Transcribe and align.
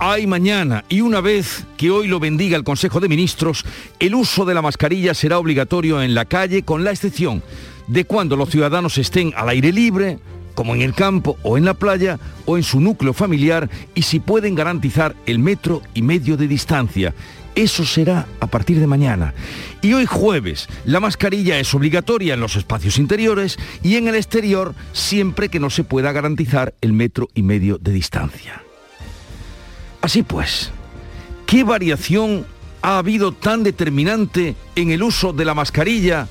hay 0.00 0.26
mañana 0.26 0.84
y 0.88 1.02
una 1.02 1.20
vez 1.20 1.66
que 1.76 1.90
hoy 1.90 2.08
lo 2.08 2.18
bendiga 2.18 2.56
el 2.56 2.64
Consejo 2.64 3.00
de 3.00 3.08
Ministros, 3.08 3.66
el 3.98 4.14
uso 4.14 4.46
de 4.46 4.54
la 4.54 4.62
mascarilla 4.62 5.12
será 5.12 5.38
obligatorio 5.38 6.02
en 6.02 6.14
la 6.14 6.24
calle 6.24 6.62
con 6.62 6.82
la 6.82 6.90
excepción 6.90 7.42
de 7.86 8.06
cuando 8.06 8.34
los 8.34 8.48
ciudadanos 8.48 8.96
estén 8.96 9.34
al 9.36 9.50
aire 9.50 9.72
libre, 9.72 10.18
como 10.54 10.74
en 10.74 10.80
el 10.80 10.94
campo 10.94 11.36
o 11.42 11.58
en 11.58 11.66
la 11.66 11.74
playa 11.74 12.18
o 12.46 12.56
en 12.56 12.62
su 12.62 12.80
núcleo 12.80 13.12
familiar 13.12 13.68
y 13.94 14.02
si 14.02 14.20
pueden 14.20 14.54
garantizar 14.54 15.14
el 15.26 15.38
metro 15.38 15.82
y 15.92 16.00
medio 16.00 16.38
de 16.38 16.48
distancia. 16.48 17.14
Eso 17.54 17.84
será 17.84 18.26
a 18.40 18.46
partir 18.46 18.80
de 18.80 18.86
mañana. 18.86 19.34
Y 19.82 19.92
hoy 19.92 20.06
jueves, 20.06 20.66
la 20.86 21.00
mascarilla 21.00 21.58
es 21.58 21.74
obligatoria 21.74 22.34
en 22.34 22.40
los 22.40 22.56
espacios 22.56 22.96
interiores 22.96 23.58
y 23.82 23.96
en 23.96 24.08
el 24.08 24.14
exterior 24.14 24.74
siempre 24.92 25.50
que 25.50 25.60
no 25.60 25.68
se 25.68 25.84
pueda 25.84 26.10
garantizar 26.12 26.74
el 26.80 26.94
metro 26.94 27.28
y 27.34 27.42
medio 27.42 27.76
de 27.76 27.92
distancia. 27.92 28.62
Así 30.00 30.22
pues, 30.22 30.70
¿qué 31.46 31.64
variación 31.64 32.46
ha 32.82 32.98
habido 32.98 33.32
tan 33.32 33.62
determinante 33.62 34.56
en 34.74 34.90
el 34.90 35.02
uso 35.02 35.32
de 35.32 35.44
la 35.44 35.54
mascarilla 35.54 36.28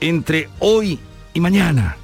entre 0.00 0.48
hoy 0.58 0.98
y 1.34 1.40
mañana? 1.40 1.96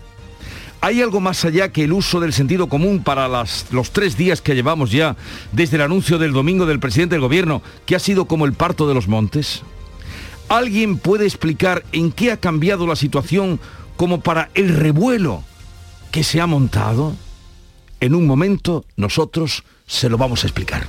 ¿Hay 0.80 1.02
algo 1.02 1.20
más 1.20 1.44
allá 1.44 1.72
que 1.72 1.84
el 1.84 1.92
uso 1.92 2.20
del 2.20 2.32
sentido 2.32 2.68
común 2.68 3.02
para 3.02 3.26
los 3.28 3.90
tres 3.92 4.16
días 4.16 4.40
que 4.40 4.54
llevamos 4.54 4.92
ya 4.92 5.16
desde 5.50 5.76
el 5.76 5.82
anuncio 5.82 6.18
del 6.18 6.32
domingo 6.32 6.66
del 6.66 6.78
presidente 6.78 7.16
del 7.16 7.22
gobierno, 7.22 7.62
que 7.84 7.96
ha 7.96 7.98
sido 7.98 8.26
como 8.26 8.46
el 8.46 8.52
parto 8.52 8.86
de 8.86 8.94
los 8.94 9.08
montes? 9.08 9.62
¿Alguien 10.48 10.98
puede 10.98 11.26
explicar 11.26 11.84
en 11.90 12.12
qué 12.12 12.30
ha 12.30 12.36
cambiado 12.36 12.86
la 12.86 12.94
situación 12.94 13.58
como 13.96 14.20
para 14.20 14.50
el 14.54 14.68
revuelo 14.68 15.42
que 16.12 16.22
se 16.22 16.40
ha 16.40 16.46
montado? 16.46 17.16
En 18.00 18.14
un 18.14 18.26
momento 18.28 18.84
nosotros 18.96 19.64
se 19.86 20.08
lo 20.08 20.16
vamos 20.16 20.44
a 20.44 20.46
explicar. 20.46 20.88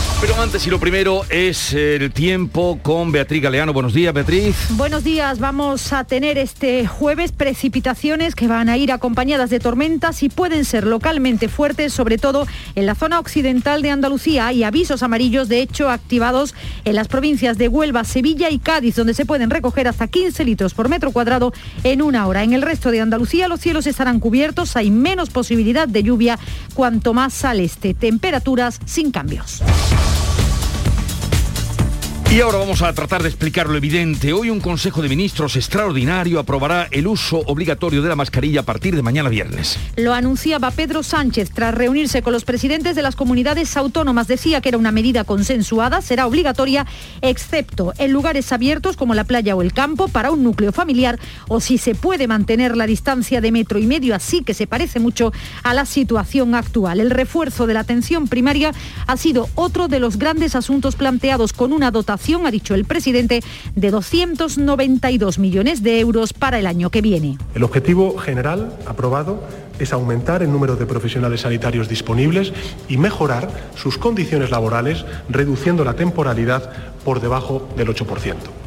Pero 0.21 0.39
antes 0.39 0.67
y 0.67 0.69
lo 0.69 0.79
primero 0.79 1.23
es 1.31 1.73
el 1.73 2.11
tiempo 2.11 2.77
con 2.83 3.11
Beatriz 3.11 3.41
Galeano. 3.41 3.73
Buenos 3.73 3.91
días, 3.95 4.13
Beatriz. 4.13 4.55
Buenos 4.69 5.03
días. 5.03 5.39
Vamos 5.39 5.93
a 5.93 6.03
tener 6.03 6.37
este 6.37 6.85
jueves 6.85 7.31
precipitaciones 7.31 8.35
que 8.35 8.47
van 8.47 8.69
a 8.69 8.77
ir 8.77 8.91
acompañadas 8.91 9.49
de 9.49 9.59
tormentas 9.59 10.21
y 10.21 10.29
pueden 10.29 10.63
ser 10.63 10.85
localmente 10.85 11.47
fuertes, 11.49 11.91
sobre 11.91 12.19
todo 12.19 12.45
en 12.75 12.85
la 12.85 12.93
zona 12.93 13.19
occidental 13.19 13.81
de 13.81 13.89
Andalucía. 13.89 14.53
y 14.53 14.63
avisos 14.63 15.01
amarillos, 15.01 15.49
de 15.49 15.63
hecho, 15.63 15.89
activados 15.89 16.53
en 16.85 16.93
las 16.93 17.07
provincias 17.07 17.57
de 17.57 17.67
Huelva, 17.67 18.03
Sevilla 18.03 18.51
y 18.51 18.59
Cádiz, 18.59 18.97
donde 18.97 19.15
se 19.15 19.25
pueden 19.25 19.49
recoger 19.49 19.87
hasta 19.87 20.07
15 20.07 20.45
litros 20.45 20.75
por 20.75 20.87
metro 20.87 21.09
cuadrado 21.11 21.51
en 21.83 22.03
una 22.03 22.27
hora. 22.27 22.43
En 22.43 22.53
el 22.53 22.61
resto 22.61 22.91
de 22.91 23.01
Andalucía 23.01 23.47
los 23.47 23.59
cielos 23.59 23.87
estarán 23.87 24.19
cubiertos, 24.19 24.75
hay 24.75 24.91
menos 24.91 25.31
posibilidad 25.31 25.87
de 25.87 26.03
lluvia 26.03 26.37
cuanto 26.75 27.15
más 27.15 27.43
al 27.43 27.59
este. 27.59 27.95
Temperaturas 27.95 28.79
sin 28.85 29.09
cambios. 29.09 29.63
Y 32.31 32.39
ahora 32.39 32.59
vamos 32.59 32.81
a 32.81 32.93
tratar 32.93 33.23
de 33.23 33.27
explicar 33.27 33.67
lo 33.67 33.75
evidente. 33.75 34.31
Hoy 34.31 34.49
un 34.49 34.61
Consejo 34.61 35.01
de 35.01 35.09
Ministros 35.09 35.57
extraordinario 35.57 36.39
aprobará 36.39 36.87
el 36.89 37.07
uso 37.07 37.39
obligatorio 37.39 38.01
de 38.01 38.07
la 38.07 38.15
mascarilla 38.15 38.61
a 38.61 38.63
partir 38.63 38.95
de 38.95 39.01
mañana 39.01 39.27
viernes. 39.27 39.77
Lo 39.97 40.13
anunciaba 40.13 40.71
Pedro 40.71 41.03
Sánchez 41.03 41.51
tras 41.53 41.75
reunirse 41.75 42.21
con 42.21 42.31
los 42.31 42.45
presidentes 42.45 42.95
de 42.95 43.01
las 43.01 43.17
comunidades 43.17 43.75
autónomas. 43.75 44.29
Decía 44.29 44.61
que 44.61 44.69
era 44.69 44.77
una 44.77 44.93
medida 44.93 45.25
consensuada, 45.25 46.01
será 46.01 46.25
obligatoria, 46.25 46.87
excepto 47.21 47.91
en 47.97 48.13
lugares 48.13 48.53
abiertos 48.53 48.95
como 48.95 49.13
la 49.13 49.25
playa 49.25 49.53
o 49.57 49.61
el 49.61 49.73
campo, 49.73 50.07
para 50.07 50.31
un 50.31 50.41
núcleo 50.41 50.71
familiar, 50.71 51.19
o 51.49 51.59
si 51.59 51.77
se 51.77 51.95
puede 51.95 52.29
mantener 52.29 52.77
la 52.77 52.87
distancia 52.87 53.41
de 53.41 53.51
metro 53.51 53.77
y 53.77 53.87
medio, 53.87 54.15
así 54.15 54.41
que 54.41 54.53
se 54.53 54.67
parece 54.67 55.01
mucho 55.01 55.33
a 55.63 55.73
la 55.73 55.85
situación 55.85 56.55
actual. 56.55 57.01
El 57.01 57.09
refuerzo 57.09 57.67
de 57.67 57.73
la 57.73 57.81
atención 57.81 58.29
primaria 58.29 58.71
ha 59.05 59.17
sido 59.17 59.49
otro 59.55 59.89
de 59.89 59.99
los 59.99 60.17
grandes 60.17 60.55
asuntos 60.55 60.95
planteados 60.95 61.51
con 61.51 61.73
una 61.73 61.91
dotación 61.91 62.20
ha 62.45 62.51
dicho 62.51 62.75
el 62.75 62.85
presidente, 62.85 63.41
de 63.75 63.91
292 63.91 65.39
millones 65.39 65.83
de 65.83 65.99
euros 65.99 66.33
para 66.33 66.59
el 66.59 66.67
año 66.67 66.89
que 66.89 67.01
viene. 67.01 67.37
El 67.55 67.63
objetivo 67.63 68.17
general 68.17 68.77
aprobado 68.85 69.43
es 69.79 69.91
aumentar 69.91 70.43
el 70.43 70.51
número 70.51 70.75
de 70.75 70.85
profesionales 70.85 71.41
sanitarios 71.41 71.89
disponibles 71.89 72.53
y 72.87 72.97
mejorar 72.97 73.49
sus 73.75 73.97
condiciones 73.97 74.51
laborales, 74.51 75.05
reduciendo 75.29 75.83
la 75.83 75.95
temporalidad 75.95 76.71
por 77.03 77.19
debajo 77.19 77.67
del 77.75 77.89
8%. 77.89 78.60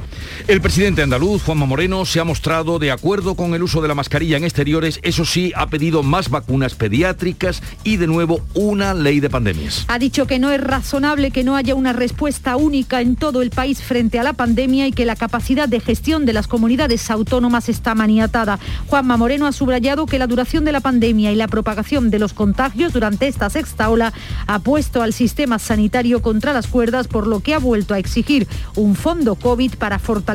El 0.46 0.60
presidente 0.60 1.00
andaluz, 1.00 1.42
Juanma 1.42 1.64
Moreno, 1.64 2.04
se 2.04 2.20
ha 2.20 2.24
mostrado 2.24 2.78
de 2.78 2.92
acuerdo 2.92 3.34
con 3.34 3.54
el 3.54 3.62
uso 3.62 3.80
de 3.80 3.88
la 3.88 3.94
mascarilla 3.94 4.36
en 4.36 4.44
exteriores, 4.44 5.00
eso 5.02 5.24
sí, 5.24 5.54
ha 5.56 5.68
pedido 5.68 6.02
más 6.02 6.28
vacunas 6.28 6.74
pediátricas 6.74 7.62
y 7.82 7.96
de 7.96 8.06
nuevo 8.06 8.42
una 8.52 8.92
ley 8.92 9.20
de 9.20 9.30
pandemias. 9.30 9.86
Ha 9.88 9.98
dicho 9.98 10.26
que 10.26 10.38
no 10.38 10.50
es 10.50 10.60
razonable 10.60 11.30
que 11.30 11.44
no 11.44 11.56
haya 11.56 11.74
una 11.74 11.94
respuesta 11.94 12.56
única 12.56 13.00
en 13.00 13.16
todo 13.16 13.40
el 13.40 13.48
país 13.48 13.80
frente 13.80 14.18
a 14.18 14.22
la 14.22 14.34
pandemia 14.34 14.86
y 14.86 14.92
que 14.92 15.06
la 15.06 15.16
capacidad 15.16 15.66
de 15.66 15.80
gestión 15.80 16.26
de 16.26 16.34
las 16.34 16.46
comunidades 16.46 17.10
autónomas 17.10 17.70
está 17.70 17.94
maniatada. 17.94 18.58
Juanma 18.88 19.16
Moreno 19.16 19.46
ha 19.46 19.52
subrayado 19.52 20.04
que 20.04 20.18
la 20.18 20.26
duración 20.26 20.66
de 20.66 20.72
la 20.72 20.80
pandemia 20.80 21.32
y 21.32 21.36
la 21.36 21.48
propagación 21.48 22.10
de 22.10 22.18
los 22.18 22.34
contagios 22.34 22.92
durante 22.92 23.28
esta 23.28 23.48
sexta 23.48 23.88
ola 23.88 24.12
ha 24.46 24.58
puesto 24.58 25.00
al 25.00 25.14
sistema 25.14 25.58
sanitario 25.58 26.20
contra 26.20 26.52
las 26.52 26.66
cuerdas, 26.66 27.08
por 27.08 27.26
lo 27.26 27.40
que 27.40 27.54
ha 27.54 27.58
vuelto 27.58 27.94
a 27.94 27.98
exigir 27.98 28.46
un 28.76 28.94
fondo 28.94 29.36
COVID 29.36 29.76
para 29.76 29.98
fortalecer 29.98 30.33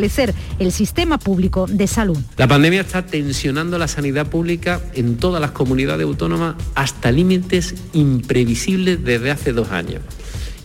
el 0.60 0.72
sistema 0.72 1.18
público 1.18 1.66
de 1.68 1.88
salud. 1.88 2.18
La 2.38 2.48
pandemia 2.48 2.82
está 2.82 3.06
tensionando 3.06 3.78
la 3.78 3.88
sanidad 3.88 4.28
pública 4.28 4.82
en 4.94 5.18
todas 5.18 5.42
las 5.42 5.52
comunidades 5.52 6.06
autónomas 6.06 6.56
hasta 6.76 7.12
límites 7.12 7.76
imprevisibles 7.94 9.04
desde 9.04 9.32
hace 9.32 9.54
dos 9.54 9.72
años. 9.72 10.02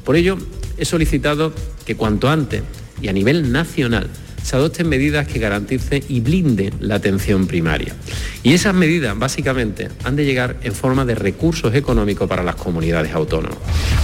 Por 0.05 0.17
ello, 0.17 0.39
he 0.77 0.85
solicitado 0.85 1.53
que 1.85 1.97
cuanto 1.97 2.29
antes 2.29 2.63
y 3.01 3.09
a 3.09 3.13
nivel 3.13 3.53
nacional 3.53 4.09
se 4.45 4.57
adopten 4.57 4.89
medidas 4.89 5.27
que 5.27 5.39
garanticen 5.39 6.05
y 6.09 6.21
blinden 6.21 6.75
la 6.81 6.97
atención 6.97 7.47
primaria. 7.47 7.97
Y 8.43 8.53
esas 8.53 8.75
medidas, 8.75 9.19
básicamente, 9.19 9.89
han 10.05 10.17
de 10.17 10.25
llegar 10.27 10.59
en 10.63 10.75
forma 10.75 11.05
de 11.05 11.15
recursos 11.15 11.75
económicos 11.75 12.29
para 12.29 12.43
las 12.43 12.57
comunidades 12.57 13.13
autónomas. 13.15 13.57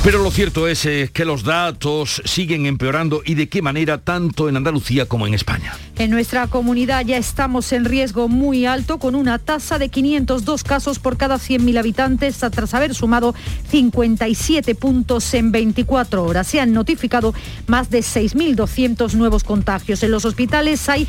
Pero 0.03 0.23
lo 0.23 0.31
cierto 0.31 0.67
es 0.67 0.87
eh, 0.87 1.11
que 1.12 1.27
los 1.27 1.45
datos 1.45 2.23
siguen 2.25 2.65
empeorando 2.65 3.21
y 3.25 3.34
de 3.34 3.51
qué 3.51 3.61
manera 3.61 3.99
tanto 3.99 4.49
en 4.49 4.56
Andalucía 4.56 5.05
como 5.05 5.27
en 5.27 5.34
España. 5.34 5.75
En 5.99 6.11
nuestra 6.11 6.47
comunidad 6.47 7.05
ya 7.05 7.19
estamos 7.19 7.71
en 7.72 7.84
riesgo 7.84 8.28
muy 8.28 8.65
alto 8.65 8.99
con 8.99 9.15
una 9.15 9.39
tasa 9.39 9.78
de 9.78 9.91
502 9.91 10.65
casos 10.65 10.99
por 10.99 11.19
cada 11.19 11.37
100.000 11.37 11.78
habitantes 11.78 12.39
tras 12.39 12.72
haber 12.72 12.95
sumado 12.95 13.34
57 13.71 14.75
puntos 14.75 15.34
en 15.34 15.53
24 15.53 16.25
horas. 16.25 16.47
Se 16.47 16.59
han 16.59 16.72
notificado 16.72 17.34
más 17.67 17.91
de 17.91 17.99
6.200 17.99 19.12
nuevos 19.12 19.45
contagios. 19.45 20.03
En 20.03 20.11
los 20.11 20.25
hospitales 20.30 20.88
hay 20.88 21.06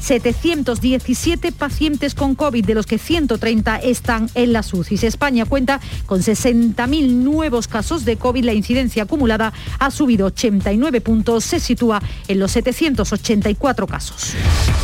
717 0.00 1.52
pacientes 1.52 2.14
con 2.14 2.34
COVID, 2.34 2.64
de 2.64 2.74
los 2.74 2.86
que 2.86 2.98
130 2.98 3.76
están 3.76 4.30
en 4.34 4.52
las 4.52 4.72
UCIs. 4.72 5.04
España 5.04 5.44
cuenta 5.44 5.80
con 6.06 6.20
60.000 6.20 7.08
nuevos 7.08 7.68
casos 7.68 8.04
de 8.04 8.16
COVID. 8.16 8.44
La 8.44 8.52
incidencia 8.52 9.02
acumulada 9.02 9.52
ha 9.78 9.90
subido 9.90 10.26
89 10.26 11.00
puntos, 11.00 11.44
se 11.44 11.60
sitúa 11.60 12.02
en 12.28 12.38
los 12.38 12.52
784 12.52 13.86
casos. 13.86 14.34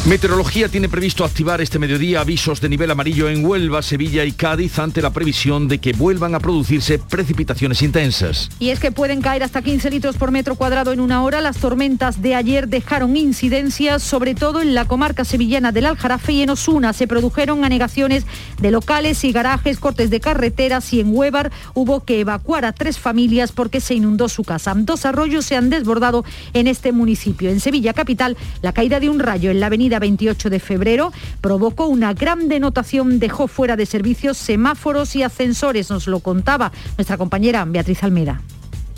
Meteorología 0.07 0.69
tiene 0.69 0.89
previsto 0.89 1.25
activar 1.25 1.61
este 1.61 1.79
mediodía 1.79 2.21
avisos 2.21 2.61
de 2.61 2.69
nivel 2.69 2.91
amarillo 2.91 3.29
en 3.29 3.45
Huelva, 3.45 3.83
Sevilla 3.83 4.25
y 4.25 4.33
Cádiz 4.33 4.79
ante 4.79 5.03
la 5.03 5.13
previsión 5.13 5.67
de 5.67 5.79
que 5.79 5.93
vuelvan 5.93 6.35
a 6.35 6.41
producirse 6.41 6.99
precipitaciones 6.99 7.83
intensas. 7.83 8.51
Y 8.61 8.71
es 8.71 8.79
que 8.79 8.93
pueden 8.93 9.21
caer 9.21 9.43
hasta 9.43 9.63
15 9.63 9.91
litros 9.91 10.17
por 10.17 10.31
metro 10.31 10.55
cuadrado 10.55 10.93
en 10.93 11.01
una 11.01 11.23
hora. 11.23 11.41
Las 11.41 11.57
tormentas 11.57 12.23
de 12.23 12.35
ayer 12.35 12.69
dejaron 12.69 13.17
incidencias, 13.17 14.03
sobre 14.03 14.35
todo 14.35 14.61
en 14.61 14.75
la 14.75 14.85
comarca 14.85 15.06
marca 15.07 15.25
sevillana 15.25 15.71
del 15.71 15.87
Aljarafe 15.87 16.33
y 16.33 16.43
en 16.43 16.51
Osuna 16.51 16.93
se 16.93 17.07
produjeron 17.07 17.65
anegaciones 17.65 18.27
de 18.61 18.73
locales 18.73 19.23
y 19.23 19.31
garajes, 19.31 19.79
cortes 19.79 20.11
de 20.11 20.19
carreteras 20.19 20.93
y 20.93 20.99
en 20.99 21.15
Huevar 21.15 21.53
hubo 21.75 22.05
que 22.05 22.19
evacuar 22.19 22.65
a 22.65 22.73
tres 22.73 22.99
familias 22.99 23.53
porque 23.53 23.81
se 23.81 23.95
inundó 23.95 24.29
su 24.29 24.43
casa. 24.43 24.75
Dos 24.75 25.07
arroyos 25.07 25.47
se 25.47 25.55
han 25.55 25.71
desbordado 25.71 26.25
en 26.55 26.67
este 26.67 26.91
municipio. 26.91 27.51
En 27.51 27.61
Sevilla 27.61 27.93
capital, 27.93 28.37
la 28.63 28.73
caída 28.73 28.99
de 28.99 29.09
un 29.09 29.21
rayo 29.21 29.53
en 29.53 29.61
la 29.61 29.67
avenida 29.67 30.01
28 30.01 30.51
de 30.51 30.59
febrero 30.59 31.13
provocó 31.41 31.87
una 31.87 32.13
gran 32.13 32.49
denotación, 32.49 33.21
dejó 33.21 33.47
fuera 33.47 33.77
de 33.77 33.87
servicios 33.87 34.37
semáforos 34.37 35.15
y 35.15 35.23
ascensores, 35.23 35.89
nos 35.89 36.09
lo 36.09 36.19
contaba 36.19 36.73
nuestra 36.97 37.17
compañera 37.17 37.65
Beatriz 37.65 38.03
Almeda. 38.03 38.43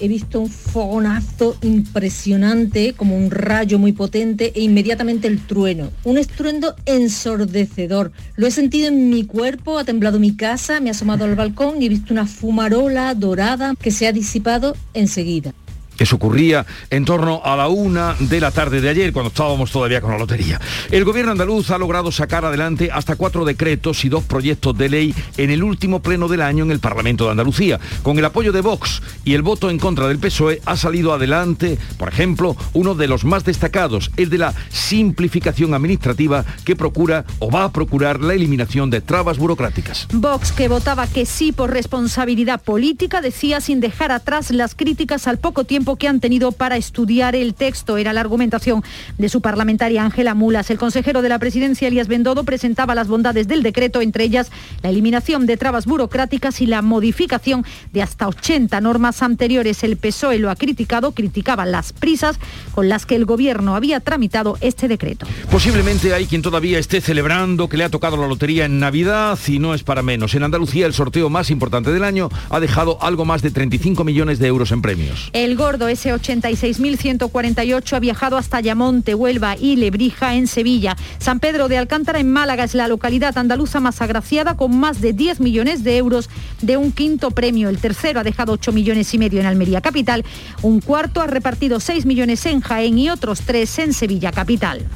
He 0.01 0.09
visto 0.09 0.41
un 0.41 0.49
fogonazo 0.49 1.57
impresionante, 1.63 2.95
como 2.95 3.17
un 3.17 3.31
rayo 3.31 3.79
muy 3.79 3.93
potente 3.93 4.53
e 4.55 4.63
inmediatamente 4.63 5.29
el 5.29 5.45
trueno. 5.47 5.91
Un 6.05 6.19
estruendo 6.19 6.75
ensordecedor. 6.87 8.13
Lo 8.37 8.47
he 8.47 8.51
sentido 8.51 8.89
en 8.89 9.11
mi 9.11 9.25
cuerpo, 9.25 9.79
ha 9.79 9.85
temblado 9.85 10.19
mi 10.19 10.37
casa, 10.37 10.81
me 10.81 10.89
he 10.89 10.91
asomado 10.91 11.25
al 11.25 11.35
balcón 11.35 11.83
y 11.83 11.87
he 11.87 11.91
visto 11.91 12.13
una 12.13 12.27
fumarola 12.27 13.15
dorada 13.15 13.75
que 13.81 13.91
se 13.91 14.07
ha 14.07 14.13
disipado 14.13 14.77
enseguida. 14.95 15.55
Eso 15.99 16.17
ocurría 16.17 16.65
en 16.91 17.05
torno 17.05 17.43
a 17.45 17.57
la 17.57 17.69
una 17.69 18.15
de 18.19 18.41
la 18.41 18.51
tarde 18.51 18.81
de 18.81 18.89
ayer, 18.89 19.13
cuando 19.13 19.29
estábamos 19.29 19.71
todavía 19.71 20.01
con 20.01 20.13
la 20.13 20.19
lotería. 20.19 20.61
El 20.91 21.05
gobierno 21.05 21.33
andaluz 21.33 21.71
ha 21.71 21.79
logrado 21.79 22.13
sacar 22.13 22.45
adelante 22.45 22.91
hasta 22.93 23.17
cuatro 23.17 23.45
decretos 23.45 24.05
y 24.05 24.09
dos 24.09 24.25
proyectos 24.25 24.77
de 24.79 24.89
ley 24.89 25.15
en 25.37 25.51
el 25.51 25.63
último 25.63 26.01
pleno 26.01 26.29
del 26.29 26.43
año 26.43 26.65
en 26.65 26.71
el 26.71 26.79
Parlamento 26.79 27.25
de 27.25 27.33
Andalucía. 27.33 27.81
Con 28.03 28.19
el 28.19 28.25
apoyo 28.25 28.53
de 28.53 28.61
Vox 28.61 29.03
y 29.25 29.35
el 29.35 29.43
voto 29.43 29.71
en 29.71 29.79
contra 29.79 30.07
del 30.09 30.19
PSOE 30.19 30.61
ha 30.65 30.77
salido 30.77 31.13
adelante, 31.13 31.79
por 31.99 32.09
ejemplo, 32.09 32.57
uno 32.75 32.95
de 32.95 33.09
los 33.09 33.25
más 33.25 33.45
destacados, 33.45 34.11
el 34.17 34.31
de 34.31 34.39
la 34.39 34.55
simplificación 34.71 35.75
administrativa 35.75 36.45
que 36.65 36.77
procura 36.77 37.25
o 37.41 37.51
va 37.51 37.65
a 37.65 37.73
procurar 37.73 38.21
la 38.21 38.35
eliminación 38.35 38.91
de 38.91 39.01
trabas 39.01 39.39
burocráticas. 39.39 40.07
Vox, 40.13 40.53
que 40.53 40.69
votaba 40.69 41.07
que 41.07 41.27
sí 41.27 41.53
por 41.53 41.71
responsabilidad 41.71 42.63
política, 42.63 43.21
decía 43.21 43.61
sin 43.61 43.81
dejar 43.81 44.13
atrás 44.13 44.51
las 44.51 44.75
críticas 44.75 45.27
al 45.27 45.39
poco 45.39 45.65
tiempo 45.65 45.88
que 45.97 46.09
han 46.09 46.21
tenido 46.21 46.53
para 46.53 46.77
estudiar 46.77 47.35
el 47.35 47.55
texto. 47.55 47.97
Era 47.97 48.13
la 48.13 48.21
argumentación 48.21 48.83
de 49.17 49.29
su 49.29 49.41
parlamentaria 49.41 50.05
Ángela 50.05 50.35
Mulas. 50.35 50.71
El 50.71 50.79
consejero 50.79 51.23
de 51.23 51.29
la 51.29 51.39
presidencia, 51.39 51.89
Elías 51.89 52.09
Bendodo, 52.09 52.45
presentaba 52.45 52.95
las 52.95 53.09
bondades 53.09 53.49
del 53.49 53.63
decreto, 53.63 54.01
entre 54.01 54.25
ellas 54.25 54.51
la 54.83 54.91
eliminación 54.91 55.47
de 55.47 55.57
trabas 55.57 55.87
burocráticas 55.87 56.61
y 56.61 56.67
la 56.67 56.83
modificación 56.83 57.65
de 57.93 58.03
hasta 58.03 58.29
80 58.29 58.81
normas 58.81 59.23
anteriores. 59.23 59.83
El 59.85 59.97
PSOE 59.97 60.39
lo 60.39 60.51
ha 60.51 60.57
criticado, 60.57 61.13
criticaba 61.13 61.67
las 61.67 61.93
prisas 61.93 62.39
con 62.75 62.89
las 62.89 63.07
que 63.07 63.17
el 63.17 63.25
gobierno 63.25 63.77
había 63.77 64.01
tramitado 64.01 64.57
este 64.61 64.89
decreto. 64.89 65.27
Posiblemente 65.51 66.15
hay 66.15 66.27
quien 66.27 66.43
todavía 66.43 66.79
esté 66.79 67.01
celebrando 67.01 67.69
que 67.69 67.77
le 67.77 67.85
ha 67.85 67.91
tocado 67.91 68.17
la 68.17 68.27
lotería 68.27 68.65
en 68.65 68.79
Navidad 68.79 69.39
y 69.47 69.59
no 69.59 69.75
es 69.75 69.83
para 69.83 70.03
menos. 70.03 70.35
En 70.35 70.43
Andalucía 70.43 70.87
el 70.87 70.95
sorteo 70.95 71.31
más 71.31 71.51
importante 71.51 71.93
del 71.93 72.05
año 72.05 72.29
ha 72.51 72.61
dejado 72.61 72.99
algo 73.03 73.25
más 73.25 73.43
de 73.43 73.51
35 73.51 74.05
millones 74.05 74.39
de 74.39 74.47
euros 74.47 74.73
en 74.73 74.83
premios. 74.83 75.31
El 75.33 75.57
gordo 75.57 75.78
ese 75.87 76.13
86.148 76.13 77.93
ha 77.93 78.01
viajado 78.01 78.37
hasta 78.37 78.61
Yamonte, 78.61 79.15
Huelva 79.15 79.57
y 79.57 79.77
Lebrija 79.77 80.35
en 80.35 80.49
Sevilla. 80.49 80.97
San 81.19 81.39
Pedro 81.39 81.69
de 81.69 81.79
Alcántara 81.79 82.19
en 82.19 82.33
Málaga 82.33 82.65
es 82.65 82.75
la 82.75 82.89
localidad 82.89 83.39
andaluza 83.39 83.79
más 83.79 84.01
agraciada 84.03 84.57
con 84.57 84.77
más 84.77 85.01
de 85.01 85.13
10 85.13 85.41
millones 85.41 85.85
de 85.85 85.99
euros 85.99 86.31
de 86.63 86.77
un 86.77 86.91
quinto 86.91 87.31
premio. 87.31 87.69
El 87.69 87.79
tercero 87.79 88.19
ha 88.19 88.25
dejado 88.25 88.55
8 88.55 88.73
millones 88.73 89.13
y 89.15 89.19
medio 89.19 89.39
en 89.39 89.47
Almería 89.47 89.81
Capital. 89.81 90.25
Un 90.63 90.81
cuarto 90.81 91.21
ha 91.21 91.27
repartido 91.27 91.79
6 91.79 92.07
millones 92.07 92.45
en 92.47 92.61
Jaén 92.61 92.99
y 92.99 93.11
otros 93.11 93.43
3 93.43 93.79
en 93.79 93.93
Sevilla 93.93 94.33
Capital. 94.33 94.87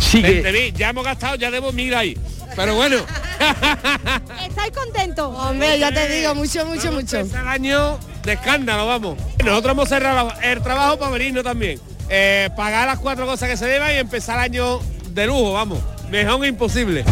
Sigue. 0.00 0.72
ya 0.76 0.90
hemos 0.90 1.04
gastado, 1.04 1.34
ya 1.36 1.50
debo 1.50 1.72
mil 1.72 1.92
ahí. 1.94 2.16
Pero 2.54 2.74
bueno. 2.74 2.96
¿Estáis 4.48 4.72
contentos? 4.72 5.34
Hombre, 5.36 5.78
ya 5.78 5.92
te 5.92 6.08
digo, 6.08 6.34
mucho, 6.34 6.64
mucho, 6.64 6.92
mucho. 6.92 7.18
El 7.18 7.34
año 7.34 7.98
de 8.26 8.32
escándalo, 8.32 8.86
vamos. 8.86 9.16
Nosotros 9.44 9.72
hemos 9.72 9.88
cerrado 9.88 10.32
el 10.42 10.60
trabajo 10.60 10.98
para 10.98 11.12
venirnos 11.12 11.44
también. 11.44 11.78
Eh, 12.10 12.50
pagar 12.56 12.86
las 12.86 12.98
cuatro 12.98 13.24
cosas 13.24 13.48
que 13.48 13.56
se 13.56 13.66
deban 13.66 13.92
y 13.94 13.98
empezar 13.98 14.36
el 14.36 14.52
año 14.52 14.80
de 15.10 15.26
lujo, 15.26 15.52
vamos. 15.52 15.78
Mejor 16.10 16.44
imposible. 16.44 17.04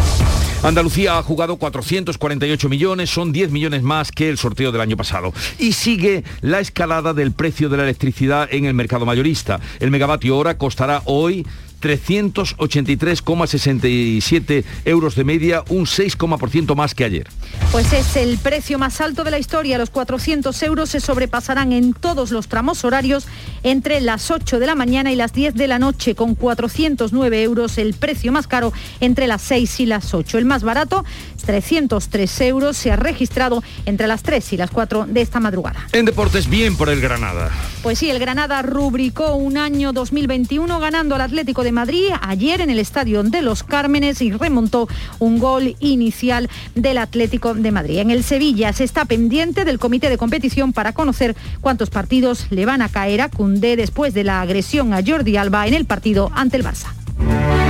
Andalucía 0.61 1.17
ha 1.17 1.23
jugado 1.23 1.57
448 1.57 2.69
millones, 2.69 3.09
son 3.09 3.31
10 3.31 3.51
millones 3.51 3.81
más 3.81 4.11
que 4.11 4.29
el 4.29 4.37
sorteo 4.37 4.71
del 4.71 4.81
año 4.81 4.97
pasado. 4.97 5.31
Y 5.57 5.73
sigue 5.73 6.23
la 6.41 6.59
escalada 6.59 7.13
del 7.13 7.31
precio 7.31 7.69
de 7.69 7.77
la 7.77 7.83
electricidad 7.83 8.49
en 8.51 8.65
el 8.65 8.73
mercado 8.73 9.05
mayorista. 9.05 9.59
El 9.79 9.91
megavatio 9.91 10.35
hora 10.37 10.57
costará 10.57 11.01
hoy 11.05 11.45
383,67 11.81 14.63
euros 14.85 15.15
de 15.15 15.23
media, 15.23 15.63
un 15.69 15.85
6,% 15.85 16.75
más 16.75 16.95
que 16.95 17.05
ayer. 17.05 17.27
Pues 17.71 17.91
es 17.93 18.15
el 18.15 18.37
precio 18.37 18.79
más 18.79 19.01
alto 19.01 19.23
de 19.23 19.31
la 19.31 19.39
historia. 19.39 19.77
Los 19.77 19.89
400 19.89 20.61
euros 20.63 20.89
se 20.89 20.99
sobrepasarán 20.99 21.73
en 21.73 21.93
todos 21.93 22.31
los 22.31 22.47
tramos 22.47 22.85
horarios 22.85 23.27
entre 23.63 24.01
las 24.01 24.31
8 24.31 24.59
de 24.59 24.65
la 24.65 24.75
mañana 24.75 25.11
y 25.11 25.15
las 25.15 25.33
10 25.33 25.55
de 25.55 25.67
la 25.67 25.79
noche, 25.79 26.15
con 26.15 26.35
409 26.35 27.43
euros 27.43 27.77
el 27.77 27.93
precio 27.93 28.31
más 28.31 28.47
caro 28.47 28.73
entre 28.99 29.27
las 29.27 29.41
6 29.41 29.79
y 29.81 29.85
las 29.85 30.13
8. 30.13 30.37
El 30.37 30.45
más 30.45 30.63
barato, 30.63 31.03
303 31.45 32.41
euros, 32.41 32.77
se 32.77 32.91
ha 32.91 32.95
registrado 32.95 33.63
entre 33.85 34.07
las 34.07 34.23
3 34.23 34.53
y 34.53 34.57
las 34.57 34.71
4 34.71 35.07
de 35.07 35.21
esta 35.21 35.39
madrugada. 35.39 35.87
En 35.91 36.05
deportes, 36.05 36.49
bien 36.49 36.77
por 36.77 36.89
el 36.89 37.01
Granada. 37.01 37.51
Pues 37.83 37.99
sí, 37.99 38.09
el 38.09 38.19
Granada 38.19 38.61
rubricó 38.61 39.35
un 39.35 39.57
año 39.57 39.93
2021 39.93 40.79
ganando 40.79 41.15
al 41.15 41.21
Atlético 41.21 41.63
de 41.63 41.71
Madrid 41.75 42.07
ayer 42.21 42.61
en 42.61 42.71
el 42.71 42.79
Estadio 42.79 43.21
de 43.21 43.43
los 43.43 43.61
Cármenes 43.61 44.21
y 44.21 44.31
remontó 44.31 44.87
un 45.19 45.37
gol 45.37 45.75
inicial 45.79 46.49
del 46.73 46.97
Atlético 46.97 47.53
de 47.53 47.71
Madrid. 47.71 47.99
En 47.99 48.09
el 48.09 48.23
Sevilla 48.23 48.73
se 48.73 48.83
está 48.83 49.05
pendiente 49.05 49.65
del 49.65 49.77
comité 49.77 50.09
de 50.09 50.17
competición 50.17 50.73
para 50.73 50.93
conocer 50.93 51.35
cuántos 51.61 51.91
partidos 51.91 52.47
le 52.49 52.65
van 52.65 52.81
a 52.81 52.89
caer 52.89 53.21
a 53.21 53.29
Cundé 53.29 53.75
después 53.75 54.13
de 54.13 54.23
la 54.23 54.41
agresión 54.41 54.93
a 54.93 55.03
Jordi 55.05 55.37
Alba 55.37 55.67
en 55.67 55.75
el 55.75 55.85
partido 55.85 56.31
ante 56.33 56.57
el 56.57 56.63
Barça. 56.63 57.64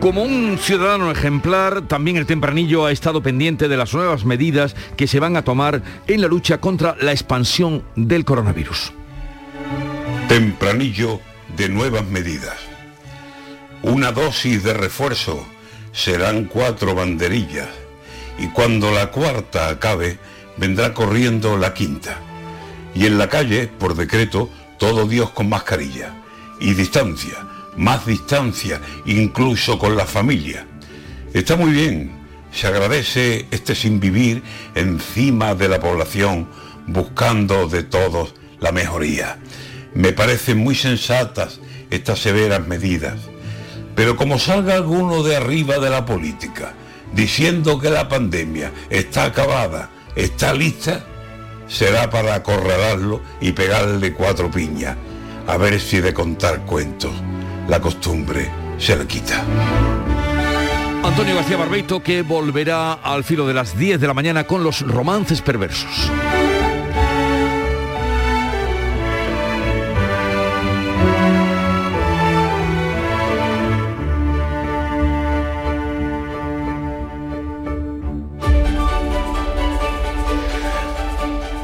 Como 0.00 0.22
un 0.22 0.58
ciudadano 0.58 1.10
ejemplar, 1.10 1.82
también 1.82 2.16
el 2.16 2.26
tempranillo 2.26 2.86
ha 2.86 2.92
estado 2.92 3.20
pendiente 3.20 3.66
de 3.66 3.76
las 3.76 3.92
nuevas 3.94 4.24
medidas 4.24 4.76
que 4.96 5.08
se 5.08 5.18
van 5.18 5.36
a 5.36 5.42
tomar 5.42 5.82
en 6.06 6.20
la 6.20 6.28
lucha 6.28 6.60
contra 6.60 6.94
la 7.00 7.10
expansión 7.10 7.82
del 7.96 8.24
coronavirus. 8.24 8.92
Tempranillo 10.28 11.20
de 11.56 11.68
nuevas 11.68 12.06
medidas. 12.06 12.54
Una 13.82 14.12
dosis 14.12 14.62
de 14.62 14.72
refuerzo 14.72 15.44
serán 15.90 16.44
cuatro 16.44 16.94
banderillas 16.94 17.68
y 18.38 18.46
cuando 18.50 18.92
la 18.92 19.10
cuarta 19.10 19.68
acabe 19.68 20.18
vendrá 20.56 20.94
corriendo 20.94 21.58
la 21.58 21.74
quinta. 21.74 22.18
Y 22.94 23.06
en 23.06 23.18
la 23.18 23.28
calle, 23.28 23.66
por 23.66 23.96
decreto, 23.96 24.48
todo 24.78 25.08
Dios 25.08 25.30
con 25.30 25.48
mascarilla 25.48 26.14
y 26.60 26.74
distancia 26.74 27.47
más 27.78 28.04
distancia, 28.04 28.80
incluso 29.06 29.78
con 29.78 29.96
la 29.96 30.04
familia. 30.04 30.66
Está 31.32 31.56
muy 31.56 31.70
bien, 31.70 32.10
se 32.52 32.66
agradece 32.66 33.46
este 33.50 33.74
sin 33.74 34.00
vivir 34.00 34.42
encima 34.74 35.54
de 35.54 35.68
la 35.68 35.78
población, 35.78 36.48
buscando 36.86 37.68
de 37.68 37.84
todos 37.84 38.34
la 38.60 38.72
mejoría. 38.72 39.38
Me 39.94 40.12
parecen 40.12 40.58
muy 40.58 40.74
sensatas 40.74 41.60
estas 41.90 42.18
severas 42.18 42.66
medidas, 42.66 43.18
pero 43.94 44.16
como 44.16 44.38
salga 44.38 44.74
alguno 44.74 45.22
de 45.22 45.36
arriba 45.36 45.78
de 45.78 45.90
la 45.90 46.04
política 46.04 46.74
diciendo 47.14 47.78
que 47.78 47.90
la 47.90 48.08
pandemia 48.08 48.70
está 48.90 49.24
acabada, 49.24 49.90
está 50.14 50.52
lista, 50.52 51.06
será 51.68 52.10
para 52.10 52.34
acorralarlo 52.34 53.22
y 53.40 53.52
pegarle 53.52 54.12
cuatro 54.12 54.50
piñas, 54.50 54.96
a 55.46 55.56
ver 55.56 55.80
si 55.80 56.00
de 56.00 56.12
contar 56.12 56.66
cuentos 56.66 57.12
la 57.68 57.80
costumbre 57.80 58.50
se 58.78 58.96
le 58.96 59.06
quita. 59.06 59.44
Antonio 61.04 61.36
García 61.36 61.56
Barbeito 61.56 62.02
que 62.02 62.22
volverá 62.22 62.94
al 62.94 63.24
filo 63.24 63.46
de 63.46 63.54
las 63.54 63.78
10 63.78 64.00
de 64.00 64.06
la 64.06 64.14
mañana 64.14 64.44
con 64.44 64.64
los 64.64 64.80
romances 64.80 65.42
perversos. 65.42 66.10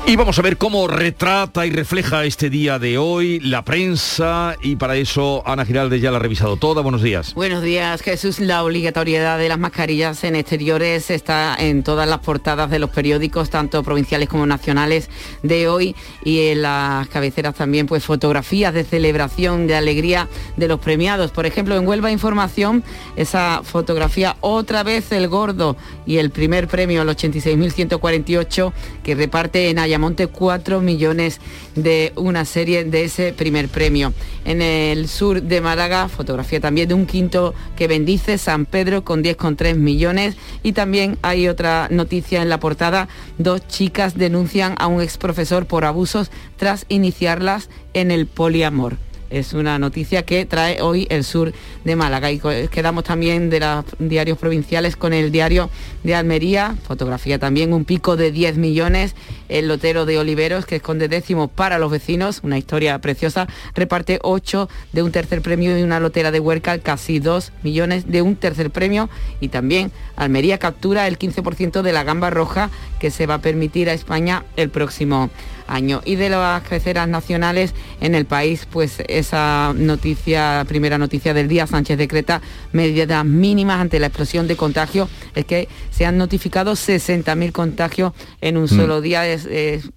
Y 0.06 0.16
vamos 0.16 0.38
a 0.38 0.42
ver 0.42 0.58
cómo 0.58 0.86
retrata 0.86 1.64
y 1.64 1.70
refleja 1.70 2.26
este 2.26 2.50
día 2.50 2.78
de 2.78 2.98
hoy 2.98 3.40
la 3.40 3.64
prensa 3.64 4.54
y 4.60 4.76
para 4.76 4.96
eso 4.96 5.42
Ana 5.46 5.64
Giralde 5.64 5.98
ya 5.98 6.10
la 6.10 6.18
ha 6.18 6.20
revisado 6.20 6.58
toda. 6.58 6.82
Buenos 6.82 7.00
días. 7.00 7.32
Buenos 7.32 7.62
días, 7.62 8.02
Jesús. 8.02 8.38
La 8.38 8.62
obligatoriedad 8.62 9.38
de 9.38 9.48
las 9.48 9.58
mascarillas 9.58 10.22
en 10.24 10.36
exteriores 10.36 11.10
está 11.10 11.56
en 11.58 11.82
todas 11.82 12.06
las 12.06 12.18
portadas 12.18 12.70
de 12.70 12.80
los 12.80 12.90
periódicos, 12.90 13.48
tanto 13.48 13.82
provinciales 13.82 14.28
como 14.28 14.44
nacionales 14.44 15.08
de 15.42 15.68
hoy 15.68 15.96
y 16.22 16.48
en 16.48 16.60
las 16.60 17.08
cabeceras 17.08 17.54
también 17.54 17.86
pues 17.86 18.04
fotografías 18.04 18.74
de 18.74 18.84
celebración, 18.84 19.66
de 19.66 19.74
alegría 19.74 20.28
de 20.58 20.68
los 20.68 20.80
premiados. 20.80 21.30
Por 21.30 21.46
ejemplo, 21.46 21.78
en 21.78 21.88
Huelva 21.88 22.10
Información, 22.10 22.84
esa 23.16 23.62
fotografía 23.64 24.36
otra 24.42 24.82
vez 24.82 25.12
el 25.12 25.28
gordo 25.28 25.78
y 26.04 26.18
el 26.18 26.28
primer 26.28 26.68
premio, 26.68 27.00
el 27.00 27.08
86.148 27.08 28.72
que 29.02 29.14
reparte 29.14 29.70
en 29.70 29.78
Ayamonte 29.78 29.93
Ayamonte 29.94 30.26
4 30.26 30.80
millones 30.80 31.40
de 31.76 32.12
una 32.16 32.44
serie 32.44 32.82
de 32.84 33.04
ese 33.04 33.32
primer 33.32 33.68
premio. 33.68 34.12
En 34.44 34.60
el 34.60 35.06
sur 35.06 35.40
de 35.40 35.60
Málaga, 35.60 36.08
fotografía 36.08 36.58
también 36.58 36.88
de 36.88 36.94
un 36.94 37.06
quinto 37.06 37.54
que 37.76 37.86
bendice 37.86 38.36
San 38.36 38.66
Pedro 38.66 39.04
con 39.04 39.22
10,3 39.22 39.76
millones. 39.76 40.36
Y 40.64 40.72
también 40.72 41.16
hay 41.22 41.46
otra 41.46 41.86
noticia 41.92 42.42
en 42.42 42.48
la 42.48 42.58
portada, 42.58 43.06
dos 43.38 43.64
chicas 43.68 44.18
denuncian 44.18 44.74
a 44.78 44.88
un 44.88 45.00
ex 45.00 45.16
profesor 45.16 45.66
por 45.66 45.84
abusos 45.84 46.32
tras 46.56 46.86
iniciarlas 46.88 47.70
en 47.92 48.10
el 48.10 48.26
poliamor 48.26 48.96
es 49.30 49.52
una 49.52 49.78
noticia 49.78 50.22
que 50.22 50.46
trae 50.46 50.80
hoy 50.80 51.06
el 51.10 51.24
sur 51.24 51.52
de 51.84 51.96
Málaga. 51.96 52.30
Y 52.30 52.40
quedamos 52.70 53.04
también 53.04 53.50
de 53.50 53.60
los 53.60 53.84
diarios 53.98 54.38
provinciales 54.38 54.96
con 54.96 55.12
el 55.12 55.32
diario 55.32 55.70
de 56.02 56.14
Almería, 56.14 56.76
fotografía 56.86 57.38
también, 57.38 57.72
un 57.72 57.84
pico 57.84 58.16
de 58.16 58.30
10 58.30 58.56
millones, 58.58 59.14
el 59.48 59.68
lotero 59.68 60.06
de 60.06 60.18
Oliveros, 60.18 60.66
que 60.66 60.76
esconde 60.76 61.08
décimo 61.08 61.48
para 61.48 61.78
los 61.78 61.90
vecinos, 61.90 62.40
una 62.42 62.58
historia 62.58 62.98
preciosa, 62.98 63.46
reparte 63.74 64.18
8 64.22 64.68
de 64.92 65.02
un 65.02 65.12
tercer 65.12 65.42
premio 65.42 65.78
y 65.78 65.82
una 65.82 66.00
lotera 66.00 66.30
de 66.30 66.40
Huerca, 66.40 66.78
casi 66.78 67.18
2 67.18 67.52
millones 67.62 68.10
de 68.10 68.22
un 68.22 68.36
tercer 68.36 68.70
premio 68.70 69.08
y 69.40 69.48
también 69.48 69.92
Almería 70.16 70.58
captura 70.58 71.08
el 71.08 71.18
15% 71.18 71.82
de 71.82 71.92
la 71.92 72.04
gamba 72.04 72.30
roja 72.30 72.70
que 72.98 73.10
se 73.10 73.26
va 73.26 73.34
a 73.34 73.40
permitir 73.40 73.88
a 73.88 73.94
España 73.94 74.44
el 74.56 74.70
próximo 74.70 75.30
año. 75.66 76.02
Y 76.04 76.16
de 76.16 76.30
las 76.30 76.62
creceras 76.62 77.08
nacionales 77.08 77.74
en 78.00 78.14
el 78.14 78.24
país, 78.24 78.66
pues 78.70 79.02
esa 79.08 79.72
noticia, 79.74 80.64
primera 80.68 80.98
noticia 80.98 81.34
del 81.34 81.48
día, 81.48 81.66
Sánchez 81.66 81.98
decreta 81.98 82.40
medidas 82.72 83.24
mínimas 83.24 83.80
ante 83.80 83.98
la 83.98 84.06
explosión 84.06 84.46
de 84.46 84.56
contagios. 84.56 85.08
Es 85.34 85.44
que 85.44 85.68
se 85.90 86.06
han 86.06 86.18
notificado 86.18 86.72
60.000 86.72 87.52
contagios 87.52 88.12
en 88.40 88.56
un 88.56 88.64
mm. 88.64 88.68
solo 88.68 89.00
día, 89.00 89.26
es, 89.26 89.48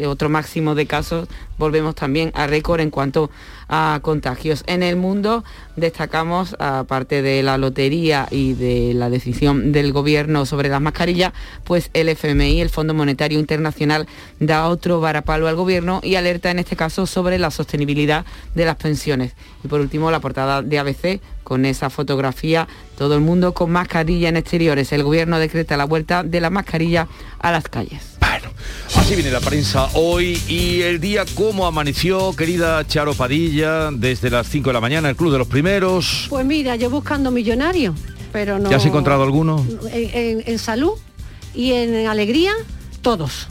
otro 0.05 0.29
máximo 0.29 0.75
de 0.75 0.85
casos. 0.85 1.27
Volvemos 1.57 1.95
también 1.95 2.31
a 2.35 2.47
récord 2.47 2.79
en 2.81 2.89
cuanto 2.89 3.29
a 3.69 3.99
contagios. 4.01 4.63
En 4.67 4.83
el 4.83 4.95
mundo 4.95 5.43
destacamos, 5.75 6.55
aparte 6.59 7.21
de 7.21 7.43
la 7.43 7.57
lotería 7.57 8.27
y 8.31 8.53
de 8.53 8.93
la 8.93 9.09
decisión 9.09 9.71
del 9.71 9.91
gobierno 9.91 10.45
sobre 10.45 10.69
las 10.69 10.81
mascarillas, 10.81 11.33
pues 11.63 11.89
el 11.93 12.09
FMI, 12.09 12.61
el 12.61 12.69
Fondo 12.69 12.93
Monetario 12.93 13.39
Internacional, 13.39 14.07
da 14.39 14.67
otro 14.67 14.99
varapalo 14.99 15.47
al 15.47 15.55
gobierno 15.55 15.99
y 16.03 16.15
alerta 16.15 16.51
en 16.51 16.59
este 16.59 16.75
caso 16.75 17.05
sobre 17.05 17.39
la 17.39 17.51
sostenibilidad 17.51 18.25
de 18.55 18.65
las 18.65 18.75
pensiones. 18.75 19.33
Y 19.63 19.67
por 19.67 19.81
último, 19.81 20.11
la 20.11 20.19
portada 20.19 20.61
de 20.61 20.79
ABC 20.79 21.21
con 21.43 21.65
esa 21.65 21.89
fotografía, 21.89 22.67
todo 22.97 23.15
el 23.15 23.21
mundo 23.21 23.53
con 23.53 23.71
mascarilla 23.71 24.29
en 24.29 24.37
exteriores. 24.37 24.91
El 24.91 25.03
gobierno 25.03 25.39
decreta 25.39 25.77
la 25.77 25.85
vuelta 25.85 26.23
de 26.23 26.41
la 26.41 26.49
mascarilla 26.49 27.07
a 27.39 27.51
las 27.51 27.69
calles. 27.69 28.16
Así 29.07 29.15
viene 29.15 29.31
la 29.31 29.39
prensa 29.39 29.87
hoy 29.93 30.37
y 30.49 30.81
el 30.81 30.99
día 30.99 31.23
cómo 31.33 31.65
amaneció, 31.65 32.35
querida 32.35 32.85
Charo 32.85 33.13
Padilla, 33.13 33.89
desde 33.89 34.29
las 34.29 34.49
5 34.49 34.67
de 34.67 34.73
la 34.73 34.81
mañana, 34.81 35.09
el 35.09 35.15
Club 35.15 35.31
de 35.31 35.37
los 35.37 35.47
Primeros. 35.47 36.25
Pues 36.27 36.45
mira, 36.45 36.75
yo 36.75 36.89
buscando 36.89 37.31
millonarios, 37.31 37.95
pero 38.33 38.59
no... 38.59 38.69
¿Ya 38.69 38.75
has 38.75 38.85
encontrado 38.85 39.23
alguno? 39.23 39.65
En, 39.93 40.59
salud 40.59 40.91
y 41.55 41.71
en 41.71 42.05
alegría, 42.07 42.51
todos. 43.01 43.47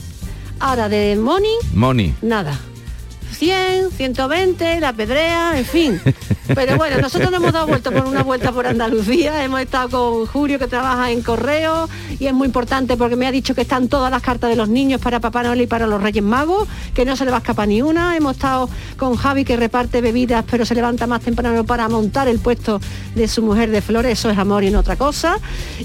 Ahora 0.60 0.90
de 0.90 1.16
money, 1.16 1.54
money. 1.72 2.14
nada. 2.20 2.60
100, 3.36 3.90
120, 3.90 4.80
la 4.80 4.92
pedrea, 4.94 5.58
en 5.58 5.64
fin. 5.64 6.00
Pero 6.54 6.76
bueno, 6.76 6.98
nosotros 7.00 7.30
nos 7.30 7.40
hemos 7.40 7.52
dado 7.52 7.66
vuelta 7.66 7.90
por 7.90 8.06
una 8.06 8.22
vuelta 8.22 8.52
por 8.52 8.66
Andalucía, 8.66 9.44
hemos 9.44 9.60
estado 9.60 9.90
con 9.90 10.26
Julio 10.26 10.58
que 10.58 10.66
trabaja 10.66 11.10
en 11.10 11.22
correo 11.22 11.88
y 12.18 12.26
es 12.26 12.32
muy 12.32 12.46
importante 12.46 12.96
porque 12.96 13.16
me 13.16 13.26
ha 13.26 13.32
dicho 13.32 13.54
que 13.54 13.62
están 13.62 13.88
todas 13.88 14.10
las 14.10 14.22
cartas 14.22 14.48
de 14.50 14.56
los 14.56 14.68
niños 14.68 15.00
para 15.00 15.20
Papá 15.20 15.42
Noel 15.42 15.60
y 15.62 15.66
para 15.66 15.86
los 15.86 16.02
Reyes 16.02 16.22
Magos, 16.22 16.68
que 16.94 17.04
no 17.04 17.16
se 17.16 17.24
le 17.24 17.30
va 17.30 17.38
a 17.38 17.40
escapar 17.40 17.68
ni 17.68 17.82
una. 17.82 18.16
Hemos 18.16 18.36
estado 18.36 18.70
con 18.96 19.16
Javi 19.16 19.44
que 19.44 19.56
reparte 19.56 20.00
bebidas 20.00 20.44
pero 20.50 20.64
se 20.64 20.74
levanta 20.74 21.06
más 21.06 21.20
temprano 21.22 21.64
para 21.64 21.88
montar 21.88 22.28
el 22.28 22.38
puesto 22.38 22.80
de 23.14 23.28
su 23.28 23.42
mujer 23.42 23.70
de 23.70 23.82
flores, 23.82 24.18
eso 24.18 24.30
es 24.30 24.38
amor 24.38 24.64
y 24.64 24.70
no 24.70 24.80
otra 24.80 24.96
cosa. 24.96 25.38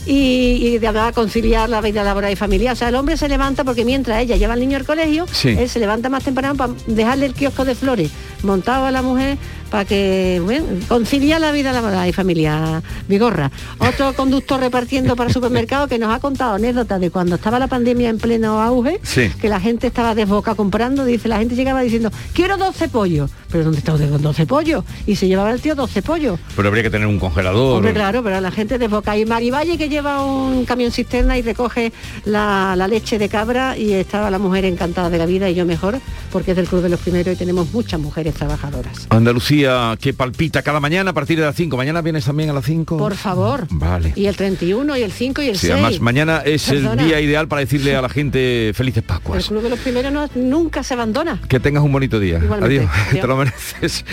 Y, 0.05 0.77
de 0.77 0.79
verdad 0.79 1.13
conciliar 1.13 1.70
la 1.70 1.81
vida 1.81 2.03
laboral 2.03 2.31
y 2.31 2.36
familiar. 2.36 2.74
O 2.74 2.75
sea, 2.75 2.89
el 2.89 2.96
hombre 2.96 3.17
se 3.17 3.27
levanta 3.27 3.63
porque 3.63 3.84
mientras 3.84 4.22
ella 4.22 4.36
lleva 4.36 4.53
al 4.53 4.60
niño 4.60 4.77
al 4.77 4.86
colegio, 4.86 5.25
él 5.43 5.70
se 5.70 5.79
levanta 5.79 6.10
más 6.10 6.24
temprano 6.24 6.55
para 6.55 6.74
dejarle 6.88 7.25
el 7.25 7.34
kiosco 7.41 7.65
de 7.65 7.74
flores 7.74 8.12
montado 8.43 8.86
a 8.86 8.91
la 8.91 9.01
mujer 9.01 9.36
para 9.72 9.86
que 9.86 10.42
bueno, 10.44 10.66
concilia 10.90 11.40
la 11.40 11.54
vida 11.54 11.72
laboral 11.72 12.08
y 12.08 12.12
familia 12.12 12.84
Vigorra. 13.08 13.50
Otro 13.80 14.13
conductor 14.13 14.60
repartiendo 14.60 15.16
para 15.16 15.32
supermercado 15.32 15.88
que 15.88 15.98
nos 15.98 16.13
ha 16.13 16.20
contado 16.20 16.56
anécdotas 16.56 17.00
de 17.00 17.10
cuando 17.10 17.36
estaba 17.36 17.58
la 17.58 17.68
pandemia 17.68 18.10
en 18.10 18.18
pleno 18.18 18.62
auge, 18.62 19.00
que 19.40 19.48
la 19.48 19.62
gente 19.62 19.88
estaba 19.88 20.13
desboca 20.13 20.56
comprando, 20.56 21.06
dice, 21.06 21.30
la 21.30 21.40
gente 21.40 21.56
llegaba 21.56 21.82
diciendo, 21.82 22.12
quiero 22.34 22.58
12 22.58 22.90
pollos. 22.90 23.32
Pero 23.50 23.66
¿dónde 23.66 23.80
está 23.80 23.94
usted 23.94 24.10
con 24.10 24.22
12 24.22 24.46
pollos? 24.46 24.86
Y 25.06 25.16
se 25.16 25.28
llevaba 25.28 25.51
el 25.51 25.62
tío 25.62 25.75
12 25.75 26.01
pollos. 26.01 26.40
Pero 26.56 26.68
habría 26.68 26.84
que 26.84 26.90
tener 26.90 27.08
un 27.08 27.20
congelador. 27.20 27.78
Hombre, 27.78 27.94
claro, 27.94 28.24
pero 28.24 28.40
la 28.40 28.51
gente 28.51 28.78
desboca. 28.78 29.18
Y 29.18 29.25
Marivalle 29.25 29.78
que 29.78 29.90
lleva 29.90 30.24
un 30.24 30.66
camión 30.66 30.92
cisterna 30.92 31.38
y 31.38 31.42
recoge 31.42 31.92
la, 32.25 32.75
la 32.78 32.88
leche 32.88 33.20
de 33.20 33.28
cabra 33.28 33.78
y 33.78 33.94
estaba 33.94 34.30
la 34.32 34.40
mujer 34.40 34.66
encantada 34.66 35.10
de 35.10 35.18
la 35.18 35.25
vida 35.25 35.50
y 35.50 35.56
yo 35.56 35.66
mejor, 35.66 36.00
porque 36.32 36.51
es 36.51 36.58
del 36.58 36.68
Club 36.68 36.82
de 36.82 36.90
los 36.90 37.00
Primeros 37.00 37.34
y 37.34 37.38
tenemos 37.38 37.72
muchas 37.74 38.00
mujeres 38.00 38.34
trabajadoras. 38.34 39.08
Andalucía 39.10 39.61
que 40.00 40.13
palpita 40.13 40.62
cada 40.62 40.80
mañana 40.80 41.12
a 41.12 41.13
partir 41.13 41.39
de 41.39 41.46
las 41.46 41.56
5. 41.56 41.75
¿Mañana 41.77 42.01
vienes 42.01 42.25
también 42.25 42.50
a 42.50 42.53
las 42.53 42.65
5? 42.65 42.98
Por 42.98 43.15
favor. 43.15 43.68
Vale. 43.70 44.13
Y 44.15 44.25
el 44.25 44.36
31 44.36 44.98
y 44.98 45.03
el 45.03 45.12
5 45.12 45.41
y 45.41 45.50
el 45.50 45.58
sí, 45.58 45.72
Además, 45.72 46.00
mañana 46.00 46.41
es 46.46 46.70
el 46.70 46.98
día 46.98 47.20
ideal 47.20 47.48
para 47.48 47.62
decirle 47.62 47.96
a 47.96 48.01
la 48.01 48.10
gente 48.10 48.72
felices 48.75 49.03
Pascuas. 49.03 49.44
El 49.44 49.50
Club 49.50 49.63
de 49.63 49.70
los 49.70 49.80
Primeros 49.80 50.36
nunca 50.36 50.84
se 50.84 50.94
abandona. 50.94 51.41
Que 51.48 51.60
tengas 51.60 51.84
un 51.84 51.91
bonito 51.91 52.20
día. 52.20 52.41
Adiós. 52.62 52.89
Te 53.12 53.27
lo 53.27 53.38
mereces. 53.38 54.06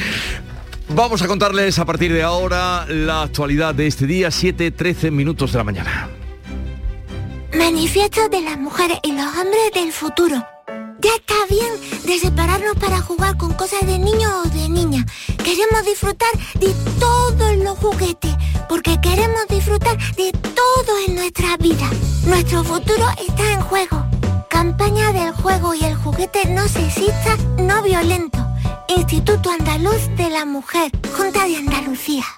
Vamos 0.90 1.21
a 1.21 1.26
contarles 1.26 1.78
a 1.78 1.85
partir 1.85 2.12
de 2.12 2.23
ahora 2.23 2.87
la 2.88 3.23
actualidad 3.23 3.75
de 3.75 3.87
este 3.87 4.07
día, 4.07 4.28
7-13 4.28 5.11
minutos 5.11 5.52
de 5.52 5.59
la 5.59 5.64
mañana. 5.64 6.09
Manifiesto 7.57 8.28
de 8.28 8.40
las 8.40 8.59
mujeres 8.59 8.99
y 9.02 9.12
los 9.12 9.26
hombres 9.26 9.71
del 9.75 9.93
futuro 9.93 10.45
ya 11.00 11.11
está 11.14 11.35
bien 11.49 11.73
de 12.05 12.19
separarnos 12.19 12.76
para 12.76 13.00
jugar 13.00 13.37
con 13.37 13.52
cosas 13.52 13.87
de 13.87 13.99
niño 13.99 14.28
o 14.45 14.48
de 14.48 14.48
niña. 14.48 14.48
Queremos 15.59 15.85
disfrutar 15.87 16.31
de 16.61 16.73
todos 17.00 17.57
los 17.57 17.77
juguetes, 17.79 18.33
porque 18.69 18.97
queremos 19.00 19.41
disfrutar 19.49 19.99
de 20.15 20.31
todo 20.31 20.99
en 21.05 21.17
nuestra 21.17 21.57
vida. 21.57 21.91
Nuestro 22.27 22.62
futuro 22.62 23.05
está 23.27 23.55
en 23.55 23.61
juego. 23.62 24.07
Campaña 24.49 25.12
del 25.12 25.33
juego 25.33 25.75
y 25.75 25.83
el 25.83 25.97
juguete 25.97 26.47
no 26.50 26.69
sexista, 26.69 27.37
no 27.59 27.83
violento. 27.83 28.38
Instituto 28.87 29.50
Andaluz 29.50 30.07
de 30.17 30.31
la 30.31 30.45
Mujer, 30.45 30.93
Junta 31.17 31.45
de 31.45 31.57
Andalucía. 31.57 32.38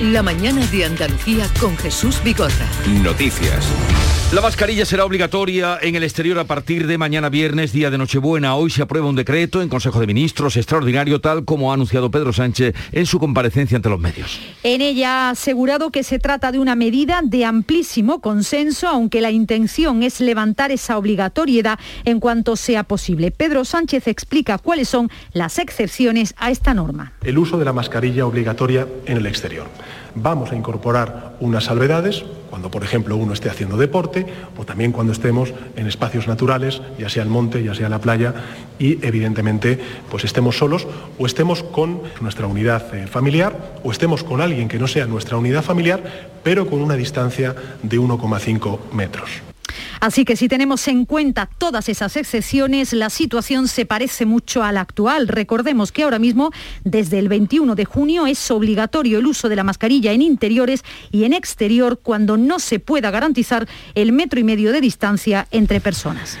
La 0.00 0.22
mañana 0.22 0.66
de 0.66 0.84
Andalucía 0.84 1.48
con 1.58 1.74
Jesús 1.78 2.22
Bigorra. 2.22 2.68
Noticias. 3.02 3.66
La 4.34 4.40
mascarilla 4.40 4.84
será 4.84 5.04
obligatoria 5.04 5.78
en 5.80 5.94
el 5.94 6.02
exterior 6.02 6.38
a 6.40 6.44
partir 6.44 6.88
de 6.88 6.98
mañana 6.98 7.28
viernes, 7.28 7.72
día 7.72 7.90
de 7.90 7.96
Nochebuena. 7.96 8.56
Hoy 8.56 8.70
se 8.70 8.82
aprueba 8.82 9.08
un 9.08 9.14
decreto 9.14 9.62
en 9.62 9.68
Consejo 9.68 10.00
de 10.00 10.06
Ministros 10.08 10.56
extraordinario, 10.56 11.20
tal 11.20 11.44
como 11.44 11.70
ha 11.70 11.74
anunciado 11.74 12.10
Pedro 12.10 12.32
Sánchez 12.32 12.74
en 12.90 13.06
su 13.06 13.20
comparecencia 13.20 13.76
ante 13.76 13.88
los 13.88 14.00
medios. 14.00 14.38
En 14.64 14.82
ella 14.82 15.28
ha 15.28 15.30
asegurado 15.30 15.90
que 15.90 16.02
se 16.02 16.18
trata 16.18 16.50
de 16.50 16.58
una 16.58 16.74
medida 16.74 17.20
de 17.22 17.44
amplísimo 17.44 18.20
consenso, 18.20 18.88
aunque 18.88 19.20
la 19.20 19.30
intención 19.30 20.02
es 20.02 20.20
levantar 20.20 20.72
esa 20.72 20.98
obligatoriedad 20.98 21.78
en 22.04 22.18
cuanto 22.18 22.56
sea 22.56 22.82
posible. 22.82 23.30
Pedro 23.30 23.64
Sánchez 23.64 24.08
explica 24.08 24.58
cuáles 24.58 24.88
son 24.88 25.08
las 25.32 25.58
excepciones 25.58 26.34
a 26.36 26.50
esta 26.50 26.74
norma. 26.74 27.12
El 27.22 27.38
uso 27.38 27.58
de 27.58 27.64
la 27.64 27.72
mascarilla 27.72 28.26
obligatoria 28.26 28.88
en 29.06 29.18
el 29.18 29.26
exterior 29.26 29.68
vamos 30.16 30.50
a 30.50 30.56
incorporar 30.56 31.36
unas 31.40 31.64
salvedades, 31.64 32.24
cuando 32.50 32.70
por 32.70 32.82
ejemplo 32.82 33.16
uno 33.16 33.32
esté 33.32 33.50
haciendo 33.50 33.76
deporte 33.76 34.26
o 34.58 34.64
también 34.64 34.90
cuando 34.90 35.12
estemos 35.12 35.52
en 35.76 35.86
espacios 35.86 36.26
naturales, 36.26 36.82
ya 36.98 37.08
sea 37.08 37.22
el 37.22 37.28
monte, 37.28 37.62
ya 37.62 37.74
sea 37.74 37.88
la 37.88 38.00
playa 38.00 38.34
y 38.78 39.04
evidentemente 39.06 39.78
pues 40.10 40.24
estemos 40.24 40.58
solos 40.58 40.86
o 41.18 41.26
estemos 41.26 41.62
con 41.62 42.00
nuestra 42.20 42.46
unidad 42.46 42.94
eh, 42.94 43.06
familiar 43.06 43.78
o 43.84 43.92
estemos 43.92 44.24
con 44.24 44.40
alguien 44.40 44.68
que 44.68 44.78
no 44.78 44.88
sea 44.88 45.06
nuestra 45.06 45.36
unidad 45.36 45.62
familiar, 45.62 46.02
pero 46.42 46.66
con 46.66 46.80
una 46.80 46.96
distancia 46.96 47.54
de 47.82 48.00
1,5 48.00 48.78
metros. 48.92 49.42
Así 50.00 50.24
que 50.24 50.36
si 50.36 50.48
tenemos 50.48 50.86
en 50.88 51.04
cuenta 51.04 51.48
todas 51.58 51.88
esas 51.88 52.16
excepciones, 52.16 52.92
la 52.92 53.10
situación 53.10 53.68
se 53.68 53.86
parece 53.86 54.26
mucho 54.26 54.62
a 54.62 54.72
la 54.72 54.80
actual. 54.80 55.28
Recordemos 55.28 55.92
que 55.92 56.02
ahora 56.02 56.18
mismo, 56.18 56.50
desde 56.84 57.18
el 57.18 57.28
21 57.28 57.74
de 57.74 57.84
junio, 57.84 58.26
es 58.26 58.50
obligatorio 58.50 59.18
el 59.18 59.26
uso 59.26 59.48
de 59.48 59.56
la 59.56 59.64
mascarilla 59.64 60.12
en 60.12 60.22
interiores 60.22 60.84
y 61.10 61.24
en 61.24 61.32
exterior 61.32 62.00
cuando 62.02 62.36
no 62.36 62.58
se 62.58 62.78
pueda 62.78 63.10
garantizar 63.10 63.68
el 63.94 64.12
metro 64.12 64.40
y 64.40 64.44
medio 64.44 64.72
de 64.72 64.80
distancia 64.80 65.46
entre 65.50 65.80
personas. 65.80 66.38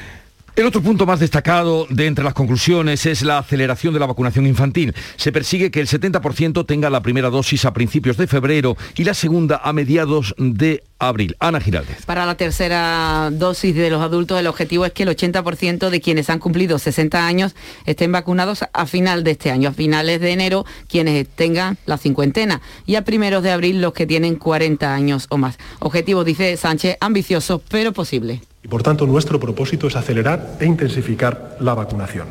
El 0.56 0.64
otro 0.64 0.80
punto 0.80 1.04
más 1.04 1.20
destacado 1.20 1.86
de 1.90 2.06
entre 2.06 2.24
las 2.24 2.32
conclusiones 2.32 3.04
es 3.04 3.20
la 3.20 3.36
aceleración 3.36 3.92
de 3.92 4.00
la 4.00 4.06
vacunación 4.06 4.46
infantil. 4.46 4.94
Se 5.16 5.30
persigue 5.30 5.70
que 5.70 5.80
el 5.80 5.86
70% 5.86 6.64
tenga 6.64 6.88
la 6.88 7.02
primera 7.02 7.28
dosis 7.28 7.66
a 7.66 7.74
principios 7.74 8.16
de 8.16 8.26
febrero 8.26 8.74
y 8.96 9.04
la 9.04 9.12
segunda 9.12 9.60
a 9.62 9.74
mediados 9.74 10.34
de 10.38 10.82
abril. 10.98 11.36
Ana 11.40 11.60
Giraldez. 11.60 12.06
Para 12.06 12.24
la 12.24 12.38
tercera 12.38 13.28
dosis 13.34 13.74
de 13.74 13.90
los 13.90 14.00
adultos, 14.00 14.40
el 14.40 14.46
objetivo 14.46 14.86
es 14.86 14.92
que 14.92 15.02
el 15.02 15.10
80% 15.10 15.90
de 15.90 16.00
quienes 16.00 16.30
han 16.30 16.38
cumplido 16.38 16.78
60 16.78 17.26
años 17.26 17.54
estén 17.84 18.10
vacunados 18.10 18.64
a 18.72 18.86
final 18.86 19.24
de 19.24 19.32
este 19.32 19.50
año, 19.50 19.68
a 19.68 19.72
finales 19.74 20.22
de 20.22 20.32
enero, 20.32 20.64
quienes 20.88 21.28
tengan 21.28 21.76
la 21.84 21.98
cincuentena 21.98 22.62
y 22.86 22.94
a 22.94 23.04
primeros 23.04 23.42
de 23.42 23.50
abril 23.50 23.82
los 23.82 23.92
que 23.92 24.06
tienen 24.06 24.36
40 24.36 24.94
años 24.94 25.26
o 25.28 25.36
más. 25.36 25.58
Objetivo, 25.80 26.24
dice 26.24 26.56
Sánchez, 26.56 26.96
ambicioso 27.00 27.60
pero 27.68 27.92
posible. 27.92 28.40
Y 28.66 28.68
por 28.68 28.82
tanto, 28.82 29.06
nuestro 29.06 29.38
propósito 29.38 29.86
es 29.86 29.94
acelerar 29.94 30.56
e 30.58 30.66
intensificar 30.66 31.56
la 31.60 31.74
vacunación. 31.74 32.26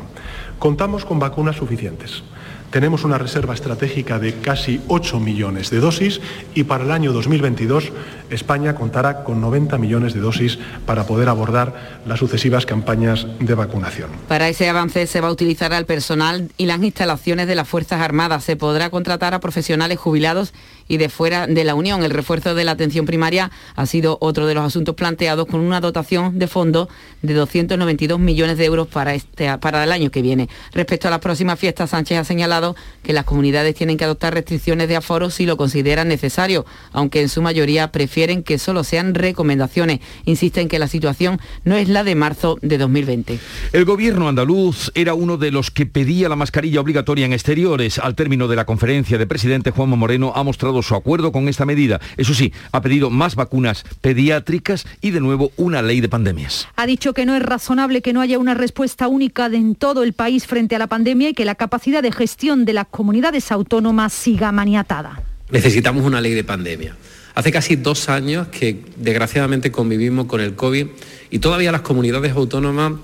Contamos 0.58 1.06
con 1.06 1.18
vacunas 1.18 1.56
suficientes. 1.56 2.24
Tenemos 2.70 3.04
una 3.04 3.16
reserva 3.16 3.54
estratégica 3.54 4.18
de 4.18 4.34
casi 4.34 4.82
8 4.88 5.18
millones 5.18 5.70
de 5.70 5.80
dosis 5.80 6.20
y 6.54 6.64
para 6.64 6.84
el 6.84 6.90
año 6.90 7.14
2022 7.14 7.90
España 8.28 8.74
contará 8.74 9.24
con 9.24 9.40
90 9.40 9.78
millones 9.78 10.12
de 10.12 10.20
dosis 10.20 10.58
para 10.84 11.06
poder 11.06 11.30
abordar 11.30 12.02
las 12.06 12.18
sucesivas 12.18 12.66
campañas 12.66 13.26
de 13.38 13.54
vacunación. 13.54 14.10
Para 14.28 14.50
ese 14.50 14.68
avance 14.68 15.06
se 15.06 15.22
va 15.22 15.28
a 15.28 15.32
utilizar 15.32 15.72
al 15.72 15.86
personal 15.86 16.50
y 16.58 16.66
las 16.66 16.82
instalaciones 16.82 17.46
de 17.46 17.54
las 17.54 17.66
Fuerzas 17.66 18.02
Armadas. 18.02 18.44
Se 18.44 18.56
podrá 18.56 18.90
contratar 18.90 19.32
a 19.32 19.40
profesionales 19.40 19.98
jubilados 19.98 20.52
y 20.88 20.96
de 20.96 21.08
fuera 21.08 21.46
de 21.46 21.64
la 21.64 21.74
Unión. 21.74 22.02
El 22.02 22.10
refuerzo 22.10 22.54
de 22.54 22.64
la 22.64 22.72
atención 22.72 23.06
primaria 23.06 23.50
ha 23.74 23.86
sido 23.86 24.18
otro 24.20 24.46
de 24.46 24.54
los 24.54 24.64
asuntos 24.64 24.94
planteados 24.94 25.46
con 25.46 25.60
una 25.60 25.80
dotación 25.80 26.38
de 26.38 26.46
fondo 26.46 26.88
de 27.22 27.34
292 27.34 28.18
millones 28.18 28.58
de 28.58 28.64
euros 28.64 28.88
para, 28.88 29.14
este, 29.14 29.56
para 29.58 29.84
el 29.84 29.92
año 29.92 30.10
que 30.10 30.22
viene. 30.22 30.48
Respecto 30.72 31.08
a 31.08 31.10
las 31.10 31.20
próximas 31.20 31.58
fiestas, 31.58 31.90
Sánchez 31.90 32.18
ha 32.18 32.24
señalado 32.24 32.76
que 33.02 33.12
las 33.12 33.24
comunidades 33.24 33.74
tienen 33.74 33.96
que 33.96 34.04
adoptar 34.04 34.34
restricciones 34.34 34.88
de 34.88 34.96
aforo 34.96 35.30
si 35.30 35.46
lo 35.46 35.56
consideran 35.56 36.08
necesario, 36.08 36.66
aunque 36.92 37.20
en 37.20 37.28
su 37.28 37.42
mayoría 37.42 37.92
prefieren 37.92 38.42
que 38.42 38.58
solo 38.58 38.84
sean 38.84 39.14
recomendaciones. 39.14 40.00
Insisten 40.24 40.68
que 40.68 40.78
la 40.78 40.88
situación 40.88 41.40
no 41.64 41.76
es 41.76 41.88
la 41.88 42.04
de 42.04 42.14
marzo 42.14 42.58
de 42.62 42.78
2020. 42.78 43.38
El 43.72 43.84
gobierno 43.84 44.28
andaluz 44.28 44.90
era 44.94 45.14
uno 45.14 45.36
de 45.36 45.50
los 45.50 45.70
que 45.70 45.86
pedía 45.86 46.28
la 46.28 46.36
mascarilla 46.36 46.80
obligatoria 46.80 47.26
en 47.26 47.32
exteriores. 47.32 47.98
Al 47.98 48.14
término 48.14 48.48
de 48.48 48.56
la 48.56 48.66
conferencia 48.66 49.18
de 49.18 49.26
presidente, 49.26 49.70
Juanma 49.70 49.96
Moreno 49.96 50.32
ha 50.34 50.42
mostrado 50.42 50.75
su 50.82 50.94
acuerdo 50.94 51.32
con 51.32 51.48
esta 51.48 51.64
medida. 51.64 52.00
Eso 52.16 52.34
sí, 52.34 52.52
ha 52.72 52.80
pedido 52.82 53.10
más 53.10 53.34
vacunas 53.34 53.84
pediátricas 54.00 54.86
y 55.00 55.10
de 55.10 55.20
nuevo 55.20 55.52
una 55.56 55.82
ley 55.82 56.00
de 56.00 56.08
pandemias. 56.08 56.68
Ha 56.76 56.86
dicho 56.86 57.12
que 57.12 57.26
no 57.26 57.34
es 57.34 57.42
razonable 57.42 58.02
que 58.02 58.12
no 58.12 58.20
haya 58.20 58.38
una 58.38 58.54
respuesta 58.54 59.08
única 59.08 59.46
en 59.46 59.74
todo 59.74 60.02
el 60.02 60.12
país 60.12 60.46
frente 60.46 60.76
a 60.76 60.78
la 60.78 60.86
pandemia 60.86 61.30
y 61.30 61.34
que 61.34 61.44
la 61.44 61.54
capacidad 61.54 62.02
de 62.02 62.12
gestión 62.12 62.64
de 62.64 62.72
las 62.72 62.86
comunidades 62.88 63.52
autónomas 63.52 64.12
siga 64.12 64.52
maniatada. 64.52 65.22
Necesitamos 65.50 66.04
una 66.04 66.20
ley 66.20 66.34
de 66.34 66.44
pandemia. 66.44 66.96
Hace 67.34 67.52
casi 67.52 67.76
dos 67.76 68.08
años 68.08 68.48
que 68.48 68.82
desgraciadamente 68.96 69.70
convivimos 69.70 70.26
con 70.26 70.40
el 70.40 70.54
COVID 70.54 70.86
y 71.30 71.38
todavía 71.38 71.70
las 71.70 71.82
comunidades 71.82 72.32
autónomas 72.32 72.94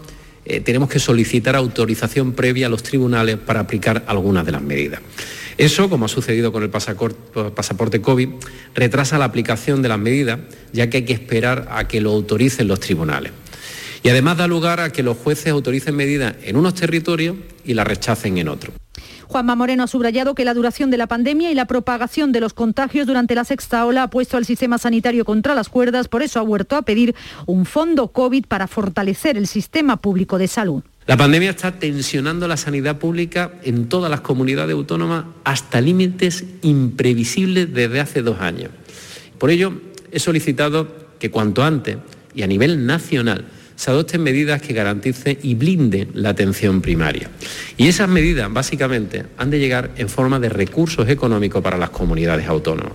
eh, 0.44 0.60
tenemos 0.60 0.88
que 0.88 0.98
solicitar 0.98 1.54
autorización 1.54 2.32
previa 2.32 2.66
a 2.66 2.70
los 2.70 2.82
tribunales 2.82 3.36
para 3.36 3.60
aplicar 3.60 4.04
algunas 4.06 4.44
de 4.44 4.52
las 4.52 4.62
medidas. 4.62 5.00
Eso, 5.58 5.88
como 5.90 6.06
ha 6.06 6.08
sucedido 6.08 6.52
con 6.52 6.62
el 6.62 6.70
pasaporte 6.70 8.00
COVID, 8.00 8.28
retrasa 8.74 9.18
la 9.18 9.26
aplicación 9.26 9.82
de 9.82 9.88
las 9.88 9.98
medidas, 9.98 10.40
ya 10.72 10.88
que 10.88 10.98
hay 10.98 11.04
que 11.04 11.12
esperar 11.12 11.68
a 11.70 11.88
que 11.88 12.00
lo 12.00 12.10
autoricen 12.10 12.68
los 12.68 12.80
tribunales. 12.80 13.32
Y 14.02 14.08
además 14.08 14.36
da 14.38 14.48
lugar 14.48 14.80
a 14.80 14.90
que 14.90 15.02
los 15.02 15.16
jueces 15.16 15.52
autoricen 15.52 15.94
medidas 15.94 16.34
en 16.42 16.56
unos 16.56 16.74
territorios 16.74 17.36
y 17.64 17.74
las 17.74 17.86
rechacen 17.86 18.36
en 18.38 18.48
otros. 18.48 18.74
Juanma 19.28 19.54
Moreno 19.54 19.84
ha 19.84 19.86
subrayado 19.86 20.34
que 20.34 20.44
la 20.44 20.52
duración 20.52 20.90
de 20.90 20.98
la 20.98 21.06
pandemia 21.06 21.50
y 21.50 21.54
la 21.54 21.64
propagación 21.64 22.32
de 22.32 22.40
los 22.40 22.52
contagios 22.52 23.06
durante 23.06 23.34
la 23.34 23.44
sexta 23.44 23.86
ola 23.86 24.02
ha 24.02 24.10
puesto 24.10 24.36
al 24.36 24.44
sistema 24.44 24.76
sanitario 24.76 25.24
contra 25.24 25.54
las 25.54 25.70
cuerdas, 25.70 26.08
por 26.08 26.22
eso 26.22 26.38
ha 26.38 26.42
vuelto 26.42 26.76
a 26.76 26.82
pedir 26.82 27.14
un 27.46 27.64
fondo 27.64 28.08
COVID 28.08 28.44
para 28.46 28.66
fortalecer 28.66 29.38
el 29.38 29.46
sistema 29.46 29.96
público 29.96 30.36
de 30.36 30.48
salud. 30.48 30.82
La 31.06 31.16
pandemia 31.16 31.50
está 31.50 31.72
tensionando 31.72 32.46
la 32.46 32.56
sanidad 32.56 32.98
pública 32.98 33.54
en 33.64 33.88
todas 33.88 34.10
las 34.10 34.20
comunidades 34.20 34.74
autónomas 34.74 35.24
hasta 35.42 35.80
límites 35.80 36.44
imprevisibles 36.62 37.74
desde 37.74 38.00
hace 38.00 38.22
dos 38.22 38.40
años. 38.40 38.70
Por 39.38 39.50
ello, 39.50 39.72
he 40.12 40.20
solicitado 40.20 41.10
que 41.18 41.30
cuanto 41.30 41.64
antes 41.64 41.96
y 42.34 42.42
a 42.42 42.46
nivel 42.46 42.86
nacional 42.86 43.46
se 43.74 43.90
adopten 43.90 44.22
medidas 44.22 44.62
que 44.62 44.74
garanticen 44.74 45.38
y 45.42 45.54
blinden 45.56 46.10
la 46.14 46.28
atención 46.28 46.80
primaria. 46.80 47.28
Y 47.76 47.88
esas 47.88 48.08
medidas, 48.08 48.52
básicamente, 48.52 49.26
han 49.38 49.50
de 49.50 49.58
llegar 49.58 49.90
en 49.96 50.08
forma 50.08 50.38
de 50.38 50.50
recursos 50.50 51.08
económicos 51.08 51.62
para 51.62 51.78
las 51.78 51.90
comunidades 51.90 52.46
autónomas. 52.46 52.92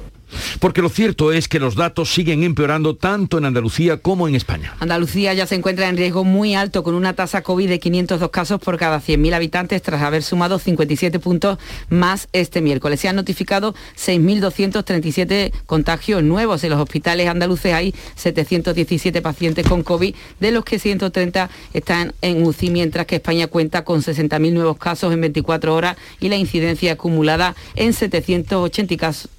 Porque 0.60 0.82
lo 0.82 0.90
cierto 0.90 1.32
es 1.32 1.48
que 1.48 1.60
los 1.60 1.76
datos 1.76 2.14
siguen 2.14 2.44
empeorando 2.44 2.96
tanto 2.96 3.38
en 3.38 3.46
Andalucía 3.46 3.98
como 3.98 4.28
en 4.28 4.36
España. 4.36 4.76
Andalucía 4.80 5.34
ya 5.34 5.48
se 5.48 5.56
encuentra 5.56 5.88
en 5.90 5.98
riesgo 5.98 6.24
muy 6.24 6.56
alto 6.56 6.84
con 6.84 6.96
una 6.96 7.14
tasa 7.14 7.42
COVID 7.42 7.70
de 7.70 7.80
502 7.80 8.30
casos 8.30 8.60
por 8.60 8.78
cada 8.78 9.00
100.000 9.00 9.34
habitantes 9.34 9.82
tras 9.82 10.02
haber 10.02 10.24
sumado 10.24 10.60
57 10.60 11.20
puntos 11.20 11.58
más 11.90 12.28
este 12.34 12.62
miércoles. 12.62 13.00
Se 13.00 13.08
han 13.08 13.16
notificado 13.16 13.74
6.237 13.98 15.52
contagios 15.66 16.24
nuevos. 16.24 16.64
En 16.64 16.72
los 16.72 16.80
hospitales 16.80 17.28
andaluces 17.28 17.74
hay 17.74 17.94
717 18.16 19.22
pacientes 19.22 19.66
con 19.68 19.84
COVID, 19.84 20.16
de 20.40 20.52
los 20.52 20.66
que 20.66 20.80
130 20.80 21.50
están 21.74 22.14
en 22.22 22.46
UCI, 22.46 22.70
mientras 22.70 23.06
que 23.06 23.16
España 23.16 23.48
cuenta 23.48 23.84
con 23.84 24.02
60.000 24.02 24.54
nuevos 24.54 24.78
casos 24.78 25.14
en 25.14 25.22
24 25.22 25.74
horas 25.74 25.98
y 26.20 26.30
la 26.30 26.36
incidencia 26.36 26.94
acumulada 26.94 27.56
en 27.76 27.94
780 27.94 28.98
casos. 28.98 29.30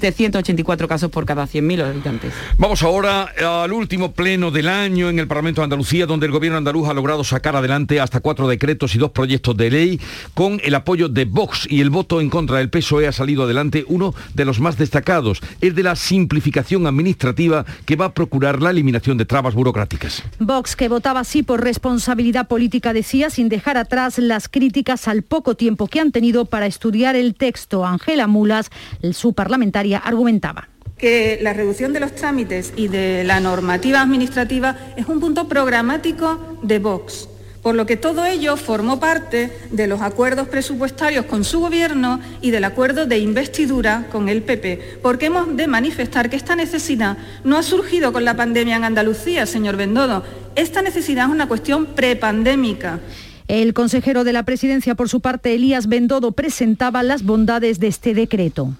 784 0.00 0.88
casos 0.88 1.10
por 1.10 1.26
cada 1.26 1.44
100.000 1.44 1.84
habitantes. 1.84 2.32
Vamos 2.58 2.82
ahora 2.82 3.32
al 3.62 3.72
último 3.72 4.12
pleno 4.12 4.50
del 4.50 4.68
año 4.68 5.08
en 5.08 5.18
el 5.18 5.26
Parlamento 5.26 5.60
de 5.60 5.64
Andalucía, 5.64 6.06
donde 6.06 6.26
el 6.26 6.32
gobierno 6.32 6.58
andaluz 6.58 6.88
ha 6.88 6.94
logrado 6.94 7.24
sacar 7.24 7.56
adelante 7.56 8.00
hasta 8.00 8.20
cuatro 8.20 8.48
decretos 8.48 8.94
y 8.94 8.98
dos 8.98 9.10
proyectos 9.10 9.56
de 9.56 9.70
ley 9.70 10.00
con 10.34 10.60
el 10.64 10.74
apoyo 10.74 11.08
de 11.08 11.24
Vox 11.24 11.66
y 11.68 11.80
el 11.80 11.90
voto 11.90 12.20
en 12.20 12.30
contra 12.30 12.58
del 12.58 12.70
PSOE 12.70 13.06
ha 13.06 13.12
salido 13.12 13.44
adelante 13.44 13.84
uno 13.88 14.14
de 14.34 14.44
los 14.44 14.60
más 14.60 14.76
destacados, 14.76 15.40
el 15.60 15.74
de 15.74 15.82
la 15.82 15.96
simplificación 15.96 16.86
administrativa 16.86 17.64
que 17.84 17.96
va 17.96 18.06
a 18.06 18.12
procurar 18.12 18.62
la 18.62 18.70
eliminación 18.70 19.18
de 19.18 19.24
trabas 19.24 19.54
burocráticas. 19.54 20.22
Vox, 20.38 20.76
que 20.76 20.88
votaba 20.88 21.20
así 21.20 21.42
por 21.42 21.62
responsabilidad 21.62 22.48
política, 22.48 22.92
decía, 22.92 23.30
sin 23.30 23.48
dejar 23.48 23.76
atrás 23.76 24.18
las 24.18 24.48
críticas 24.48 25.08
al 25.08 25.22
poco 25.22 25.54
tiempo 25.54 25.86
que 25.86 26.00
han 26.00 26.12
tenido 26.12 26.44
para 26.44 26.66
estudiar 26.66 27.16
el 27.16 27.34
texto. 27.34 27.84
Ángela 27.84 28.26
Mulas, 28.26 28.70
su 29.12 29.32
parlamentaria, 29.32 29.81
argumentaba 30.04 30.68
que 31.02 31.40
la 31.42 31.52
reducción 31.52 31.92
de 31.92 31.98
los 31.98 32.14
trámites 32.14 32.72
y 32.76 32.86
de 32.86 33.24
la 33.24 33.40
normativa 33.40 34.00
administrativa 34.00 34.76
es 34.96 35.08
un 35.08 35.18
punto 35.18 35.48
programático 35.48 36.58
de 36.62 36.78
Vox, 36.78 37.28
por 37.60 37.74
lo 37.74 37.86
que 37.86 37.96
todo 37.96 38.24
ello 38.24 38.56
formó 38.56 39.00
parte 39.00 39.50
de 39.72 39.88
los 39.88 40.00
acuerdos 40.00 40.46
presupuestarios 40.46 41.26
con 41.26 41.42
su 41.42 41.58
gobierno 41.58 42.20
y 42.40 42.52
del 42.52 42.62
acuerdo 42.62 43.06
de 43.06 43.18
investidura 43.18 44.06
con 44.12 44.28
el 44.28 44.42
PP, 44.42 45.00
porque 45.02 45.26
hemos 45.26 45.56
de 45.56 45.66
manifestar 45.66 46.30
que 46.30 46.36
esta 46.36 46.54
necesidad 46.54 47.18
no 47.42 47.58
ha 47.58 47.64
surgido 47.64 48.12
con 48.12 48.24
la 48.24 48.36
pandemia 48.36 48.76
en 48.76 48.84
Andalucía, 48.84 49.44
señor 49.44 49.76
Bendodo. 49.76 50.22
Esta 50.54 50.82
necesidad 50.82 51.26
es 51.26 51.32
una 51.32 51.48
cuestión 51.48 51.86
prepandémica. 51.86 53.00
El 53.48 53.74
consejero 53.74 54.22
de 54.22 54.34
la 54.34 54.44
presidencia, 54.44 54.94
por 54.94 55.08
su 55.08 55.20
parte, 55.20 55.52
Elías 55.52 55.88
Bendodo, 55.88 56.30
presentaba 56.30 57.02
las 57.02 57.24
bondades 57.24 57.80
de 57.80 57.88
este 57.88 58.14
decreto 58.14 58.72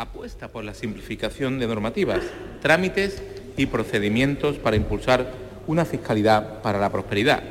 apuesta 0.00 0.48
por 0.48 0.64
la 0.64 0.74
simplificación 0.74 1.58
de 1.58 1.66
normativas, 1.66 2.20
trámites 2.62 3.22
y 3.56 3.66
procedimientos 3.66 4.56
para 4.56 4.76
impulsar 4.76 5.32
una 5.66 5.84
fiscalidad 5.84 6.62
para 6.62 6.78
la 6.78 6.90
prosperidad. 6.90 7.42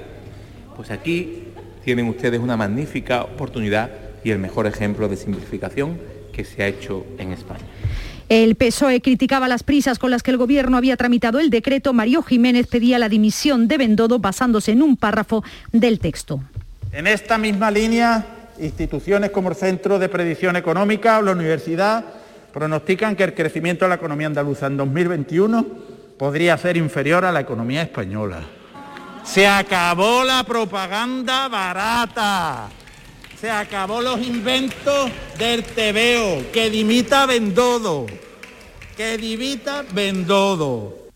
Pues 0.75 0.91
aquí 0.91 1.43
tienen 1.83 2.07
ustedes 2.07 2.39
una 2.39 2.57
magnífica 2.57 3.23
oportunidad 3.23 3.89
y 4.23 4.31
el 4.31 4.39
mejor 4.39 4.67
ejemplo 4.67 5.07
de 5.07 5.17
simplificación 5.17 5.99
que 6.33 6.43
se 6.43 6.63
ha 6.63 6.67
hecho 6.67 7.05
en 7.17 7.33
España. 7.33 7.65
El 8.29 8.55
PSOE 8.55 9.01
criticaba 9.01 9.47
las 9.47 9.63
prisas 9.63 9.97
con 9.97 10.11
las 10.11 10.21
que 10.21 10.31
el 10.31 10.37
Gobierno 10.37 10.77
había 10.77 10.97
tramitado 10.97 11.39
el 11.39 11.49
decreto. 11.49 11.93
Mario 11.93 12.21
Jiménez 12.21 12.67
pedía 12.67 12.99
la 12.99 13.09
dimisión 13.09 13.67
de 13.67 13.77
Bendodo 13.77 14.19
basándose 14.19 14.71
en 14.71 14.83
un 14.83 14.97
párrafo 14.97 15.43
del 15.71 15.99
texto. 15.99 16.39
En 16.91 17.07
esta 17.07 17.39
misma 17.39 17.71
línea, 17.71 18.25
instituciones 18.59 19.31
como 19.31 19.49
el 19.49 19.55
Centro 19.55 19.97
de 19.97 20.09
Predicción 20.09 20.55
Económica 20.55 21.17
o 21.17 21.21
la 21.23 21.31
Universidad 21.31 22.18
pronostican 22.53 23.15
que 23.15 23.23
el 23.23 23.33
crecimiento 23.33 23.85
de 23.85 23.89
la 23.89 23.95
economía 23.95 24.27
andaluza 24.27 24.67
en 24.67 24.77
2021 24.77 25.65
podría 26.17 26.57
ser 26.57 26.77
inferior 26.77 27.25
a 27.25 27.31
la 27.31 27.39
economía 27.39 27.81
española. 27.81 28.41
Se 29.23 29.47
acabó 29.47 30.23
la 30.23 30.43
propaganda 30.43 31.47
barata. 31.47 32.69
Se 33.39 33.49
acabó 33.49 34.01
los 34.01 34.19
inventos 34.19 35.11
del 35.37 35.63
tebeo. 35.63 36.51
Que 36.51 36.69
dimita 36.69 37.25
Bendodo. 37.25 38.05
Que 38.97 39.17
dimita 39.17 39.85
Bendodo. 39.93 41.08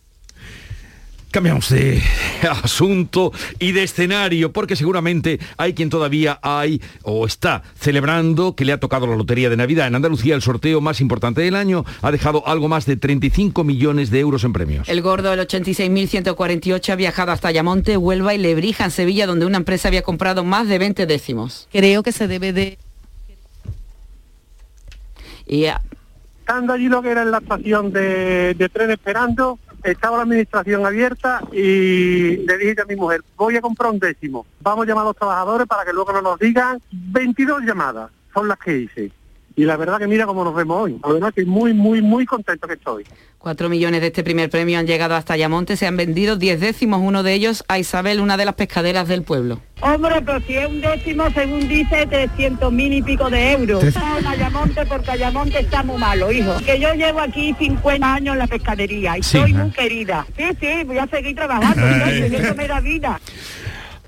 Cambiamos 1.34 1.70
de 1.70 2.00
asunto 2.64 3.32
y 3.58 3.72
de 3.72 3.82
escenario, 3.82 4.54
porque 4.54 4.76
seguramente 4.76 5.40
hay 5.58 5.74
quien 5.74 5.90
todavía 5.90 6.38
hay 6.44 6.80
o 7.02 7.26
está 7.26 7.64
celebrando 7.74 8.56
que 8.56 8.66
le 8.66 8.72
ha 8.72 8.80
tocado 8.80 9.08
la 9.08 9.16
lotería 9.16 9.50
de 9.50 9.58
Navidad. 9.58 9.88
En 9.88 9.96
Andalucía 9.96 10.36
el 10.36 10.44
sorteo 10.44 10.80
más 10.80 11.02
importante 11.02 11.42
del 11.42 11.56
año 11.56 11.86
ha 12.04 12.12
dejado 12.12 12.48
algo 12.48 12.68
más 12.68 12.86
de 12.86 12.98
35 12.98 13.64
millones 13.64 14.12
de 14.12 14.20
euros 14.20 14.44
en 14.44 14.54
premios. 14.54 14.88
El 14.88 15.02
gordo 15.02 15.32
del 15.32 15.40
86.148 15.40 16.90
ha 16.92 16.96
viajado 16.96 17.32
hasta 17.32 17.48
Ayamonte, 17.48 17.98
Huelva 17.98 18.36
y 18.36 18.38
Lebrija, 18.38 18.86
en 18.86 18.92
Sevilla, 18.92 19.26
donde 19.26 19.48
una 19.48 19.58
empresa 19.58 19.88
había 19.88 20.04
comprado 20.04 20.44
más 20.44 20.68
de 20.68 20.78
20 20.78 21.08
décimos. 21.08 21.68
Creo 21.72 22.04
que 22.04 22.12
se 22.12 22.28
debe 22.28 22.54
de... 22.54 22.78
Y 25.48 25.66
ah, 25.66 25.82
Estando 26.42 26.74
allí 26.74 26.90
lo 26.90 27.02
que 27.02 27.10
era 27.10 27.24
en 27.24 27.32
la 27.32 27.40
estación 27.40 27.92
de, 27.92 28.54
de 28.54 28.70
tren 28.70 28.92
esperando, 28.92 29.58
estaba 29.84 30.18
la 30.18 30.24
administración 30.24 30.86
abierta 30.86 31.42
y 31.52 32.38
le 32.38 32.58
dije 32.58 32.82
a 32.82 32.86
mi 32.86 32.96
mujer, 32.96 33.22
voy 33.36 33.58
a 33.58 33.62
comprar 33.62 33.92
un 33.92 34.00
décimo, 34.00 34.46
vamos 34.62 34.86
a 34.86 34.88
llamar 34.88 35.04
a 35.04 35.08
los 35.08 35.16
trabajadores 35.16 35.68
para 35.68 35.86
que 35.86 35.94
luego 35.94 36.14
no 36.14 36.22
nos 36.22 36.40
digan 36.40 36.82
22 36.92 37.64
llamadas, 37.64 38.12
son 38.34 38.48
las 38.48 38.58
que 38.60 38.78
hice. 38.78 39.12
Y 39.56 39.66
la 39.66 39.78
verdad 39.78 40.00
que 40.00 40.08
mira 40.08 40.26
cómo 40.26 40.44
nos 40.44 40.56
vemos 40.56 40.82
hoy. 40.84 41.00
La 41.04 41.14
verdad 41.14 41.34
que 41.34 41.46
muy, 41.46 41.74
muy, 41.74 42.02
muy 42.02 42.26
contento 42.26 42.68
que 42.68 42.74
estoy. 42.74 43.04
Cuatro 43.38 43.70
millones 43.70 44.02
de 44.02 44.08
este 44.08 44.24
primer 44.24 44.50
premio 44.50 44.80
han 44.80 44.88
llegado 44.88 45.16
hasta 45.16 45.34
Ayamonte, 45.34 45.76
se 45.76 45.86
han 45.86 45.98
vendido 45.98 46.38
10 46.38 46.60
décimos, 46.62 47.02
uno 47.04 47.24
de 47.24 47.34
ellos 47.34 47.64
a 47.68 47.78
Isabel, 47.78 48.22
una 48.22 48.38
de 48.38 48.46
las 48.46 48.56
pescaderas 48.56 49.08
del 49.10 49.24
pueblo. 49.24 49.60
Hombre, 49.82 50.22
pero 50.26 50.40
si 50.40 50.56
es 50.56 50.66
un 50.68 50.80
décimo, 50.80 51.30
según 51.32 51.68
dice, 51.68 52.08
300 52.08 52.72
mil 52.72 52.94
y 52.94 53.02
pico 53.02 53.30
de 53.30 53.52
euros. 53.52 53.84
En 53.84 54.26
Ayamonte, 54.26 54.86
porque 54.86 55.12
Ayamonte 55.12 55.60
está 55.60 55.84
muy 55.84 55.98
malo, 55.98 56.32
hijo. 56.32 56.54
Que 56.66 56.80
yo 56.80 56.94
llevo 56.94 57.20
aquí 57.20 57.54
50 57.60 58.14
años 58.14 58.34
en 58.34 58.40
la 58.40 58.48
pescadería 58.48 59.18
y 59.18 59.24
Sí, 59.24 59.38
soy 59.38 59.52
¿eh? 59.52 59.56
muy 59.56 59.72
querida. 59.72 60.26
Sí, 60.38 60.46
sí, 60.60 60.84
voy 60.86 60.98
a 61.00 61.08
seguir 61.08 61.36
trabajando. 61.36 61.86
¿no? 61.86 62.06
eso 62.06 62.56
me 62.56 62.68
da 62.68 62.80
vida. 62.80 63.20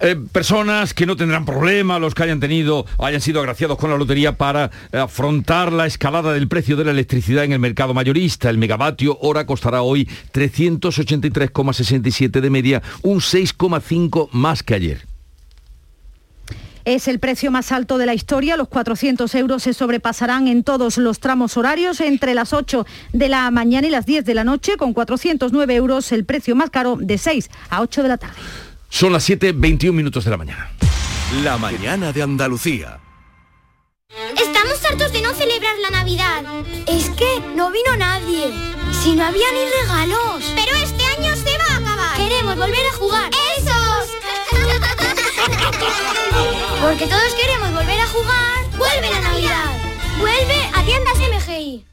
Eh, 0.01 0.17
personas 0.31 0.93
que 0.93 1.05
no 1.05 1.15
tendrán 1.15 1.45
problema, 1.45 1.99
los 1.99 2.13
que 2.13 2.23
hayan 2.23 2.41
tenido, 2.41 2.85
hayan 2.99 3.21
sido 3.21 3.39
agraciados 3.39 3.77
con 3.77 3.89
la 3.89 3.97
lotería 3.97 4.37
para 4.37 4.69
eh, 4.91 4.97
afrontar 4.97 5.71
la 5.71 5.85
escalada 5.85 6.33
del 6.33 6.49
precio 6.49 6.75
de 6.75 6.83
la 6.83 6.91
electricidad 6.91 7.45
en 7.45 7.53
el 7.53 7.59
mercado 7.59 7.93
mayorista. 7.93 8.49
El 8.49 8.57
megavatio 8.57 9.17
hora 9.21 9.45
costará 9.45 9.83
hoy 9.83 10.09
383,67 10.33 12.41
de 12.41 12.49
media, 12.49 12.83
un 13.03 13.19
6,5 13.19 14.27
más 14.31 14.63
que 14.63 14.75
ayer. 14.75 15.05
Es 16.83 17.07
el 17.07 17.19
precio 17.19 17.49
más 17.49 17.71
alto 17.71 17.97
de 17.97 18.05
la 18.05 18.13
historia. 18.13 18.57
Los 18.57 18.67
400 18.67 19.33
euros 19.35 19.63
se 19.63 19.73
sobrepasarán 19.73 20.47
en 20.47 20.63
todos 20.63 20.97
los 20.97 21.19
tramos 21.19 21.57
horarios 21.57 21.99
entre 22.01 22.35
las 22.35 22.53
8 22.53 22.85
de 23.13 23.29
la 23.29 23.49
mañana 23.49 23.87
y 23.87 23.89
las 23.89 24.05
10 24.05 24.23
de 24.25 24.35
la 24.35 24.43
noche, 24.43 24.77
con 24.77 24.93
409 24.93 25.73
euros 25.73 26.11
el 26.11 26.25
precio 26.25 26.55
más 26.55 26.69
caro 26.69 26.95
de 26.99 27.17
6 27.17 27.49
a 27.69 27.81
8 27.81 28.03
de 28.03 28.09
la 28.09 28.17
tarde. 28.17 28.35
Son 28.95 29.11
las 29.11 29.27
7.21 29.29 29.91
minutos 29.91 30.23
de 30.23 30.31
la 30.31 30.37
mañana. 30.37 30.71
La 31.43 31.57
mañana 31.57 32.13
de 32.13 32.21
Andalucía. 32.21 33.01
Estamos 34.41 34.85
hartos 34.85 35.11
de 35.11 35.21
no 35.21 35.33
celebrar 35.33 35.77
la 35.79 35.89
Navidad. 35.89 36.45
Es 36.87 37.09
que 37.09 37.41
no 37.57 37.71
vino 37.71 37.97
nadie. 37.97 38.53
Si 39.03 39.13
no 39.13 39.25
había 39.25 39.51
ni 39.51 39.65
regalos. 39.81 40.45
Pero 40.55 40.77
este 40.77 41.03
año 41.07 41.35
se 41.35 41.57
va 41.57 41.65
a 41.73 41.75
acabar. 41.75 42.15
Queremos 42.15 42.55
volver 42.55 42.85
a 42.89 42.93
jugar. 42.93 43.29
¡Esos! 43.57 44.11
Porque 46.81 47.07
todos 47.07 47.33
queremos 47.33 47.73
volver 47.73 47.99
a 47.99 48.07
jugar. 48.07 48.63
¡Vuelve 48.77 49.09
la 49.09 49.19
Navidad! 49.19 49.73
¡Vuelve 50.19 50.69
a 50.73 50.85
tiendas 50.85 51.17
MGI! 51.17 51.85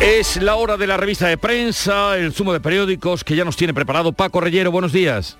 Es 0.00 0.40
la 0.40 0.56
hora 0.56 0.78
de 0.78 0.86
la 0.86 0.96
revista 0.96 1.28
de 1.28 1.36
prensa, 1.36 2.16
el 2.16 2.32
zumo 2.32 2.54
de 2.54 2.60
periódicos 2.60 3.22
que 3.22 3.36
ya 3.36 3.44
nos 3.44 3.56
tiene 3.56 3.74
preparado 3.74 4.12
Paco 4.12 4.40
Reyero. 4.40 4.70
Buenos 4.70 4.92
días. 4.92 5.36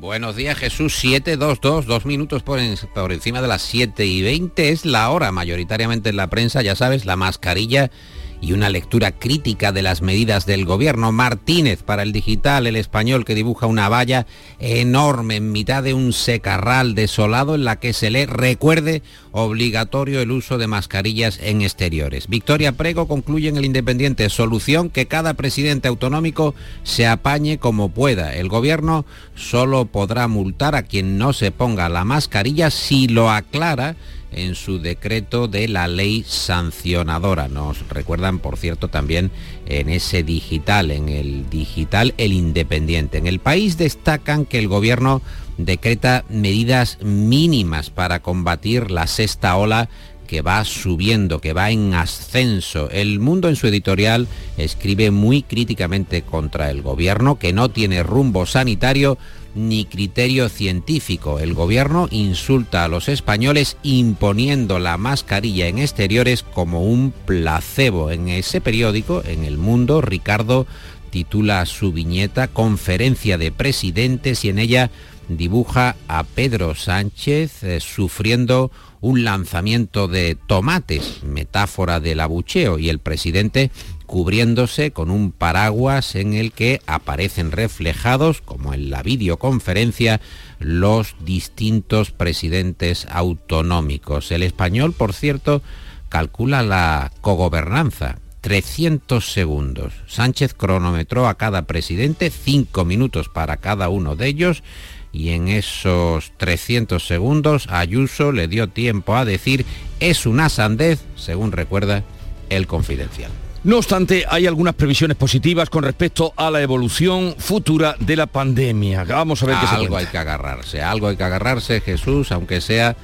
Buenos 0.00 0.34
días 0.34 0.58
Jesús, 0.58 0.96
722, 0.96 1.86
dos 1.86 2.04
minutos 2.04 2.42
por, 2.42 2.58
por 2.94 3.12
encima 3.12 3.40
de 3.40 3.46
las 3.46 3.62
7 3.62 4.04
y 4.04 4.22
20 4.22 4.70
es 4.70 4.84
la 4.84 5.08
hora, 5.10 5.30
mayoritariamente 5.30 6.08
en 6.08 6.16
la 6.16 6.26
prensa, 6.26 6.62
ya 6.62 6.74
sabes, 6.74 7.04
la 7.04 7.14
mascarilla 7.14 7.92
y 8.42 8.52
una 8.52 8.68
lectura 8.68 9.12
crítica 9.12 9.70
de 9.70 9.82
las 9.82 10.02
medidas 10.02 10.46
del 10.46 10.64
gobierno. 10.64 11.12
Martínez 11.12 11.84
para 11.84 12.02
el 12.02 12.12
digital, 12.12 12.66
el 12.66 12.74
español 12.74 13.24
que 13.24 13.36
dibuja 13.36 13.66
una 13.66 13.88
valla 13.88 14.26
enorme 14.58 15.36
en 15.36 15.52
mitad 15.52 15.84
de 15.84 15.94
un 15.94 16.12
secarral 16.12 16.96
desolado 16.96 17.54
en 17.54 17.64
la 17.64 17.76
que 17.76 17.92
se 17.92 18.10
lee, 18.10 18.26
recuerde, 18.26 19.02
obligatorio 19.30 20.20
el 20.20 20.32
uso 20.32 20.58
de 20.58 20.66
mascarillas 20.66 21.38
en 21.40 21.62
exteriores. 21.62 22.26
Victoria 22.26 22.72
Prego 22.72 23.06
concluye 23.06 23.48
en 23.48 23.56
el 23.56 23.64
Independiente, 23.64 24.28
solución 24.28 24.90
que 24.90 25.06
cada 25.06 25.34
presidente 25.34 25.86
autonómico 25.86 26.56
se 26.82 27.06
apañe 27.06 27.58
como 27.58 27.90
pueda. 27.90 28.34
El 28.34 28.48
gobierno 28.48 29.06
solo 29.36 29.84
podrá 29.84 30.26
multar 30.26 30.74
a 30.74 30.82
quien 30.82 31.16
no 31.16 31.32
se 31.32 31.52
ponga 31.52 31.88
la 31.88 32.04
mascarilla 32.04 32.70
si 32.70 33.06
lo 33.06 33.30
aclara 33.30 33.94
en 34.32 34.54
su 34.54 34.78
decreto 34.78 35.48
de 35.48 35.68
la 35.68 35.88
ley 35.88 36.24
sancionadora. 36.26 37.48
Nos 37.48 37.88
recuerdan, 37.88 38.38
por 38.38 38.56
cierto, 38.56 38.88
también 38.88 39.30
en 39.66 39.88
ese 39.88 40.22
digital, 40.22 40.90
en 40.90 41.08
el 41.08 41.48
digital 41.50 42.14
El 42.16 42.32
Independiente. 42.32 43.18
En 43.18 43.26
el 43.26 43.38
país 43.38 43.76
destacan 43.76 44.44
que 44.46 44.58
el 44.58 44.68
gobierno 44.68 45.22
decreta 45.58 46.24
medidas 46.28 46.98
mínimas 47.02 47.90
para 47.90 48.20
combatir 48.20 48.90
la 48.90 49.06
sexta 49.06 49.56
ola 49.56 49.88
que 50.26 50.40
va 50.40 50.64
subiendo, 50.64 51.40
que 51.40 51.52
va 51.52 51.70
en 51.70 51.92
ascenso. 51.92 52.88
El 52.90 53.20
mundo 53.20 53.50
en 53.50 53.56
su 53.56 53.66
editorial 53.66 54.28
escribe 54.56 55.10
muy 55.10 55.42
críticamente 55.42 56.22
contra 56.22 56.70
el 56.70 56.80
gobierno, 56.80 57.38
que 57.38 57.52
no 57.52 57.68
tiene 57.68 58.02
rumbo 58.02 58.46
sanitario 58.46 59.18
ni 59.54 59.84
criterio 59.84 60.48
científico. 60.48 61.38
El 61.38 61.54
gobierno 61.54 62.08
insulta 62.10 62.84
a 62.84 62.88
los 62.88 63.08
españoles 63.08 63.76
imponiendo 63.82 64.78
la 64.78 64.96
mascarilla 64.96 65.68
en 65.68 65.78
exteriores 65.78 66.42
como 66.42 66.84
un 66.84 67.12
placebo. 67.26 68.10
En 68.10 68.28
ese 68.28 68.60
periódico, 68.60 69.22
en 69.24 69.44
El 69.44 69.58
Mundo, 69.58 70.00
Ricardo 70.00 70.66
titula 71.10 71.66
su 71.66 71.92
viñeta 71.92 72.48
Conferencia 72.48 73.36
de 73.36 73.52
Presidentes 73.52 74.44
y 74.44 74.48
en 74.48 74.58
ella 74.58 74.90
dibuja 75.28 75.96
a 76.08 76.24
Pedro 76.24 76.74
Sánchez 76.74 77.62
eh, 77.62 77.80
sufriendo 77.80 78.70
un 79.00 79.24
lanzamiento 79.24 80.08
de 80.08 80.36
tomates, 80.46 81.22
metáfora 81.24 82.00
del 82.00 82.20
abucheo, 82.20 82.78
y 82.78 82.88
el 82.88 83.00
presidente 83.00 83.70
cubriéndose 84.12 84.90
con 84.90 85.10
un 85.10 85.32
paraguas 85.32 86.16
en 86.16 86.34
el 86.34 86.52
que 86.52 86.82
aparecen 86.86 87.50
reflejados, 87.50 88.42
como 88.42 88.74
en 88.74 88.90
la 88.90 89.02
videoconferencia, 89.02 90.20
los 90.58 91.14
distintos 91.24 92.10
presidentes 92.10 93.06
autonómicos. 93.10 94.30
El 94.30 94.42
español, 94.42 94.92
por 94.92 95.14
cierto, 95.14 95.62
calcula 96.10 96.62
la 96.62 97.10
cogobernanza. 97.22 98.18
300 98.42 99.32
segundos. 99.32 99.94
Sánchez 100.08 100.52
cronometró 100.52 101.26
a 101.26 101.38
cada 101.38 101.62
presidente 101.62 102.28
5 102.28 102.84
minutos 102.84 103.30
para 103.30 103.56
cada 103.56 103.88
uno 103.88 104.14
de 104.14 104.26
ellos 104.26 104.62
y 105.10 105.30
en 105.30 105.48
esos 105.48 106.32
300 106.36 107.06
segundos 107.06 107.66
Ayuso 107.70 108.30
le 108.30 108.46
dio 108.46 108.68
tiempo 108.68 109.16
a 109.16 109.24
decir 109.24 109.64
es 110.00 110.26
una 110.26 110.50
sandez, 110.50 111.00
según 111.16 111.50
recuerda 111.50 112.04
el 112.50 112.66
confidencial. 112.66 113.30
No 113.64 113.78
obstante, 113.78 114.24
hay 114.28 114.48
algunas 114.48 114.74
previsiones 114.74 115.16
positivas 115.16 115.70
con 115.70 115.84
respecto 115.84 116.32
a 116.36 116.50
la 116.50 116.60
evolución 116.60 117.36
futura 117.38 117.94
de 118.00 118.16
la 118.16 118.26
pandemia. 118.26 119.04
Vamos 119.04 119.40
a 119.40 119.46
ver 119.46 119.56
qué 119.60 119.68
se 119.68 119.74
algo 119.76 119.96
hay 119.96 120.06
que 120.06 120.18
agarrarse, 120.18 120.82
algo 120.82 121.06
hay 121.06 121.16
que 121.16 121.22
agarrarse, 121.22 121.80
Jesús, 121.80 122.32
aunque 122.32 122.60
sea 122.60 122.96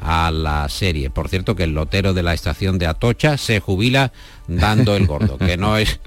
a 0.00 0.30
la 0.30 0.68
serie. 0.68 1.10
Por 1.10 1.28
cierto 1.28 1.54
que 1.54 1.64
el 1.64 1.74
lotero 1.74 2.14
de 2.14 2.22
la 2.22 2.34
estación 2.34 2.78
de 2.78 2.86
Atocha 2.86 3.36
se 3.36 3.60
jubila 3.60 4.12
dando 4.48 4.96
el 4.96 5.06
gordo, 5.06 5.38
que 5.38 5.56
no 5.56 5.76
es, 5.76 6.00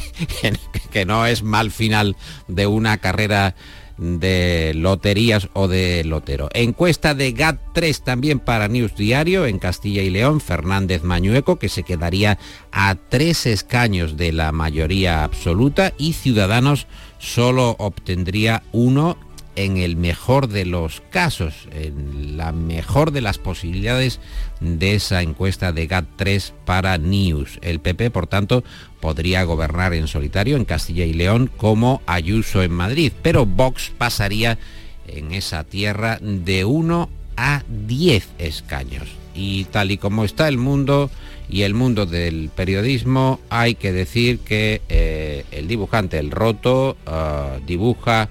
que, 0.90 1.04
no 1.06 1.26
es 1.26 1.42
mal 1.42 1.70
final 1.70 2.16
de 2.48 2.66
una 2.66 2.98
carrera 2.98 3.54
de 3.98 4.72
loterías 4.74 5.48
o 5.52 5.68
de 5.68 6.02
lotero. 6.04 6.48
Encuesta 6.54 7.14
de 7.14 7.34
GAT3 7.34 8.02
también 8.02 8.40
para 8.40 8.68
News 8.68 8.96
Diario 8.96 9.46
en 9.46 9.58
Castilla 9.58 10.02
y 10.02 10.10
León, 10.10 10.40
Fernández 10.40 11.02
Mañueco, 11.04 11.56
que 11.56 11.68
se 11.68 11.84
quedaría 11.84 12.38
a 12.72 12.96
tres 12.96 13.46
escaños 13.46 14.16
de 14.16 14.32
la 14.32 14.50
mayoría 14.50 15.24
absoluta 15.24 15.92
y 15.98 16.14
Ciudadanos 16.14 16.86
solo 17.18 17.76
obtendría 17.78 18.64
uno 18.72 19.16
en 19.56 19.76
el 19.76 19.96
mejor 19.96 20.48
de 20.48 20.64
los 20.64 21.02
casos, 21.10 21.68
en 21.72 22.36
la 22.36 22.52
mejor 22.52 23.10
de 23.10 23.20
las 23.20 23.38
posibilidades 23.38 24.20
de 24.60 24.94
esa 24.94 25.22
encuesta 25.22 25.72
de 25.72 25.88
GAT3 25.88 26.52
para 26.64 26.96
News. 26.98 27.58
El 27.62 27.80
PP, 27.80 28.10
por 28.10 28.26
tanto, 28.26 28.64
podría 29.00 29.44
gobernar 29.44 29.94
en 29.94 30.08
solitario 30.08 30.56
en 30.56 30.64
Castilla 30.64 31.04
y 31.04 31.12
León 31.12 31.50
como 31.56 32.02
Ayuso 32.06 32.62
en 32.62 32.72
Madrid, 32.72 33.12
pero 33.22 33.46
Vox 33.46 33.92
pasaría 33.96 34.58
en 35.06 35.32
esa 35.32 35.64
tierra 35.64 36.18
de 36.20 36.64
1 36.64 37.10
a 37.36 37.62
10 37.68 38.28
escaños. 38.38 39.08
Y 39.34 39.64
tal 39.64 39.90
y 39.90 39.98
como 39.98 40.24
está 40.24 40.48
el 40.48 40.58
mundo 40.58 41.10
y 41.48 41.62
el 41.62 41.74
mundo 41.74 42.06
del 42.06 42.50
periodismo, 42.54 43.40
hay 43.50 43.74
que 43.74 43.92
decir 43.92 44.38
que 44.38 44.82
eh, 44.88 45.44
el 45.50 45.68
dibujante 45.68 46.18
El 46.18 46.30
Roto 46.30 46.96
ah, 47.06 47.58
dibuja 47.66 48.28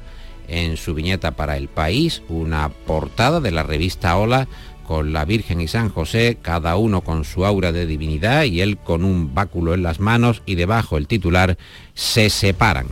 en 0.52 0.78
su 0.78 0.94
viñeta 0.94 1.32
para 1.32 1.58
El 1.58 1.70
País, 1.70 2.22
una 2.28 2.70
portada 2.70 3.40
de 3.40 3.52
la 3.52 3.64
revista 3.64 4.18
Hola 4.18 4.48
con 4.86 5.14
la 5.14 5.24
Virgen 5.24 5.62
y 5.62 5.70
San 5.70 5.90
José, 5.90 6.38
cada 6.42 6.76
uno 6.76 7.02
con 7.02 7.24
su 7.24 7.46
aura 7.46 7.72
de 7.72 7.86
divinidad 7.86 8.44
y 8.44 8.60
él 8.60 8.78
con 8.78 9.06
un 9.06 9.34
báculo 9.34 9.74
en 9.74 9.84
las 9.84 10.02
manos 10.02 10.44
y 10.46 10.56
debajo 10.56 10.98
el 10.98 11.08
titular 11.08 11.58
Se 11.94 12.30
separan. 12.30 12.88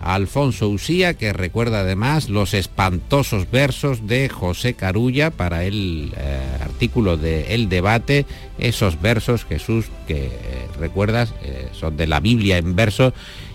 Alfonso 0.00 0.68
Usía, 0.68 1.14
que 1.14 1.32
recuerda 1.32 1.80
además 1.80 2.28
los 2.28 2.54
espantosos 2.54 3.50
versos 3.50 4.06
de 4.06 4.28
José 4.28 4.74
Carulla 4.74 5.30
para 5.30 5.64
el 5.64 6.12
eh, 6.16 6.40
artículo 6.60 7.16
de 7.16 7.54
El 7.54 7.68
Debate, 7.68 8.24
esos 8.58 9.00
versos, 9.00 9.44
Jesús, 9.44 9.86
que 10.06 10.26
eh, 10.26 10.30
recuerdas, 10.78 11.34
eh, 11.42 11.68
son 11.72 11.96
de 11.96 12.06
la 12.06 12.20
Biblia 12.20 12.58
en 12.58 12.76
verso 12.76 13.12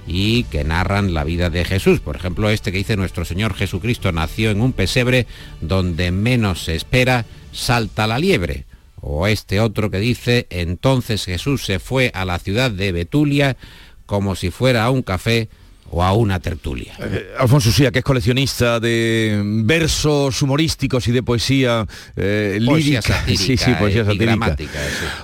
y 0.08 0.44
que 0.46 0.64
narran 0.64 1.14
la 1.14 1.24
vida 1.24 1.50
de 1.50 1.66
Jesús. 1.66 2.00
Por 2.00 2.16
ejemplo, 2.16 2.50
este 2.50 2.72
que 2.72 2.80
dice 2.80 2.98
nuestro 2.98 3.26
Señor 3.26 3.54
Jesucristo 3.54 4.12
nació 4.12 4.52
en 4.52 4.62
un 4.62 4.74
pesebre 4.74 5.28
donde 5.62 6.12
menos 6.12 6.64
se 6.64 6.76
espera, 6.76 7.26
salta 7.52 8.08
la 8.08 8.20
liebre. 8.20 8.66
O 9.02 9.28
este 9.28 9.60
otro 9.60 9.92
que 9.92 10.00
dice, 10.00 10.48
entonces 10.50 11.26
Jesús 11.26 11.66
se 11.66 11.80
fue 11.80 12.12
a 12.14 12.26
la 12.26 12.40
ciudad 12.40 12.72
de 12.72 12.92
Betulia 12.92 13.58
como 14.06 14.36
si 14.36 14.50
fuera 14.50 14.86
a 14.86 14.92
un 14.92 15.02
café 15.02 15.50
o 15.92 16.04
a 16.04 16.14
una 16.14 16.40
tertulia. 16.40 16.94
Eh, 17.00 17.34
Alfonso 17.38 17.72
Sía, 17.72 17.92
que 17.92 18.00
es 18.00 18.06
coleccionista 18.06 18.80
de 18.80 19.42
versos 19.44 20.42
humorísticos 20.42 21.08
y 21.08 21.12
de 21.12 21.24
poesía 21.24 21.86
eh, 22.16 22.58
lírica. 22.60 23.24
sí, 23.28 23.58
sí, 23.58 23.74
poesía 23.78 24.06
satírica. 24.06 24.56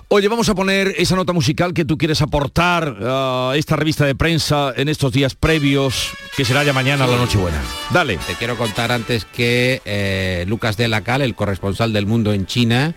Oye, 0.10 0.28
vamos 0.28 0.50
a 0.50 0.56
poner 0.56 0.94
esa 0.98 1.16
nota 1.16 1.34
musical 1.34 1.74
que 1.74 1.86
tú 1.86 1.98
quieres 1.98 2.22
aportar 2.22 2.98
a 3.02 3.54
esta 3.56 3.76
revista 3.76 4.06
de 4.06 4.16
prensa 4.16 4.74
en 4.76 4.90
estos 4.90 5.12
días 5.14 5.36
previos, 5.36 6.12
que 6.36 6.46
será 6.46 6.64
ya 6.64 6.74
mañana 6.74 7.06
a 7.06 7.08
la 7.08 7.18
Nochebuena. 7.18 7.62
Dale. 7.92 8.18
Te 8.28 8.34
quiero 8.34 8.58
contar 8.58 8.92
antes 8.92 9.26
que 9.26 9.82
eh, 9.86 10.46
Lucas 10.48 10.78
de 10.78 10.88
la 10.88 11.02
Cal, 11.02 11.22
el 11.22 11.36
corresponsal 11.36 11.94
del 11.94 12.06
mundo 12.06 12.34
en 12.34 12.46
China, 12.46 12.96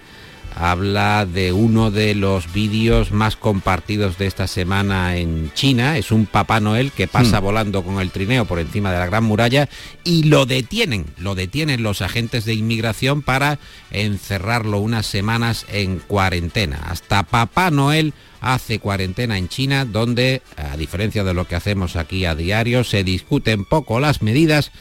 habla 0.54 1.26
de 1.26 1.52
uno 1.52 1.90
de 1.90 2.14
los 2.14 2.52
vídeos 2.52 3.12
más 3.12 3.36
compartidos 3.36 4.18
de 4.18 4.26
esta 4.26 4.46
semana 4.46 5.16
en 5.16 5.52
China. 5.54 5.98
Es 5.98 6.10
un 6.10 6.26
Papá 6.26 6.60
Noel 6.60 6.92
que 6.92 7.08
pasa 7.08 7.40
hmm. 7.40 7.44
volando 7.44 7.82
con 7.82 8.00
el 8.00 8.10
trineo 8.10 8.44
por 8.44 8.58
encima 8.58 8.92
de 8.92 8.98
la 8.98 9.06
Gran 9.06 9.24
Muralla 9.24 9.68
y 10.04 10.24
lo 10.24 10.46
detienen, 10.46 11.06
lo 11.16 11.34
detienen 11.34 11.82
los 11.82 12.02
agentes 12.02 12.44
de 12.44 12.54
inmigración 12.54 13.22
para 13.22 13.58
encerrarlo 13.90 14.78
unas 14.78 15.06
semanas 15.06 15.66
en 15.68 15.98
cuarentena. 15.98 16.80
Hasta 16.88 17.22
Papá 17.22 17.70
Noel 17.70 18.14
hace 18.40 18.80
cuarentena 18.80 19.38
en 19.38 19.48
China, 19.48 19.84
donde, 19.84 20.42
a 20.56 20.76
diferencia 20.76 21.24
de 21.24 21.32
lo 21.32 21.46
que 21.46 21.54
hacemos 21.54 21.96
aquí 21.96 22.24
a 22.24 22.34
diario, 22.34 22.82
se 22.84 23.04
discuten 23.04 23.64
poco 23.64 24.00
las 24.00 24.20
medidas 24.20 24.72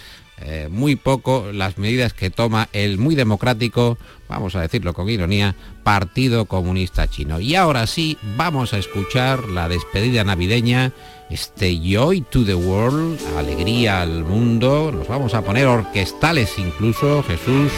eh, 0.43 0.67
muy 0.69 0.95
poco 0.95 1.51
las 1.53 1.77
medidas 1.77 2.13
que 2.13 2.29
toma 2.29 2.69
el 2.73 2.97
muy 2.97 3.15
democrático, 3.15 3.97
vamos 4.27 4.55
a 4.55 4.61
decirlo 4.61 4.93
con 4.93 5.09
ironía, 5.09 5.55
Partido 5.83 6.45
Comunista 6.45 7.07
Chino. 7.07 7.39
Y 7.39 7.55
ahora 7.55 7.87
sí, 7.87 8.17
vamos 8.37 8.73
a 8.73 8.77
escuchar 8.77 9.47
la 9.49 9.69
despedida 9.69 10.23
navideña, 10.23 10.93
este 11.29 11.79
Joy 11.79 12.21
to 12.21 12.43
the 12.43 12.55
World, 12.55 13.19
alegría 13.37 14.01
al 14.01 14.23
mundo, 14.23 14.91
nos 14.91 15.07
vamos 15.07 15.33
a 15.33 15.41
poner 15.43 15.67
orquestales 15.67 16.57
incluso, 16.57 17.23
Jesús, 17.23 17.71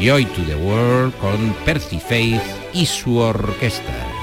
Joy 0.00 0.24
to 0.26 0.42
the 0.42 0.56
World 0.56 1.14
con 1.18 1.54
Percy 1.64 2.00
Faith 2.00 2.42
y 2.72 2.86
su 2.86 3.18
orquesta. 3.18 4.13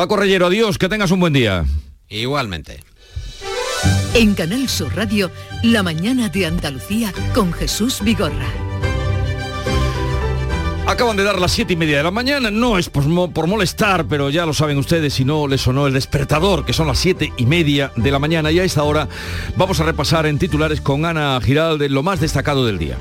Paco 0.00 0.16
Reyero, 0.16 0.46
adiós, 0.46 0.78
que 0.78 0.88
tengas 0.88 1.10
un 1.10 1.20
buen 1.20 1.34
día. 1.34 1.66
Igualmente. 2.08 2.80
En 4.14 4.32
Canal 4.32 4.66
Sur 4.66 4.96
Radio, 4.96 5.30
La 5.62 5.82
mañana 5.82 6.30
de 6.30 6.46
Andalucía 6.46 7.12
con 7.34 7.52
Jesús 7.52 8.00
Vigorra. 8.00 8.48
Acaban 10.86 11.18
de 11.18 11.22
dar 11.24 11.38
las 11.38 11.52
siete 11.52 11.74
y 11.74 11.76
media 11.76 11.98
de 11.98 12.04
la 12.04 12.10
mañana, 12.10 12.50
no 12.50 12.78
es 12.78 12.88
por, 12.88 13.04
mo- 13.04 13.30
por 13.30 13.46
molestar, 13.46 14.06
pero 14.06 14.30
ya 14.30 14.46
lo 14.46 14.54
saben 14.54 14.78
ustedes 14.78 15.12
si 15.12 15.26
no 15.26 15.46
les 15.46 15.60
sonó 15.60 15.86
el 15.86 15.92
despertador, 15.92 16.64
que 16.64 16.72
son 16.72 16.86
las 16.86 16.98
siete 16.98 17.34
y 17.36 17.44
media 17.44 17.92
de 17.94 18.10
la 18.10 18.18
mañana 18.18 18.50
y 18.50 18.58
a 18.58 18.64
esta 18.64 18.84
hora 18.84 19.06
vamos 19.54 19.80
a 19.80 19.84
repasar 19.84 20.24
en 20.24 20.38
titulares 20.38 20.80
con 20.80 21.04
Ana 21.04 21.38
Giralde 21.44 21.90
lo 21.90 22.02
más 22.02 22.20
destacado 22.20 22.64
del 22.64 22.78
día. 22.78 22.96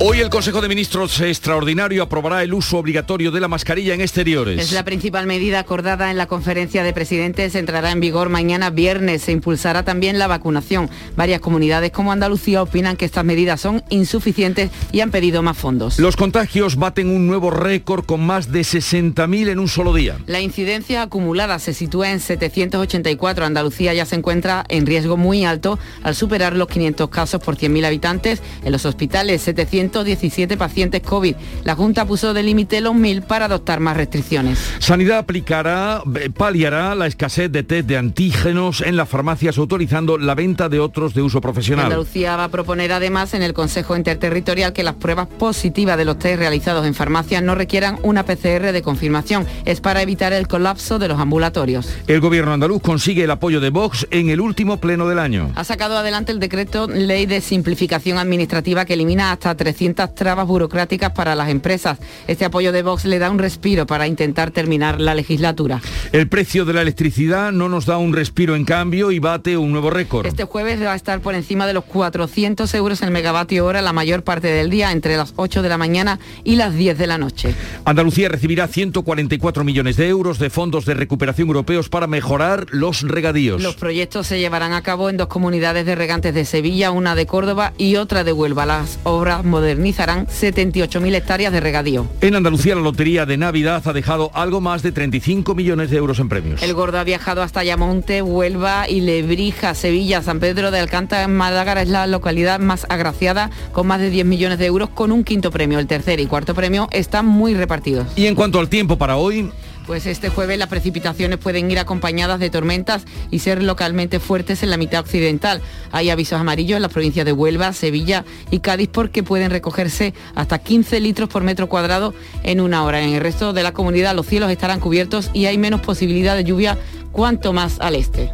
Hoy 0.00 0.20
el 0.20 0.30
Consejo 0.30 0.60
de 0.60 0.68
Ministros 0.68 1.20
Extraordinario 1.20 2.04
aprobará 2.04 2.44
el 2.44 2.54
uso 2.54 2.78
obligatorio 2.78 3.32
de 3.32 3.40
la 3.40 3.48
mascarilla 3.48 3.94
en 3.94 4.00
exteriores. 4.00 4.60
Es 4.60 4.70
la 4.70 4.84
principal 4.84 5.26
medida 5.26 5.58
acordada 5.58 6.12
en 6.12 6.16
la 6.16 6.26
conferencia 6.26 6.84
de 6.84 6.92
presidentes. 6.92 7.56
Entrará 7.56 7.90
en 7.90 7.98
vigor 7.98 8.28
mañana 8.28 8.70
viernes. 8.70 9.22
Se 9.22 9.32
impulsará 9.32 9.82
también 9.82 10.20
la 10.20 10.28
vacunación. 10.28 10.88
Varias 11.16 11.40
comunidades 11.40 11.90
como 11.90 12.12
Andalucía 12.12 12.62
opinan 12.62 12.96
que 12.96 13.06
estas 13.06 13.24
medidas 13.24 13.60
son 13.60 13.82
insuficientes 13.88 14.70
y 14.92 15.00
han 15.00 15.10
pedido 15.10 15.42
más 15.42 15.58
fondos. 15.58 15.98
Los 15.98 16.14
contagios 16.14 16.76
baten 16.76 17.08
un 17.08 17.26
nuevo 17.26 17.50
récord 17.50 18.04
con 18.04 18.24
más 18.24 18.52
de 18.52 18.60
60.000 18.60 19.48
en 19.48 19.58
un 19.58 19.66
solo 19.66 19.92
día. 19.92 20.16
La 20.26 20.40
incidencia 20.40 21.02
acumulada 21.02 21.58
se 21.58 21.74
sitúa 21.74 22.12
en 22.12 22.20
784. 22.20 23.44
Andalucía 23.44 23.94
ya 23.94 24.06
se 24.06 24.14
encuentra 24.14 24.64
en 24.68 24.86
riesgo 24.86 25.16
muy 25.16 25.44
alto 25.44 25.76
al 26.04 26.14
superar 26.14 26.54
los 26.54 26.68
500 26.68 27.08
casos 27.10 27.42
por 27.42 27.56
100.000 27.56 27.84
habitantes. 27.84 28.42
En 28.62 28.70
los 28.70 28.86
hospitales, 28.86 29.42
717 29.88 30.56
pacientes 30.56 31.02
COVID. 31.02 31.34
La 31.64 31.74
Junta 31.74 32.04
puso 32.04 32.34
de 32.34 32.42
límite 32.42 32.80
los 32.80 32.94
1.000 32.94 33.22
para 33.22 33.46
adoptar 33.46 33.80
más 33.80 33.96
restricciones. 33.96 34.58
Sanidad 34.78 35.18
aplicará, 35.18 36.02
eh, 36.20 36.30
paliará 36.30 36.94
la 36.94 37.06
escasez 37.06 37.50
de 37.50 37.62
test 37.62 37.88
de 37.88 37.96
antígenos 37.96 38.80
en 38.80 38.96
las 38.96 39.08
farmacias 39.08 39.58
autorizando 39.58 40.18
la 40.18 40.34
venta 40.34 40.68
de 40.68 40.80
otros 40.80 41.14
de 41.14 41.22
uso 41.22 41.40
profesional. 41.40 41.86
Andalucía 41.86 42.36
va 42.36 42.44
a 42.44 42.48
proponer 42.48 42.92
además 42.92 43.34
en 43.34 43.42
el 43.42 43.54
Consejo 43.54 43.96
Interterritorial 43.96 44.72
que 44.72 44.82
las 44.82 44.94
pruebas 44.94 45.26
positivas 45.26 45.96
de 45.96 46.04
los 46.04 46.18
test 46.18 46.38
realizados 46.38 46.86
en 46.86 46.94
farmacias 46.94 47.42
no 47.42 47.54
requieran 47.54 47.98
una 48.02 48.24
PCR 48.24 48.72
de 48.72 48.82
confirmación. 48.82 49.46
Es 49.64 49.80
para 49.80 50.02
evitar 50.02 50.32
el 50.32 50.48
colapso 50.48 50.98
de 50.98 51.08
los 51.08 51.18
ambulatorios. 51.18 51.88
El 52.06 52.20
gobierno 52.20 52.52
andaluz 52.52 52.82
consigue 52.82 53.24
el 53.24 53.30
apoyo 53.30 53.60
de 53.60 53.70
Vox 53.70 54.06
en 54.10 54.28
el 54.28 54.40
último 54.40 54.78
pleno 54.78 55.08
del 55.08 55.18
año. 55.18 55.50
Ha 55.54 55.64
sacado 55.64 55.96
adelante 55.96 56.32
el 56.32 56.40
decreto 56.40 56.88
ley 56.88 57.26
de 57.26 57.40
simplificación 57.40 58.18
administrativa 58.18 58.84
que 58.84 58.94
elimina 58.94 59.32
hasta 59.32 59.54
300 59.54 59.77
trabas 60.14 60.46
burocráticas 60.46 61.12
para 61.12 61.34
las 61.34 61.48
empresas. 61.48 61.98
Este 62.26 62.44
apoyo 62.44 62.72
de 62.72 62.82
Vox 62.82 63.04
le 63.04 63.18
da 63.18 63.30
un 63.30 63.38
respiro 63.38 63.86
para 63.86 64.06
intentar 64.06 64.50
terminar 64.50 65.00
la 65.00 65.14
legislatura. 65.14 65.80
El 66.12 66.28
precio 66.28 66.64
de 66.64 66.72
la 66.72 66.82
electricidad 66.82 67.52
no 67.52 67.68
nos 67.68 67.86
da 67.86 67.96
un 67.96 68.12
respiro 68.12 68.56
en 68.56 68.64
cambio 68.64 69.10
y 69.10 69.18
bate 69.18 69.56
un 69.56 69.72
nuevo 69.72 69.90
récord. 69.90 70.26
Este 70.26 70.44
jueves 70.44 70.82
va 70.82 70.92
a 70.92 70.96
estar 70.96 71.20
por 71.20 71.34
encima 71.34 71.66
de 71.66 71.74
los 71.74 71.84
400 71.84 72.72
euros 72.74 73.02
el 73.02 73.10
megavatio 73.10 73.64
hora 73.64 73.80
la 73.80 73.92
mayor 73.92 74.22
parte 74.22 74.48
del 74.48 74.70
día, 74.70 74.92
entre 74.92 75.16
las 75.16 75.32
8 75.36 75.62
de 75.62 75.68
la 75.68 75.78
mañana 75.78 76.18
y 76.44 76.56
las 76.56 76.74
10 76.74 76.98
de 76.98 77.06
la 77.06 77.18
noche. 77.18 77.54
Andalucía 77.84 78.28
recibirá 78.28 78.68
144 78.68 79.64
millones 79.64 79.96
de 79.96 80.08
euros 80.08 80.38
de 80.38 80.50
fondos 80.50 80.84
de 80.84 80.94
recuperación 80.94 81.38
europeos 81.38 81.88
para 81.88 82.06
mejorar 82.06 82.66
los 82.70 83.02
regadíos. 83.02 83.62
Los 83.62 83.76
proyectos 83.76 84.26
se 84.26 84.38
llevarán 84.38 84.72
a 84.72 84.82
cabo 84.82 85.10
en 85.10 85.16
dos 85.16 85.28
comunidades 85.28 85.86
de 85.86 85.94
regantes 85.94 86.34
de 86.34 86.44
Sevilla, 86.44 86.90
una 86.90 87.14
de 87.14 87.26
Córdoba 87.26 87.72
y 87.78 87.96
otra 87.96 88.24
de 88.24 88.32
Huelva. 88.32 88.66
Las 88.66 88.98
obras 89.04 89.44
modernizarán 89.68 90.26
78.000 90.26 91.14
hectáreas 91.14 91.52
de 91.52 91.60
regadío. 91.60 92.06
En 92.22 92.34
Andalucía 92.34 92.74
la 92.74 92.80
lotería 92.80 93.26
de 93.26 93.36
Navidad 93.36 93.82
ha 93.84 93.92
dejado 93.92 94.30
algo 94.32 94.62
más 94.62 94.82
de 94.82 94.92
35 94.92 95.54
millones 95.54 95.90
de 95.90 95.98
euros 95.98 96.18
en 96.20 96.30
premios. 96.30 96.62
El 96.62 96.72
gordo 96.72 96.98
ha 96.98 97.04
viajado 97.04 97.42
hasta 97.42 97.60
Ayamonte, 97.60 98.22
Huelva 98.22 98.88
y 98.88 99.02
Lebrija, 99.02 99.74
Sevilla, 99.74 100.22
San 100.22 100.40
Pedro 100.40 100.70
de 100.70 100.80
Alcántara, 100.80 101.24
en 101.24 101.36
Málaga 101.36 101.82
es 101.82 101.88
la 101.90 102.06
localidad 102.06 102.60
más 102.60 102.86
agraciada 102.88 103.50
con 103.72 103.86
más 103.86 104.00
de 104.00 104.08
10 104.08 104.24
millones 104.24 104.58
de 104.58 104.64
euros 104.64 104.88
con 104.88 105.12
un 105.12 105.22
quinto 105.22 105.50
premio. 105.50 105.78
El 105.78 105.86
tercer 105.86 106.18
y 106.18 106.24
cuarto 106.24 106.54
premio 106.54 106.88
están 106.90 107.26
muy 107.26 107.52
repartidos. 107.52 108.06
Y 108.16 108.24
en 108.24 108.34
cuanto 108.34 108.58
al 108.60 108.70
tiempo 108.70 108.96
para 108.96 109.16
hoy, 109.16 109.50
Pues 109.88 110.04
este 110.04 110.28
jueves 110.28 110.58
las 110.58 110.68
precipitaciones 110.68 111.38
pueden 111.38 111.70
ir 111.70 111.78
acompañadas 111.78 112.38
de 112.38 112.50
tormentas 112.50 113.06
y 113.30 113.38
ser 113.38 113.62
localmente 113.62 114.20
fuertes 114.20 114.62
en 114.62 114.68
la 114.68 114.76
mitad 114.76 115.00
occidental. 115.00 115.62
Hay 115.92 116.10
avisos 116.10 116.38
amarillos 116.38 116.76
en 116.76 116.82
las 116.82 116.92
provincias 116.92 117.24
de 117.24 117.32
Huelva, 117.32 117.72
Sevilla 117.72 118.26
y 118.50 118.58
Cádiz 118.60 118.90
porque 118.92 119.22
pueden 119.22 119.50
recogerse 119.50 120.12
hasta 120.34 120.58
15 120.58 121.00
litros 121.00 121.30
por 121.30 121.42
metro 121.42 121.70
cuadrado 121.70 122.12
en 122.42 122.60
una 122.60 122.84
hora. 122.84 123.00
En 123.00 123.14
el 123.14 123.22
resto 123.22 123.54
de 123.54 123.62
la 123.62 123.72
comunidad 123.72 124.14
los 124.14 124.26
cielos 124.26 124.50
estarán 124.50 124.78
cubiertos 124.78 125.30
y 125.32 125.46
hay 125.46 125.56
menos 125.56 125.80
posibilidad 125.80 126.36
de 126.36 126.44
lluvia 126.44 126.76
cuanto 127.10 127.54
más 127.54 127.80
al 127.80 127.94
este. 127.94 128.30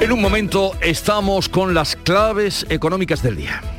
en 0.00 0.12
un 0.12 0.20
momento 0.20 0.70
estamos 0.82 1.48
con 1.48 1.74
las 1.74 1.96
claves 1.96 2.64
económicas 2.70 3.24
del 3.24 3.36
día. 3.36 3.75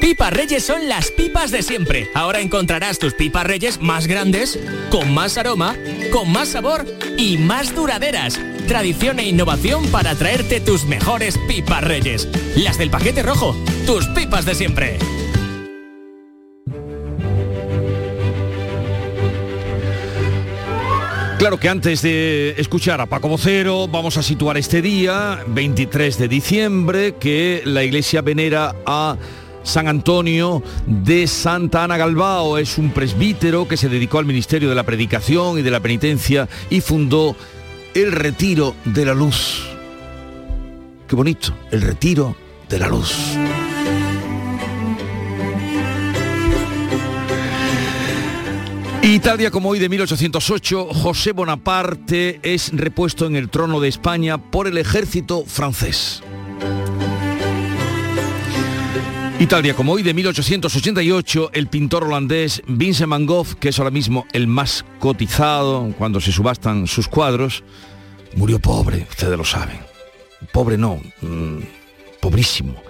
Pipas 0.00 0.32
Reyes 0.32 0.64
son 0.64 0.88
las 0.88 1.10
pipas 1.10 1.50
de 1.50 1.62
siempre. 1.62 2.08
Ahora 2.14 2.40
encontrarás 2.40 2.98
tus 2.98 3.12
pipas 3.12 3.46
Reyes 3.46 3.80
más 3.80 4.06
grandes, 4.06 4.58
con 4.90 5.12
más 5.12 5.36
aroma, 5.36 5.76
con 6.10 6.32
más 6.32 6.48
sabor 6.48 6.86
y 7.18 7.36
más 7.36 7.74
duraderas. 7.74 8.40
Tradición 8.66 9.18
e 9.18 9.28
innovación 9.28 9.86
para 9.88 10.14
traerte 10.14 10.60
tus 10.60 10.84
mejores 10.86 11.38
pipas 11.46 11.84
Reyes. 11.84 12.28
Las 12.56 12.78
del 12.78 12.90
paquete 12.90 13.22
rojo, 13.22 13.54
tus 13.86 14.06
pipas 14.08 14.46
de 14.46 14.54
siempre. 14.54 14.98
Claro 21.38 21.58
que 21.58 21.70
antes 21.70 22.02
de 22.02 22.50
escuchar 22.58 23.00
a 23.00 23.06
Paco 23.06 23.28
Vocero, 23.28 23.88
vamos 23.88 24.18
a 24.18 24.22
situar 24.22 24.58
este 24.58 24.82
día, 24.82 25.42
23 25.46 26.18
de 26.18 26.28
diciembre, 26.28 27.14
que 27.18 27.62
la 27.64 27.82
iglesia 27.82 28.20
venera 28.20 28.76
a 28.84 29.16
San 29.62 29.88
Antonio 29.88 30.62
de 30.86 31.26
Santa 31.26 31.84
Ana 31.84 31.96
Galbao. 31.96 32.58
Es 32.58 32.78
un 32.78 32.90
presbítero 32.90 33.68
que 33.68 33.76
se 33.76 33.88
dedicó 33.88 34.18
al 34.18 34.26
ministerio 34.26 34.68
de 34.68 34.74
la 34.74 34.84
predicación 34.84 35.58
y 35.58 35.62
de 35.62 35.70
la 35.70 35.80
penitencia 35.80 36.48
y 36.70 36.80
fundó 36.80 37.36
el 37.94 38.12
Retiro 38.12 38.74
de 38.84 39.04
la 39.04 39.14
Luz. 39.14 39.66
Qué 41.08 41.16
bonito, 41.16 41.52
el 41.70 41.82
Retiro 41.82 42.36
de 42.68 42.78
la 42.78 42.88
Luz. 42.88 43.36
Y 49.02 49.18
tal 49.18 49.38
día 49.38 49.50
como 49.50 49.70
hoy 49.70 49.78
de 49.78 49.88
1808, 49.88 50.88
José 50.92 51.32
Bonaparte 51.32 52.38
es 52.42 52.70
repuesto 52.72 53.26
en 53.26 53.34
el 53.34 53.48
trono 53.48 53.80
de 53.80 53.88
España 53.88 54.38
por 54.38 54.68
el 54.68 54.76
ejército 54.76 55.44
francés. 55.46 56.22
Y 59.40 59.46
tal 59.46 59.62
día 59.62 59.72
como 59.72 59.94
hoy 59.94 60.02
de 60.02 60.12
1888, 60.12 61.52
el 61.54 61.66
pintor 61.68 62.04
holandés 62.04 62.60
Vincent 62.66 63.08
van 63.08 63.24
Gogh, 63.24 63.54
que 63.58 63.70
es 63.70 63.78
ahora 63.78 63.90
mismo 63.90 64.26
el 64.34 64.46
más 64.46 64.84
cotizado 64.98 65.94
cuando 65.96 66.20
se 66.20 66.30
subastan 66.30 66.86
sus 66.86 67.08
cuadros, 67.08 67.64
murió 68.36 68.58
pobre, 68.58 69.06
ustedes 69.08 69.38
lo 69.38 69.46
saben. 69.46 69.78
Pobre 70.52 70.76
no, 70.76 71.00
mm, 71.22 71.56
pobrísimo, 72.20 72.82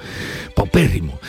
paupérrimo. 0.56 1.20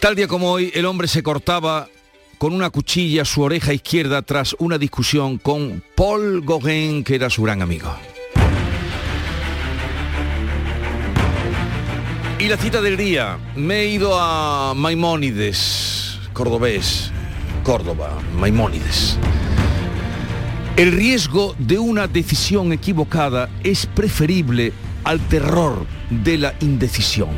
Tal 0.00 0.14
día 0.16 0.28
como 0.28 0.52
hoy, 0.52 0.70
el 0.74 0.84
hombre 0.84 1.08
se 1.08 1.22
cortaba 1.22 1.88
con 2.36 2.52
una 2.52 2.68
cuchilla 2.68 3.24
su 3.24 3.40
oreja 3.40 3.72
izquierda 3.72 4.20
tras 4.20 4.54
una 4.58 4.76
discusión 4.76 5.38
con 5.38 5.82
Paul 5.94 6.42
Gauguin, 6.44 7.04
que 7.04 7.14
era 7.14 7.30
su 7.30 7.42
gran 7.42 7.62
amigo. 7.62 7.90
Y 12.38 12.48
la 12.48 12.56
cita 12.56 12.80
del 12.80 12.96
día, 12.96 13.38
me 13.54 13.82
he 13.82 13.88
ido 13.88 14.18
a 14.18 14.74
Maimónides, 14.74 16.18
cordobés, 16.32 17.12
Córdoba, 17.62 18.18
Maimónides. 18.36 19.16
El 20.76 20.92
riesgo 20.92 21.54
de 21.58 21.78
una 21.78 22.08
decisión 22.08 22.72
equivocada 22.72 23.48
es 23.62 23.86
preferible 23.86 24.72
al 25.04 25.20
terror 25.20 25.86
de 26.10 26.38
la 26.38 26.54
indecisión. 26.60 27.30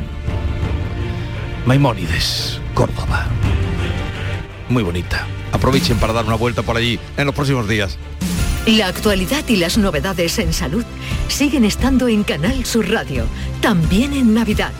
Maimónides, 1.65 2.59
Córdoba. 2.73 3.27
Muy 4.69 4.83
bonita. 4.83 5.27
aprovechen 5.51 5.97
para 5.97 6.13
dar 6.13 6.25
una 6.25 6.35
vuelta 6.35 6.63
por 6.63 6.75
allí 6.75 6.99
en 7.17 7.25
los 7.25 7.35
próximos 7.35 7.67
días. 7.67 7.97
La 8.65 8.87
actualidad 8.87 9.47
y 9.47 9.57
las 9.57 9.77
novedades 9.77 10.39
en 10.39 10.51
salud 10.51 10.83
siguen 11.27 11.65
estando 11.65 12.07
en 12.07 12.23
Canal 12.23 12.65
Sur 12.65 12.89
Radio, 12.89 13.25
también 13.61 14.13
en 14.13 14.33
Navidad, 14.33 14.71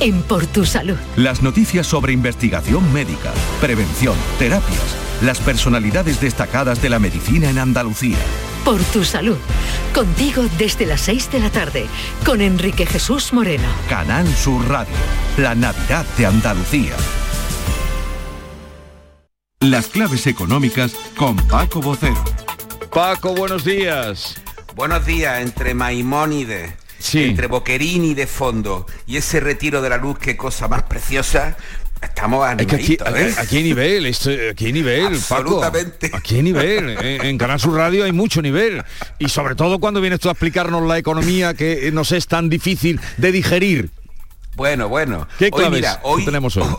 en 0.00 0.22
Por 0.22 0.46
Tu 0.46 0.64
Salud. 0.64 0.96
Las 1.16 1.42
noticias 1.42 1.86
sobre 1.86 2.12
investigación 2.12 2.92
médica, 2.92 3.32
prevención, 3.60 4.16
terapias, 4.38 4.96
las 5.22 5.38
personalidades 5.40 6.20
destacadas 6.20 6.80
de 6.82 6.88
la 6.88 6.98
medicina 6.98 7.50
en 7.50 7.58
Andalucía. 7.58 8.16
Por 8.64 8.82
Tu 8.82 9.04
Salud, 9.04 9.36
contigo 9.94 10.42
desde 10.58 10.86
las 10.86 11.02
6 11.02 11.32
de 11.32 11.40
la 11.40 11.50
tarde, 11.50 11.86
con 12.24 12.40
Enrique 12.40 12.86
Jesús 12.86 13.32
Moreno. 13.32 13.68
Canal 13.88 14.26
Sur 14.34 14.66
Radio, 14.68 14.94
la 15.36 15.54
Navidad 15.54 16.06
de 16.16 16.26
Andalucía. 16.26 16.96
Las 19.60 19.88
claves 19.88 20.26
económicas 20.26 20.94
con 21.16 21.36
Paco 21.36 21.82
Bocero. 21.82 22.24
Paco, 22.90 23.34
buenos 23.34 23.64
días. 23.64 24.40
Buenos 24.74 25.04
días, 25.04 25.42
entre 25.42 25.74
Maimónides, 25.74 26.72
entre 27.14 27.46
Boquerini 27.46 28.14
de 28.14 28.26
fondo 28.26 28.86
y 29.06 29.16
ese 29.16 29.40
retiro 29.40 29.82
de 29.82 29.88
la 29.90 29.96
luz, 29.96 30.18
qué 30.18 30.36
cosa 30.36 30.68
más 30.68 30.82
preciosa. 30.84 31.56
Estamos 32.02 32.48
Es 32.58 32.66
que 32.66 32.76
aquí, 32.76 32.94
¿eh? 32.94 33.34
aquí 33.36 33.56
hay 33.58 33.62
nivel, 33.62 34.06
esto- 34.06 34.30
aquí 34.50 34.66
hay 34.66 34.72
nivel, 34.72 35.06
Absolutamente. 35.08 36.08
Paco. 36.08 36.16
Aquí 36.16 36.36
hay 36.36 36.42
nivel. 36.42 36.96
En, 36.98 37.26
en 37.26 37.36
Canal 37.38 37.60
Sur 37.60 37.74
Radio 37.76 38.04
hay 38.04 38.12
mucho 38.12 38.40
nivel. 38.40 38.82
Y 39.18 39.28
sobre 39.28 39.54
todo 39.54 39.78
cuando 39.80 40.00
vienes 40.00 40.18
tú 40.20 40.28
a 40.28 40.32
explicarnos 40.32 40.82
la 40.88 40.96
economía 40.96 41.52
que 41.52 41.90
nos 41.92 42.12
es 42.12 42.26
tan 42.26 42.48
difícil 42.48 42.98
de 43.18 43.32
digerir. 43.32 43.90
Bueno, 44.60 44.90
bueno. 44.90 45.26
¿Qué 45.38 45.48
hoy, 45.50 45.70
mira, 45.70 46.00
hoy, 46.02 46.22
tenemos 46.22 46.54
hoy? 46.58 46.64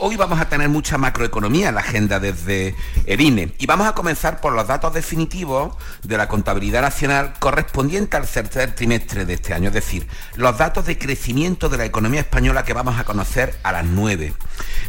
hoy 0.00 0.16
vamos 0.16 0.40
a 0.40 0.48
tener 0.48 0.68
mucha 0.68 0.98
macroeconomía 0.98 1.68
en 1.68 1.76
la 1.76 1.80
agenda 1.80 2.18
desde 2.18 2.74
el 3.04 3.20
INE. 3.20 3.52
Y 3.60 3.66
vamos 3.66 3.86
a 3.86 3.92
comenzar 3.92 4.40
por 4.40 4.52
los 4.52 4.66
datos 4.66 4.92
definitivos 4.92 5.76
de 6.02 6.16
la 6.16 6.26
contabilidad 6.26 6.82
nacional 6.82 7.34
correspondiente 7.38 8.16
al 8.16 8.26
tercer 8.26 8.74
trimestre 8.74 9.24
de 9.24 9.34
este 9.34 9.54
año. 9.54 9.68
Es 9.68 9.74
decir, 9.74 10.08
los 10.34 10.58
datos 10.58 10.86
de 10.86 10.98
crecimiento 10.98 11.68
de 11.68 11.78
la 11.78 11.84
economía 11.84 12.22
española 12.22 12.64
que 12.64 12.72
vamos 12.72 12.98
a 12.98 13.04
conocer 13.04 13.56
a 13.62 13.70
las 13.70 13.84
9. 13.84 14.34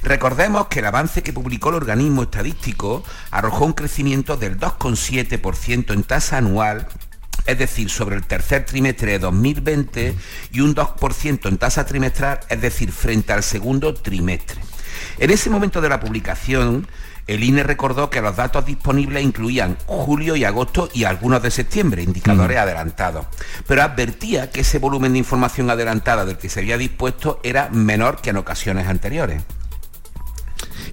Recordemos 0.01 0.69
que 0.69 0.79
el 0.79 0.87
avance 0.87 1.21
que 1.21 1.33
publicó 1.33 1.69
el 1.69 1.75
organismo 1.75 2.23
estadístico 2.23 3.03
arrojó 3.29 3.63
un 3.63 3.73
crecimiento 3.73 4.37
del 4.37 4.59
2,7% 4.59 5.93
en 5.93 6.01
tasa 6.01 6.37
anual 6.37 6.87
es 7.47 7.57
decir, 7.57 7.89
sobre 7.89 8.15
el 8.15 8.23
tercer 8.23 8.65
trimestre 8.65 9.13
de 9.13 9.19
2020 9.19 10.13
y 10.51 10.59
un 10.59 10.75
2% 10.75 11.47
en 11.47 11.57
tasa 11.57 11.85
trimestral, 11.85 12.41
es 12.49 12.61
decir, 12.61 12.91
frente 12.91 13.33
al 13.33 13.41
segundo 13.41 13.93
trimestre. 13.93 14.59
En 15.17 15.31
ese 15.31 15.49
momento 15.49 15.81
de 15.81 15.89
la 15.89 15.99
publicación, 15.99 16.87
el 17.27 17.43
INE 17.43 17.63
recordó 17.63 18.09
que 18.09 18.21
los 18.21 18.35
datos 18.35 18.65
disponibles 18.65 19.23
incluían 19.23 19.77
julio 19.85 20.35
y 20.35 20.45
agosto 20.45 20.89
y 20.93 21.03
algunos 21.03 21.41
de 21.41 21.51
septiembre, 21.51 22.01
indicadores 22.01 22.57
adelantados, 22.57 23.25
pero 23.67 23.83
advertía 23.83 24.49
que 24.49 24.61
ese 24.61 24.79
volumen 24.79 25.13
de 25.13 25.19
información 25.19 25.69
adelantada 25.69 26.25
del 26.25 26.37
que 26.37 26.49
se 26.49 26.61
había 26.61 26.77
dispuesto 26.77 27.39
era 27.43 27.69
menor 27.69 28.21
que 28.21 28.29
en 28.29 28.37
ocasiones 28.37 28.87
anteriores. 28.87 29.41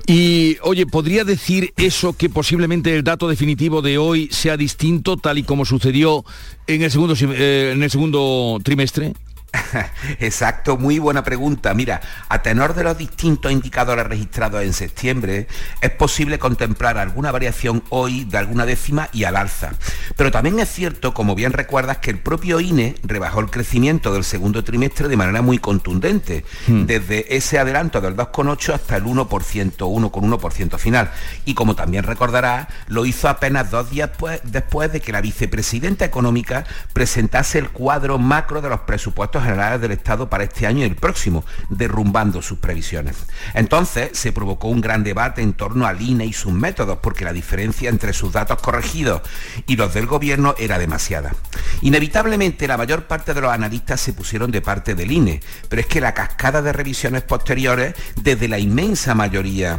Y 0.06 0.56
oye, 0.62 0.86
¿podría 0.86 1.24
decir 1.24 1.72
eso 1.76 2.16
que 2.16 2.28
posiblemente 2.28 2.94
el 2.94 3.04
dato 3.04 3.28
definitivo 3.28 3.82
de 3.82 3.98
hoy 3.98 4.28
sea 4.30 4.56
distinto 4.56 5.16
tal 5.16 5.38
y 5.38 5.42
como 5.42 5.64
sucedió 5.64 6.24
en 6.66 6.82
el 6.82 6.90
segundo, 6.90 7.14
eh, 7.20 7.72
en 7.74 7.82
el 7.82 7.90
segundo 7.90 8.58
trimestre? 8.62 9.14
Exacto, 10.20 10.76
muy 10.76 10.98
buena 10.98 11.22
pregunta. 11.22 11.74
Mira, 11.74 12.00
a 12.28 12.42
tenor 12.42 12.74
de 12.74 12.84
los 12.84 12.98
distintos 12.98 13.52
indicadores 13.52 14.06
registrados 14.06 14.62
en 14.62 14.72
septiembre, 14.72 15.46
es 15.80 15.90
posible 15.90 16.38
contemplar 16.38 16.98
alguna 16.98 17.32
variación 17.32 17.82
hoy 17.90 18.24
de 18.24 18.38
alguna 18.38 18.66
décima 18.66 19.08
y 19.12 19.24
al 19.24 19.36
alza. 19.36 19.72
Pero 20.16 20.30
también 20.30 20.58
es 20.60 20.70
cierto, 20.70 21.14
como 21.14 21.34
bien 21.34 21.52
recuerdas, 21.52 21.98
que 21.98 22.10
el 22.10 22.18
propio 22.18 22.60
INE 22.60 22.96
rebajó 23.02 23.40
el 23.40 23.50
crecimiento 23.50 24.12
del 24.12 24.24
segundo 24.24 24.64
trimestre 24.64 25.08
de 25.08 25.16
manera 25.16 25.42
muy 25.42 25.58
contundente, 25.58 26.44
desde 26.66 27.36
ese 27.36 27.58
adelanto 27.58 28.00
del 28.00 28.16
2,8 28.16 28.74
hasta 28.74 28.96
el 28.96 29.04
1%, 29.04 29.26
1,1% 29.26 30.78
final. 30.78 31.10
Y 31.44 31.54
como 31.54 31.74
también 31.74 32.04
recordarás, 32.04 32.68
lo 32.88 33.06
hizo 33.06 33.28
apenas 33.28 33.70
dos 33.70 33.90
días 33.90 34.10
pues- 34.16 34.40
después 34.44 34.92
de 34.92 35.00
que 35.00 35.12
la 35.12 35.20
vicepresidenta 35.20 36.04
económica 36.04 36.64
presentase 36.92 37.58
el 37.58 37.70
cuadro 37.70 38.18
macro 38.18 38.60
de 38.60 38.68
los 38.68 38.80
presupuestos 38.80 39.43
generales 39.44 39.80
del 39.80 39.92
Estado 39.92 40.28
para 40.28 40.44
este 40.44 40.66
año 40.66 40.80
y 40.80 40.88
el 40.88 40.96
próximo, 40.96 41.44
derrumbando 41.68 42.42
sus 42.42 42.58
previsiones. 42.58 43.16
Entonces 43.54 44.10
se 44.12 44.32
provocó 44.32 44.68
un 44.68 44.80
gran 44.80 45.04
debate 45.04 45.42
en 45.42 45.52
torno 45.52 45.86
al 45.86 46.00
INE 46.00 46.26
y 46.26 46.32
sus 46.32 46.52
métodos, 46.52 46.98
porque 47.02 47.24
la 47.24 47.32
diferencia 47.32 47.88
entre 47.88 48.12
sus 48.12 48.32
datos 48.32 48.60
corregidos 48.60 49.22
y 49.66 49.76
los 49.76 49.94
del 49.94 50.06
gobierno 50.06 50.54
era 50.58 50.78
demasiada. 50.78 51.34
Inevitablemente 51.82 52.66
la 52.66 52.76
mayor 52.76 53.06
parte 53.06 53.34
de 53.34 53.40
los 53.40 53.52
analistas 53.52 54.00
se 54.00 54.12
pusieron 54.12 54.50
de 54.50 54.62
parte 54.62 54.94
del 54.94 55.12
INE, 55.12 55.40
pero 55.68 55.80
es 55.80 55.86
que 55.86 56.00
la 56.00 56.14
cascada 56.14 56.62
de 56.62 56.72
revisiones 56.72 57.22
posteriores, 57.22 57.94
desde 58.22 58.48
la 58.48 58.58
inmensa 58.58 59.14
mayoría 59.14 59.78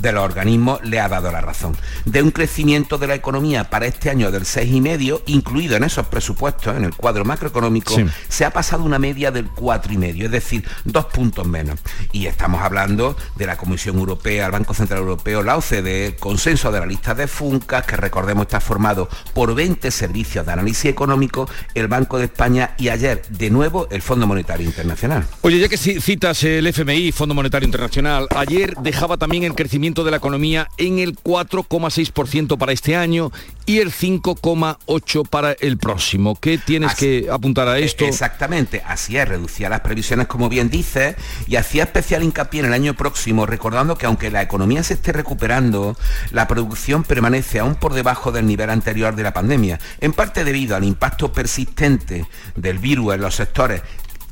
de 0.00 0.12
los 0.12 0.24
organismos 0.24 0.82
le 0.84 1.00
ha 1.00 1.08
dado 1.08 1.30
la 1.32 1.40
razón. 1.40 1.76
De 2.04 2.22
un 2.22 2.30
crecimiento 2.30 2.98
de 2.98 3.06
la 3.06 3.14
economía 3.14 3.64
para 3.70 3.86
este 3.86 4.10
año 4.10 4.30
del 4.30 4.42
6,5, 4.44 5.22
incluido 5.26 5.76
en 5.76 5.84
esos 5.84 6.06
presupuestos, 6.06 6.76
en 6.76 6.84
el 6.84 6.94
cuadro 6.94 7.24
macroeconómico, 7.24 7.94
Sí. 7.94 8.06
se 8.28 8.44
ha 8.44 8.50
pasado 8.50 8.84
una 8.84 8.98
media 8.98 9.30
del 9.30 9.48
4,5, 9.50 10.24
es 10.24 10.30
decir, 10.30 10.64
dos 10.84 11.06
puntos 11.06 11.46
menos. 11.46 11.80
Y 12.12 12.26
estamos 12.26 12.62
hablando 12.62 13.16
de 13.36 13.46
la 13.46 13.56
Comisión 13.56 13.98
Europea, 13.98 14.46
el 14.46 14.52
Banco 14.52 14.74
Central 14.74 15.00
Europeo, 15.00 15.42
la 15.42 15.56
OCDE, 15.56 16.06
el 16.06 16.16
consenso 16.16 16.70
de 16.72 16.80
la 16.80 16.86
lista 16.86 17.14
de 17.14 17.26
FUNCAS, 17.26 17.84
que 17.84 17.96
recordemos 17.96 18.42
está 18.46 18.60
formado 18.60 19.08
por 19.32 19.54
20 19.54 19.90
servicios 19.90 20.44
de 20.46 20.52
análisis 20.52 20.86
económico, 20.86 21.48
el 21.74 21.88
Banco 21.88 22.18
de 22.18 22.24
España 22.24 22.74
y 22.78 22.88
ayer, 22.88 23.22
de 23.28 23.50
nuevo, 23.50 23.88
el 23.90 24.02
Fondo 24.02 24.26
Monetario 24.26 24.66
Internacional. 24.66 25.26
Oye, 25.42 25.58
ya 25.58 25.68
que 25.68 25.76
ci- 25.76 26.00
citas 26.00 26.42
el 26.44 26.66
FMI, 26.66 27.12
Fondo 27.12 27.34
Monetario 27.34 27.66
Internacional, 27.66 28.26
ayer 28.36 28.74
dejaba 28.80 29.16
también 29.16 29.44
el 29.44 29.54
crecimiento 29.54 29.83
de 29.92 30.10
la 30.10 30.16
economía 30.16 30.68
en 30.78 30.98
el 30.98 31.14
4,6% 31.16 32.56
para 32.56 32.72
este 32.72 32.96
año 32.96 33.30
y 33.66 33.78
el 33.78 33.92
5,8% 33.92 35.28
para 35.28 35.52
el 35.52 35.76
próximo. 35.78 36.36
¿Qué 36.40 36.56
tienes 36.58 36.92
Así- 36.92 37.22
que 37.22 37.30
apuntar 37.30 37.68
a 37.68 37.78
esto? 37.78 38.04
Exactamente, 38.06 38.82
así 38.86 39.16
es, 39.16 39.28
reducía 39.28 39.68
las 39.68 39.80
previsiones 39.80 40.26
como 40.26 40.48
bien 40.48 40.70
dices 40.70 41.16
y 41.46 41.56
hacía 41.56 41.84
especial 41.84 42.22
hincapié 42.22 42.60
en 42.60 42.66
el 42.66 42.72
año 42.72 42.94
próximo, 42.94 43.44
recordando 43.46 43.96
que 43.98 44.06
aunque 44.06 44.30
la 44.30 44.42
economía 44.42 44.82
se 44.82 44.94
esté 44.94 45.12
recuperando, 45.12 45.96
la 46.30 46.46
producción 46.48 47.04
permanece 47.04 47.58
aún 47.58 47.74
por 47.74 47.92
debajo 47.94 48.32
del 48.32 48.46
nivel 48.46 48.70
anterior 48.70 49.14
de 49.14 49.22
la 49.22 49.32
pandemia, 49.34 49.78
en 50.00 50.12
parte 50.12 50.44
debido 50.44 50.76
al 50.76 50.84
impacto 50.84 51.32
persistente 51.32 52.26
del 52.56 52.78
virus 52.78 53.14
en 53.14 53.20
los 53.20 53.34
sectores 53.34 53.82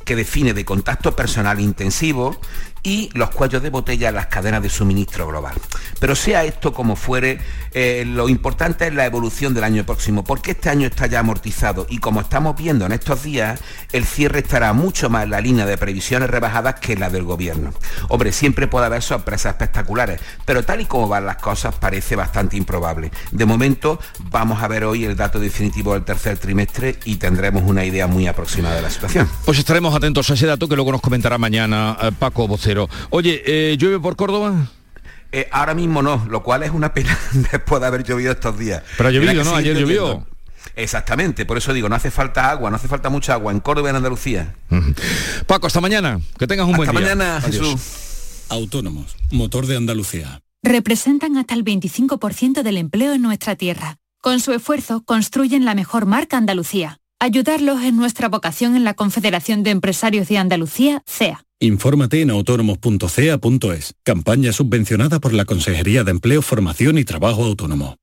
que 0.05 0.15
define 0.15 0.53
de 0.53 0.65
contacto 0.65 1.15
personal 1.15 1.59
intensivo 1.61 2.37
y 2.83 3.09
los 3.13 3.29
cuellos 3.29 3.63
de 3.63 3.69
botella 3.69 4.09
en 4.09 4.15
las 4.15 4.27
cadenas 4.27 4.61
de 4.61 4.69
suministro 4.69 5.27
global. 5.27 5.55
Pero 5.99 6.15
sea 6.15 6.43
esto 6.43 6.73
como 6.73 6.95
fuere, 6.95 7.39
eh, 7.71 8.03
lo 8.05 8.27
importante 8.29 8.87
es 8.87 8.93
la 8.93 9.05
evolución 9.05 9.53
del 9.53 9.63
año 9.63 9.85
próximo, 9.85 10.23
porque 10.23 10.51
este 10.51 10.69
año 10.69 10.87
está 10.87 11.07
ya 11.07 11.19
amortizado 11.19 11.87
y 11.89 11.99
como 11.99 12.21
estamos 12.21 12.55
viendo 12.57 12.85
en 12.85 12.91
estos 12.91 13.23
días, 13.23 13.61
el 13.93 14.05
cierre 14.05 14.39
estará 14.39 14.73
mucho 14.73 15.09
más 15.09 15.23
en 15.23 15.31
la 15.31 15.41
línea 15.41 15.65
de 15.65 15.77
previsiones 15.77 16.29
rebajadas 16.29 16.75
que 16.75 16.97
la 16.97 17.09
del 17.09 17.23
gobierno. 17.23 17.73
Hombre, 18.09 18.31
siempre 18.31 18.67
puede 18.67 18.85
haber 18.85 19.01
sorpresas 19.01 19.53
espectaculares, 19.53 20.19
pero 20.45 20.63
tal 20.63 20.81
y 20.81 20.85
como 20.85 21.07
van 21.07 21.25
las 21.25 21.37
cosas 21.37 21.75
parece 21.75 22.15
bastante 22.15 22.57
improbable. 22.57 23.11
De 23.31 23.45
momento 23.45 23.99
vamos 24.29 24.61
a 24.61 24.67
ver 24.67 24.83
hoy 24.83 25.05
el 25.05 25.15
dato 25.15 25.39
definitivo 25.39 25.93
del 25.93 26.03
tercer 26.03 26.37
trimestre 26.37 26.97
y 27.05 27.15
tendremos 27.15 27.63
una 27.65 27.85
idea 27.85 28.07
muy 28.07 28.27
aproximada 28.27 28.75
de 28.75 28.81
la 28.81 28.89
situación. 28.89 29.29
Pues 29.45 29.57
estaremos 29.57 29.95
atentos 29.95 30.29
a 30.29 30.33
ese 30.33 30.47
dato 30.47 30.67
que 30.67 30.75
luego 30.75 30.91
nos 30.91 31.01
comentará 31.01 31.37
mañana 31.37 31.97
eh, 32.01 32.11
Paco 32.17 32.47
Vocero. 32.73 33.07
Oye, 33.09 33.43
eh, 33.45 33.77
¿llueve 33.77 33.99
por 33.99 34.15
Córdoba? 34.15 34.67
Eh, 35.31 35.47
ahora 35.51 35.73
mismo 35.73 36.01
no, 36.01 36.25
lo 36.29 36.43
cual 36.43 36.63
es 36.63 36.71
una 36.71 36.93
pena 36.93 37.17
después 37.51 37.81
de 37.81 37.87
haber 37.87 38.03
llovido 38.03 38.31
estos 38.31 38.57
días. 38.57 38.83
Pero 38.97 39.09
ha 39.09 39.11
llovido, 39.11 39.43
¿no? 39.43 39.55
Ayer 39.55 39.77
llovió. 39.77 40.01
lloviendo. 40.07 40.27
Exactamente, 40.75 41.45
por 41.45 41.57
eso 41.57 41.73
digo, 41.73 41.89
no 41.89 41.95
hace 41.95 42.09
falta 42.09 42.49
agua, 42.49 42.69
no 42.69 42.77
hace 42.77 42.87
falta 42.87 43.09
mucha 43.09 43.33
agua 43.33 43.51
en 43.51 43.59
Córdoba 43.59 43.89
y 43.89 43.91
en 43.91 43.95
Andalucía. 43.97 44.55
Paco, 45.45 45.67
hasta 45.67 45.81
mañana. 45.81 46.19
Que 46.39 46.47
tengas 46.47 46.65
un 46.67 46.75
buen 46.77 46.89
Hasta 46.89 46.99
día. 46.99 47.15
mañana, 47.15 47.37
Adiós. 47.37 47.51
Jesús. 47.67 48.45
Autónomos, 48.49 49.15
motor 49.31 49.65
de 49.67 49.77
Andalucía. 49.77 50.41
Representan 50.63 51.37
hasta 51.37 51.53
el 51.53 51.63
25% 51.65 52.63
del 52.63 52.77
empleo 52.77 53.13
en 53.13 53.21
nuestra 53.21 53.55
tierra. 53.55 53.97
Con 54.21 54.39
su 54.39 54.53
esfuerzo 54.53 55.03
construyen 55.03 55.65
la 55.65 55.75
mejor 55.75 56.05
marca 56.05 56.37
Andalucía. 56.37 56.99
Ayudarlos 57.19 57.81
es 57.83 57.93
nuestra 57.93 58.29
vocación 58.29 58.75
en 58.75 58.83
la 58.83 58.93
Confederación 58.93 59.63
de 59.63 59.71
Empresarios 59.71 60.27
de 60.27 60.37
Andalucía, 60.37 61.03
CEA. 61.05 61.43
Infórmate 61.63 62.19
en 62.19 62.29
autónomos.ca.es. 62.29 63.95
Campaña 64.03 64.51
subvencionada 64.51 65.21
por 65.21 65.31
la 65.31 65.45
Consejería 65.45 66.03
de 66.03 66.11
Empleo, 66.11 66.41
Formación 66.41 66.97
y 66.97 67.05
Trabajo 67.05 67.45
Autónomo. 67.45 68.02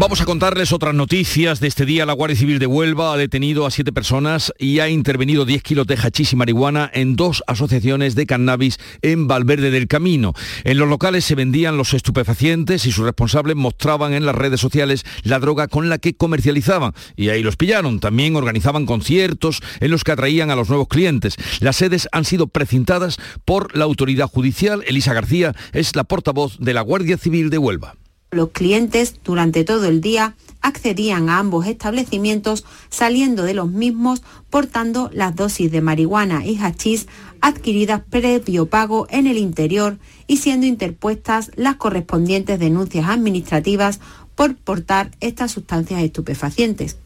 Vamos 0.00 0.22
a 0.22 0.24
contarles 0.24 0.72
otras 0.72 0.94
noticias 0.94 1.60
de 1.60 1.68
este 1.68 1.84
día. 1.84 2.06
La 2.06 2.14
Guardia 2.14 2.34
Civil 2.34 2.58
de 2.58 2.64
Huelva 2.64 3.12
ha 3.12 3.18
detenido 3.18 3.66
a 3.66 3.70
siete 3.70 3.92
personas 3.92 4.50
y 4.58 4.78
ha 4.78 4.88
intervenido 4.88 5.44
10 5.44 5.62
kilos 5.62 5.86
de 5.86 5.98
hachís 5.98 6.32
y 6.32 6.36
marihuana 6.36 6.90
en 6.94 7.16
dos 7.16 7.44
asociaciones 7.46 8.14
de 8.14 8.24
cannabis 8.24 8.78
en 9.02 9.28
Valverde 9.28 9.70
del 9.70 9.88
Camino. 9.88 10.32
En 10.64 10.78
los 10.78 10.88
locales 10.88 11.26
se 11.26 11.34
vendían 11.34 11.76
los 11.76 11.92
estupefacientes 11.92 12.86
y 12.86 12.92
sus 12.92 13.04
responsables 13.04 13.56
mostraban 13.56 14.14
en 14.14 14.24
las 14.24 14.34
redes 14.34 14.58
sociales 14.58 15.04
la 15.22 15.38
droga 15.38 15.68
con 15.68 15.90
la 15.90 15.98
que 15.98 16.14
comercializaban. 16.14 16.94
Y 17.14 17.28
ahí 17.28 17.42
los 17.42 17.56
pillaron. 17.56 18.00
También 18.00 18.36
organizaban 18.36 18.86
conciertos 18.86 19.60
en 19.80 19.90
los 19.90 20.02
que 20.02 20.12
atraían 20.12 20.50
a 20.50 20.56
los 20.56 20.70
nuevos 20.70 20.88
clientes. 20.88 21.36
Las 21.60 21.76
sedes 21.76 22.08
han 22.12 22.24
sido 22.24 22.46
precintadas 22.46 23.18
por 23.44 23.76
la 23.76 23.84
autoridad 23.84 24.28
judicial. 24.28 24.82
Elisa 24.86 25.12
García 25.12 25.54
es 25.74 25.94
la 25.94 26.04
portavoz 26.04 26.56
de 26.58 26.72
la 26.72 26.80
Guardia 26.80 27.18
Civil 27.18 27.50
de 27.50 27.58
Huelva. 27.58 27.99
Los 28.32 28.50
clientes 28.50 29.16
durante 29.24 29.64
todo 29.64 29.86
el 29.86 30.00
día 30.00 30.36
accedían 30.60 31.28
a 31.28 31.38
ambos 31.38 31.66
establecimientos 31.66 32.64
saliendo 32.88 33.42
de 33.42 33.54
los 33.54 33.68
mismos 33.68 34.22
portando 34.50 35.10
las 35.12 35.34
dosis 35.34 35.72
de 35.72 35.80
marihuana 35.80 36.46
y 36.46 36.56
hachís 36.58 37.08
adquiridas 37.40 38.02
previo 38.08 38.66
pago 38.66 39.08
en 39.10 39.26
el 39.26 39.36
interior 39.36 39.98
y 40.28 40.36
siendo 40.36 40.66
interpuestas 40.66 41.50
las 41.56 41.74
correspondientes 41.74 42.60
denuncias 42.60 43.08
administrativas 43.08 43.98
por 44.36 44.54
portar 44.54 45.10
estas 45.18 45.50
sustancias 45.50 46.00
estupefacientes. 46.00 46.98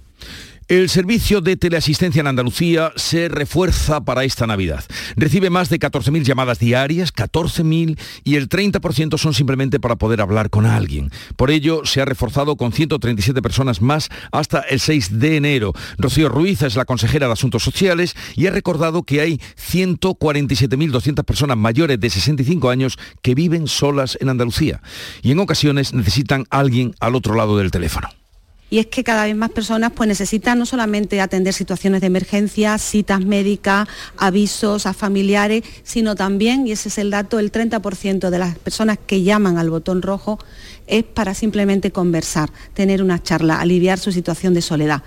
El 0.66 0.88
servicio 0.88 1.42
de 1.42 1.58
teleasistencia 1.58 2.20
en 2.20 2.26
Andalucía 2.26 2.90
se 2.96 3.28
refuerza 3.28 4.00
para 4.00 4.24
esta 4.24 4.46
Navidad. 4.46 4.82
Recibe 5.14 5.50
más 5.50 5.68
de 5.68 5.78
14.000 5.78 6.22
llamadas 6.22 6.58
diarias, 6.58 7.12
14.000, 7.12 7.98
y 8.24 8.36
el 8.36 8.48
30% 8.48 9.18
son 9.18 9.34
simplemente 9.34 9.78
para 9.78 9.96
poder 9.96 10.22
hablar 10.22 10.48
con 10.48 10.64
alguien. 10.64 11.10
Por 11.36 11.50
ello, 11.50 11.84
se 11.84 12.00
ha 12.00 12.06
reforzado 12.06 12.56
con 12.56 12.72
137 12.72 13.42
personas 13.42 13.82
más 13.82 14.08
hasta 14.32 14.60
el 14.60 14.80
6 14.80 15.18
de 15.18 15.36
enero. 15.36 15.74
Rocío 15.98 16.30
Ruiz 16.30 16.62
es 16.62 16.76
la 16.76 16.86
consejera 16.86 17.26
de 17.26 17.34
Asuntos 17.34 17.62
Sociales 17.62 18.16
y 18.34 18.46
ha 18.46 18.50
recordado 18.50 19.02
que 19.02 19.20
hay 19.20 19.42
147.200 19.70 21.24
personas 21.24 21.58
mayores 21.58 22.00
de 22.00 22.08
65 22.08 22.70
años 22.70 22.98
que 23.20 23.34
viven 23.34 23.68
solas 23.68 24.16
en 24.18 24.30
Andalucía 24.30 24.80
y 25.20 25.32
en 25.32 25.40
ocasiones 25.40 25.92
necesitan 25.92 26.46
alguien 26.48 26.94
al 27.00 27.16
otro 27.16 27.34
lado 27.34 27.58
del 27.58 27.70
teléfono 27.70 28.08
y 28.74 28.80
es 28.80 28.86
que 28.86 29.04
cada 29.04 29.22
vez 29.22 29.36
más 29.36 29.52
personas 29.52 29.92
pues, 29.94 30.08
necesitan 30.08 30.58
no 30.58 30.66
solamente 30.66 31.20
atender 31.20 31.54
situaciones 31.54 32.00
de 32.00 32.08
emergencia, 32.08 32.76
citas 32.78 33.20
médicas, 33.20 33.86
avisos 34.16 34.86
a 34.86 34.92
familiares, 34.92 35.62
sino 35.84 36.16
también, 36.16 36.66
y 36.66 36.72
ese 36.72 36.88
es 36.88 36.98
el 36.98 37.12
dato, 37.12 37.38
el 37.38 37.52
30% 37.52 38.30
de 38.30 38.38
las 38.40 38.58
personas 38.58 38.98
que 38.98 39.22
llaman 39.22 39.58
al 39.58 39.70
botón 39.70 40.02
rojo 40.02 40.40
es 40.88 41.04
para 41.04 41.34
simplemente 41.34 41.92
conversar, 41.92 42.50
tener 42.72 43.00
una 43.00 43.22
charla, 43.22 43.60
aliviar 43.60 44.00
su 44.00 44.10
situación 44.10 44.54
de 44.54 44.62
soledad. 44.62 45.04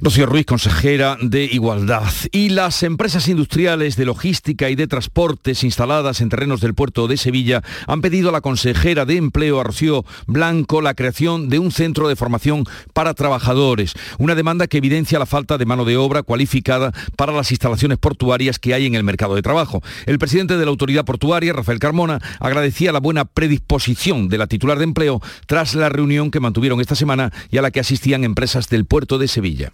Rocío 0.00 0.26
Ruiz, 0.26 0.44
consejera 0.44 1.16
de 1.22 1.44
Igualdad. 1.44 2.04
Y 2.30 2.50
las 2.50 2.82
empresas 2.82 3.28
industriales 3.28 3.96
de 3.96 4.04
logística 4.04 4.68
y 4.68 4.74
de 4.74 4.86
transportes 4.86 5.64
instaladas 5.64 6.20
en 6.20 6.28
terrenos 6.28 6.60
del 6.60 6.74
puerto 6.74 7.08
de 7.08 7.16
Sevilla 7.16 7.62
han 7.86 8.02
pedido 8.02 8.28
a 8.28 8.32
la 8.32 8.42
consejera 8.42 9.06
de 9.06 9.16
Empleo, 9.16 9.58
a 9.58 9.64
Rocío 9.64 10.04
Blanco, 10.26 10.82
la 10.82 10.92
creación 10.92 11.48
de 11.48 11.58
un 11.58 11.72
centro 11.72 12.08
de 12.08 12.16
formación 12.16 12.64
para 12.92 13.14
trabajadores. 13.14 13.94
Una 14.18 14.34
demanda 14.34 14.66
que 14.66 14.76
evidencia 14.78 15.18
la 15.18 15.24
falta 15.24 15.56
de 15.56 15.64
mano 15.64 15.86
de 15.86 15.96
obra 15.96 16.22
cualificada 16.22 16.92
para 17.16 17.32
las 17.32 17.50
instalaciones 17.50 17.96
portuarias 17.96 18.58
que 18.58 18.74
hay 18.74 18.84
en 18.84 18.96
el 18.96 19.04
mercado 19.04 19.34
de 19.34 19.42
trabajo. 19.42 19.82
El 20.04 20.18
presidente 20.18 20.58
de 20.58 20.64
la 20.66 20.70
autoridad 20.70 21.06
portuaria, 21.06 21.54
Rafael 21.54 21.78
Carmona, 21.78 22.20
agradecía 22.38 22.92
la 22.92 23.00
buena 23.00 23.24
predisposición 23.24 24.28
de 24.28 24.38
la 24.38 24.46
titular 24.46 24.76
de 24.76 24.84
empleo 24.84 25.22
tras 25.46 25.74
la 25.74 25.88
reunión 25.88 26.30
que 26.30 26.40
mantuvieron 26.40 26.82
esta 26.82 26.94
semana 26.94 27.32
y 27.50 27.56
a 27.56 27.62
la 27.62 27.70
que 27.70 27.80
asistían 27.80 28.24
empresas 28.24 28.68
del 28.68 28.84
puerto 28.84 29.16
de 29.16 29.28
Sevilla 29.28 29.72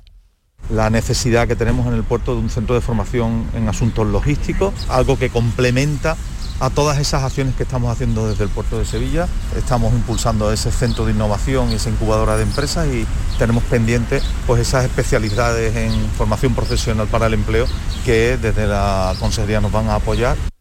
la 0.70 0.90
necesidad 0.90 1.48
que 1.48 1.56
tenemos 1.56 1.86
en 1.86 1.94
el 1.94 2.04
puerto 2.04 2.34
de 2.34 2.40
un 2.40 2.50
centro 2.50 2.74
de 2.74 2.80
formación 2.80 3.46
en 3.54 3.68
asuntos 3.68 4.06
logísticos, 4.06 4.72
algo 4.88 5.18
que 5.18 5.30
complementa 5.30 6.16
a 6.60 6.70
todas 6.70 6.98
esas 6.98 7.24
acciones 7.24 7.56
que 7.56 7.64
estamos 7.64 7.90
haciendo 7.90 8.28
desde 8.28 8.44
el 8.44 8.50
puerto 8.50 8.78
de 8.78 8.84
Sevilla. 8.84 9.26
Estamos 9.56 9.92
impulsando 9.92 10.52
ese 10.52 10.70
centro 10.70 11.04
de 11.04 11.12
innovación 11.12 11.72
y 11.72 11.74
esa 11.74 11.90
incubadora 11.90 12.36
de 12.36 12.44
empresas 12.44 12.86
y 12.86 13.04
tenemos 13.36 13.64
pendientes 13.64 14.22
pues 14.46 14.60
esas 14.60 14.84
especialidades 14.84 15.74
en 15.74 15.92
formación 16.16 16.54
profesional 16.54 17.08
para 17.08 17.26
el 17.26 17.34
empleo 17.34 17.66
que 18.04 18.36
desde 18.36 18.68
la 18.68 19.14
consejería 19.18 19.60
nos 19.60 19.72
van 19.72 19.88
a 19.88 19.96
apoyar. 19.96 20.51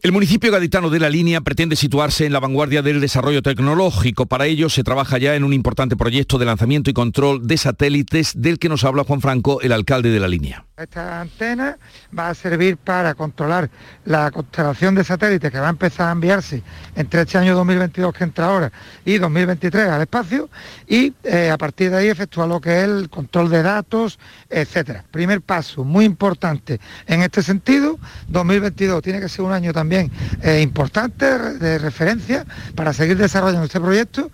El 0.00 0.12
municipio 0.12 0.52
gaditano 0.52 0.90
de 0.90 1.00
La 1.00 1.10
Línea 1.10 1.40
pretende 1.40 1.74
situarse 1.74 2.24
en 2.24 2.32
la 2.32 2.38
vanguardia 2.38 2.82
del 2.82 3.00
desarrollo 3.00 3.42
tecnológico. 3.42 4.26
Para 4.26 4.46
ello 4.46 4.68
se 4.68 4.84
trabaja 4.84 5.18
ya 5.18 5.34
en 5.34 5.42
un 5.42 5.52
importante 5.52 5.96
proyecto 5.96 6.38
de 6.38 6.46
lanzamiento 6.46 6.88
y 6.88 6.92
control 6.92 7.48
de 7.48 7.56
satélites 7.56 8.40
del 8.40 8.60
que 8.60 8.68
nos 8.68 8.84
habla 8.84 9.02
Juan 9.02 9.20
Franco, 9.20 9.60
el 9.60 9.72
alcalde 9.72 10.10
de 10.10 10.20
La 10.20 10.28
Línea. 10.28 10.67
Esta 10.78 11.20
antena 11.20 11.76
va 12.16 12.28
a 12.28 12.34
servir 12.34 12.76
para 12.76 13.12
controlar 13.14 13.68
la 14.04 14.30
constelación 14.30 14.94
de 14.94 15.02
satélites 15.02 15.50
que 15.50 15.58
va 15.58 15.66
a 15.66 15.70
empezar 15.70 16.08
a 16.08 16.12
enviarse 16.12 16.62
entre 16.94 17.22
este 17.22 17.36
año 17.36 17.56
2022 17.56 18.14
que 18.14 18.22
entra 18.22 18.46
ahora 18.46 18.70
y 19.04 19.18
2023 19.18 19.88
al 19.88 20.02
espacio 20.02 20.48
y 20.86 21.12
eh, 21.24 21.50
a 21.50 21.58
partir 21.58 21.90
de 21.90 21.96
ahí 21.96 22.06
efectuar 22.06 22.46
lo 22.46 22.60
que 22.60 22.78
es 22.78 22.84
el 22.84 23.10
control 23.10 23.50
de 23.50 23.64
datos, 23.64 24.20
etcétera. 24.48 25.04
Primer 25.10 25.40
paso 25.40 25.82
muy 25.82 26.04
importante 26.04 26.78
en 27.08 27.22
este 27.22 27.42
sentido, 27.42 27.98
2022 28.28 29.02
tiene 29.02 29.18
que 29.18 29.28
ser 29.28 29.44
un 29.44 29.52
año 29.52 29.72
también 29.72 30.12
eh, 30.42 30.60
importante 30.60 31.26
de 31.58 31.78
referencia 31.78 32.46
para 32.76 32.92
seguir 32.92 33.16
desarrollando 33.16 33.64
este 33.64 33.80
proyecto 33.80 34.30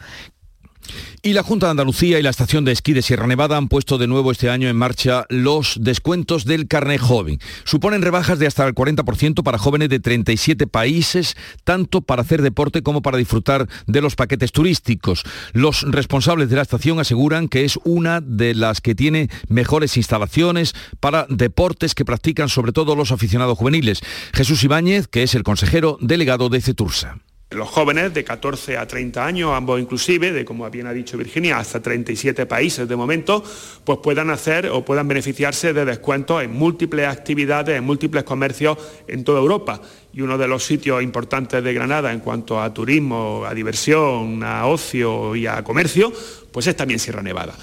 y 1.24 1.32
la 1.32 1.42
Junta 1.42 1.66
de 1.66 1.70
Andalucía 1.70 2.18
y 2.18 2.22
la 2.22 2.28
Estación 2.28 2.66
de 2.66 2.72
Esquí 2.72 2.92
de 2.92 3.00
Sierra 3.00 3.26
Nevada 3.26 3.56
han 3.56 3.68
puesto 3.68 3.96
de 3.96 4.06
nuevo 4.06 4.30
este 4.30 4.50
año 4.50 4.68
en 4.68 4.76
marcha 4.76 5.24
los 5.30 5.78
descuentos 5.80 6.44
del 6.44 6.68
carnet 6.68 7.00
joven. 7.00 7.40
Suponen 7.64 8.02
rebajas 8.02 8.38
de 8.38 8.46
hasta 8.46 8.66
el 8.66 8.74
40% 8.74 9.42
para 9.42 9.56
jóvenes 9.56 9.88
de 9.88 10.00
37 10.00 10.66
países, 10.66 11.34
tanto 11.64 12.02
para 12.02 12.20
hacer 12.20 12.42
deporte 12.42 12.82
como 12.82 13.00
para 13.00 13.16
disfrutar 13.16 13.66
de 13.86 14.02
los 14.02 14.16
paquetes 14.16 14.52
turísticos. 14.52 15.24
Los 15.54 15.90
responsables 15.90 16.50
de 16.50 16.56
la 16.56 16.62
estación 16.62 17.00
aseguran 17.00 17.48
que 17.48 17.64
es 17.64 17.78
una 17.84 18.20
de 18.20 18.54
las 18.54 18.82
que 18.82 18.94
tiene 18.94 19.30
mejores 19.48 19.96
instalaciones 19.96 20.74
para 21.00 21.26
deportes 21.30 21.94
que 21.94 22.04
practican 22.04 22.50
sobre 22.50 22.72
todo 22.72 22.96
los 22.96 23.12
aficionados 23.12 23.56
juveniles. 23.56 24.02
Jesús 24.34 24.62
Ibáñez, 24.62 25.08
que 25.08 25.22
es 25.22 25.34
el 25.34 25.42
consejero 25.42 25.96
delegado 26.02 26.50
de 26.50 26.60
Cetursa 26.60 27.16
los 27.54 27.68
jóvenes 27.68 28.12
de 28.12 28.24
14 28.24 28.76
a 28.76 28.86
30 28.86 29.24
años, 29.24 29.52
ambos 29.54 29.80
inclusive, 29.80 30.32
de 30.32 30.44
como 30.44 30.68
bien 30.70 30.86
ha 30.86 30.92
dicho 30.92 31.16
Virginia, 31.16 31.58
hasta 31.58 31.80
37 31.80 32.46
países 32.46 32.88
de 32.88 32.96
momento, 32.96 33.42
pues 33.84 33.98
puedan 34.02 34.30
hacer 34.30 34.66
o 34.66 34.84
puedan 34.84 35.08
beneficiarse 35.08 35.72
de 35.72 35.84
descuentos 35.84 36.42
en 36.42 36.52
múltiples 36.52 37.06
actividades, 37.06 37.76
en 37.76 37.84
múltiples 37.84 38.24
comercios 38.24 38.78
en 39.06 39.24
toda 39.24 39.40
Europa. 39.40 39.80
Y 40.12 40.20
uno 40.20 40.38
de 40.38 40.48
los 40.48 40.64
sitios 40.64 41.02
importantes 41.02 41.62
de 41.62 41.74
Granada 41.74 42.12
en 42.12 42.20
cuanto 42.20 42.60
a 42.60 42.72
turismo, 42.72 43.44
a 43.46 43.54
diversión, 43.54 44.42
a 44.44 44.66
ocio 44.66 45.34
y 45.34 45.46
a 45.46 45.62
comercio, 45.64 46.12
pues 46.52 46.66
es 46.66 46.76
también 46.76 47.00
Sierra 47.00 47.22
Nevada. 47.22 47.54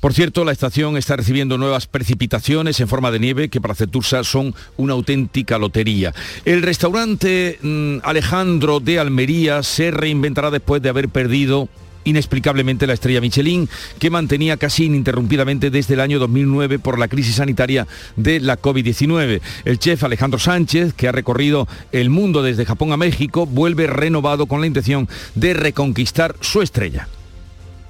Por 0.00 0.14
cierto, 0.14 0.44
la 0.44 0.52
estación 0.52 0.96
está 0.96 1.16
recibiendo 1.16 1.58
nuevas 1.58 1.86
precipitaciones 1.86 2.78
en 2.78 2.86
forma 2.86 3.10
de 3.10 3.18
nieve 3.18 3.48
que 3.48 3.60
para 3.60 3.74
Cetursa 3.74 4.22
son 4.22 4.54
una 4.76 4.92
auténtica 4.92 5.58
lotería. 5.58 6.14
El 6.44 6.62
restaurante 6.62 7.58
mm, 7.60 7.98
Alejandro 8.04 8.78
de 8.78 9.00
Almería 9.00 9.62
se 9.64 9.90
reinventará 9.90 10.50
después 10.50 10.82
de 10.82 10.88
haber 10.88 11.08
perdido 11.08 11.68
inexplicablemente 12.04 12.86
la 12.86 12.94
estrella 12.94 13.20
Michelin, 13.20 13.68
que 13.98 14.08
mantenía 14.08 14.56
casi 14.56 14.84
ininterrumpidamente 14.84 15.70
desde 15.70 15.94
el 15.94 16.00
año 16.00 16.18
2009 16.18 16.78
por 16.78 16.98
la 16.98 17.08
crisis 17.08 17.34
sanitaria 17.34 17.86
de 18.16 18.40
la 18.40 18.56
COVID-19. 18.56 19.40
El 19.64 19.78
chef 19.78 20.04
Alejandro 20.04 20.38
Sánchez, 20.38 20.94
que 20.94 21.08
ha 21.08 21.12
recorrido 21.12 21.68
el 21.92 22.08
mundo 22.08 22.42
desde 22.42 22.64
Japón 22.64 22.92
a 22.92 22.96
México, 22.96 23.46
vuelve 23.46 23.86
renovado 23.88 24.46
con 24.46 24.60
la 24.60 24.68
intención 24.68 25.08
de 25.34 25.54
reconquistar 25.54 26.36
su 26.40 26.62
estrella. 26.62 27.08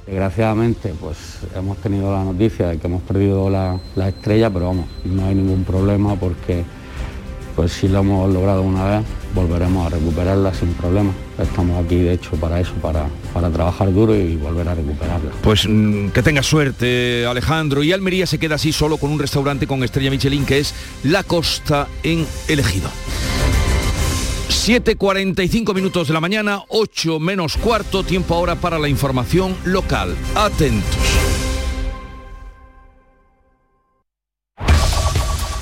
Desgraciadamente, 0.08 0.94
pues 0.98 1.18
hemos 1.54 1.76
tenido 1.78 2.10
la 2.10 2.24
noticia 2.24 2.68
de 2.68 2.78
que 2.78 2.86
hemos 2.86 3.02
perdido 3.02 3.50
la, 3.50 3.78
estrella, 4.08 4.48
pero 4.48 4.68
vamos, 4.68 4.86
no 5.04 5.26
hay 5.26 5.34
ningún 5.34 5.64
problema 5.64 6.16
porque 6.16 6.64
pues 7.54 7.72
si 7.72 7.88
lo 7.88 7.98
hemos 7.98 8.32
logrado 8.32 8.62
una 8.62 8.84
vez, 8.84 9.06
volveremos 9.34 9.86
a 9.86 9.96
recuperarla 9.96 10.54
sin 10.54 10.72
problema. 10.72 11.12
Estamos 11.38 11.84
aquí 11.84 11.96
de 11.96 12.14
hecho 12.14 12.30
para 12.36 12.58
eso, 12.58 12.72
para, 12.80 13.06
para 13.34 13.50
trabajar 13.50 13.92
duro 13.92 14.16
y 14.16 14.36
volver 14.36 14.66
a 14.70 14.74
recuperarla. 14.74 15.30
Pues 15.42 15.68
mm, 15.68 16.08
que 16.08 16.22
tenga 16.22 16.42
suerte 16.42 17.26
Alejandro 17.26 17.82
y 17.82 17.92
Almería 17.92 18.26
se 18.26 18.38
queda 18.38 18.54
así 18.54 18.72
solo 18.72 18.96
con 18.96 19.10
un 19.10 19.18
restaurante 19.18 19.66
con 19.66 19.84
estrella 19.84 20.10
Michelin 20.10 20.46
que 20.46 20.60
es 20.60 20.74
La 21.02 21.22
Costa 21.22 21.86
en 22.02 22.26
Elegido. 22.48 22.88
7.45 24.48 25.74
minutos 25.74 26.08
de 26.08 26.14
la 26.14 26.20
mañana, 26.20 26.62
8 26.68 27.18
menos 27.20 27.56
cuarto, 27.56 28.02
tiempo 28.02 28.34
ahora 28.34 28.56
para 28.56 28.78
la 28.78 28.88
información 28.88 29.56
local. 29.64 30.16
Atentos. 30.34 31.37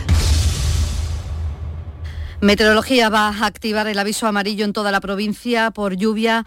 Meteorología 2.44 3.08
va 3.08 3.30
a 3.30 3.46
activar 3.46 3.88
el 3.88 3.98
aviso 3.98 4.28
amarillo 4.28 4.66
en 4.66 4.74
toda 4.74 4.92
la 4.92 5.00
provincia 5.00 5.72
por 5.72 5.96
lluvia 5.96 6.46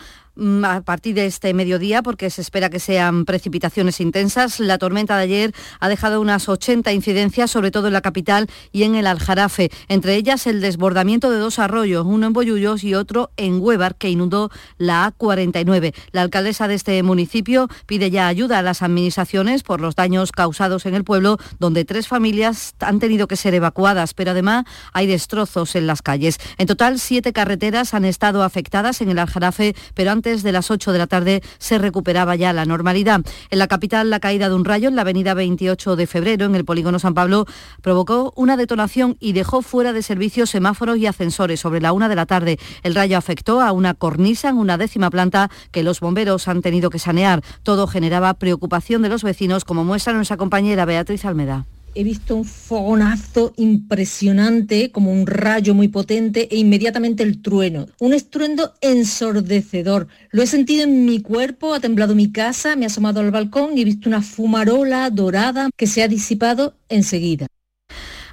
a 0.65 0.83
partir 0.83 1.15
de 1.15 1.27
este 1.27 1.55
mediodía 1.55 2.03
porque 2.03 2.31
se 2.31 2.43
espera 2.43 2.69
que 2.69 2.79
sean 2.79 3.25
precipitaciones 3.25 4.01
intensas. 4.01 4.61
La 4.61 4.79
tormenta 4.79 5.17
de 5.17 5.23
ayer 5.23 5.55
ha 5.81 5.89
dejado 5.89 6.21
unas 6.21 6.49
80 6.49 6.93
incidencias, 6.93 7.51
sobre 7.51 7.71
todo 7.71 7.87
en 7.87 7.93
la 7.93 8.01
capital 8.01 8.49
y 8.73 8.83
en 8.83 8.95
el 8.95 9.07
Aljarafe, 9.07 9.71
entre 9.89 10.15
ellas 10.15 10.47
el 10.47 10.61
desbordamiento 10.61 11.31
de 11.31 11.39
dos 11.39 11.59
arroyos, 11.59 12.05
uno 12.07 12.27
en 12.27 12.33
Boyullos 12.33 12.85
y 12.85 12.95
otro 12.95 13.31
en 13.37 13.61
Huevar, 13.61 13.97
que 13.97 14.11
inundó 14.11 14.51
la 14.79 15.13
A49. 15.13 15.95
La 16.13 16.23
alcaldesa 16.23 16.69
de 16.69 16.75
este 16.75 17.03
municipio 17.03 17.69
pide 17.87 18.11
ya 18.11 18.29
ayuda 18.29 18.59
a 18.59 18.63
las 18.63 18.83
administraciones 18.83 19.63
por 19.63 19.81
los 19.81 19.97
daños 19.97 20.33
causados 20.33 20.87
en 20.87 20.95
el 20.95 21.05
pueblo, 21.05 21.39
donde 21.59 21.85
tres 21.85 22.09
familias 22.09 22.75
han 22.81 22.99
tenido 22.99 23.27
que 23.27 23.37
ser 23.37 23.55
evacuadas, 23.55 24.15
pero 24.15 24.33
además 24.33 24.65
hay 24.93 25.07
destrozos 25.07 25.77
en 25.77 25.87
las 25.87 26.03
calles. 26.03 26.39
En 26.59 26.67
total, 26.67 26.99
siete 26.99 27.33
carreteras 27.33 27.95
han 27.95 28.05
estado 28.05 28.43
afectadas 28.43 29.01
en 29.01 29.11
el 29.11 29.19
Aljarafe, 29.19 29.75
pero 29.95 30.11
antes 30.27 30.43
de 30.43 30.51
las 30.51 30.73
8 30.73 30.91
de 30.91 30.99
la 30.99 31.07
tarde 31.07 31.41
se 31.59 31.79
recuperaba 31.79 32.35
ya 32.35 32.53
la 32.53 32.65
normalidad. 32.65 33.21
En 33.51 33.61
la 33.61 33.69
capital, 33.69 34.11
la 34.11 34.19
caída 34.19 34.49
de 34.49 34.57
un 34.57 34.65
rayo 34.65 34.89
en 34.89 34.97
la 34.97 35.03
avenida 35.03 35.35
28 35.35 35.95
de 35.95 36.09
febrero, 36.09 36.47
en 36.47 36.57
el 36.57 36.65
polígono 36.65 36.99
San 36.99 37.15
Pablo, 37.15 37.47
provocó 37.81 38.33
una 38.35 38.57
detonación 38.57 39.17
y 39.21 39.35
dejó 39.35 39.63
fuera 39.63 39.93
de 39.93 40.03
servicio 40.03 40.47
semáforos 40.47 40.99
y 40.99 41.07
ascensores 41.07 41.61
sobre 41.61 41.81
la 41.81 41.93
una 41.93 42.09
de 42.09 42.17
la 42.17 42.27
tarde. 42.27 42.59
El 42.83 42.97
rayo 42.97 43.17
afectó 43.17 43.61
a 43.61 43.71
una 43.71 43.95
cornisa 43.95 44.49
en 44.49 44.59
una 44.59 44.77
décima 44.77 45.11
planta 45.11 45.49
que 45.71 45.85
los 45.85 46.01
bomberos 46.01 46.49
han 46.49 46.61
tenido 46.61 46.91
que 46.91 46.99
sanear. 46.99 47.45
Todo 47.63 47.87
generaba 47.87 48.35
preocupación 48.35 49.03
de 49.03 49.11
los 49.11 49.23
vecinos, 49.23 49.65
como 49.65 49.85
muestra 49.85 50.13
nuestra 50.13 50.37
compañera 50.37 50.87
Beatriz 50.87 51.25
Almeda 51.25 51.67
he 51.97 52.05
visto 52.05 52.37
un 52.37 52.45
fogonazo 52.45 53.55
impresionante, 53.57 54.91
como 54.91 55.11
un 55.11 55.27
rayo 55.27 55.75
muy 55.75 55.89
potente 55.89 56.47
e 56.51 56.59
inmediatamente 56.59 57.23
el 57.23 57.41
trueno. 57.41 57.87
Un 57.99 58.13
estruendo 58.13 58.75
ensordecedor. 58.83 60.09
Lo 60.31 60.43
he 60.43 60.47
sentido 60.47 60.85
en 60.85 61.07
mi 61.07 61.23
cuerpo, 61.23 61.75
ha 61.75 61.81
temblado 61.81 62.15
mi 62.15 62.31
casa, 62.31 62.77
me 62.77 62.85
he 62.85 62.87
asomado 62.87 63.21
al 63.21 63.31
balcón 63.31 63.77
y 63.77 63.81
he 63.81 63.85
visto 63.85 64.09
una 64.09 64.23
fumarola 64.23 65.09
dorada 65.11 65.71
que 65.77 65.87
se 65.87 66.03
ha 66.03 66.09
disipado 66.09 66.77
enseguida. 66.89 67.47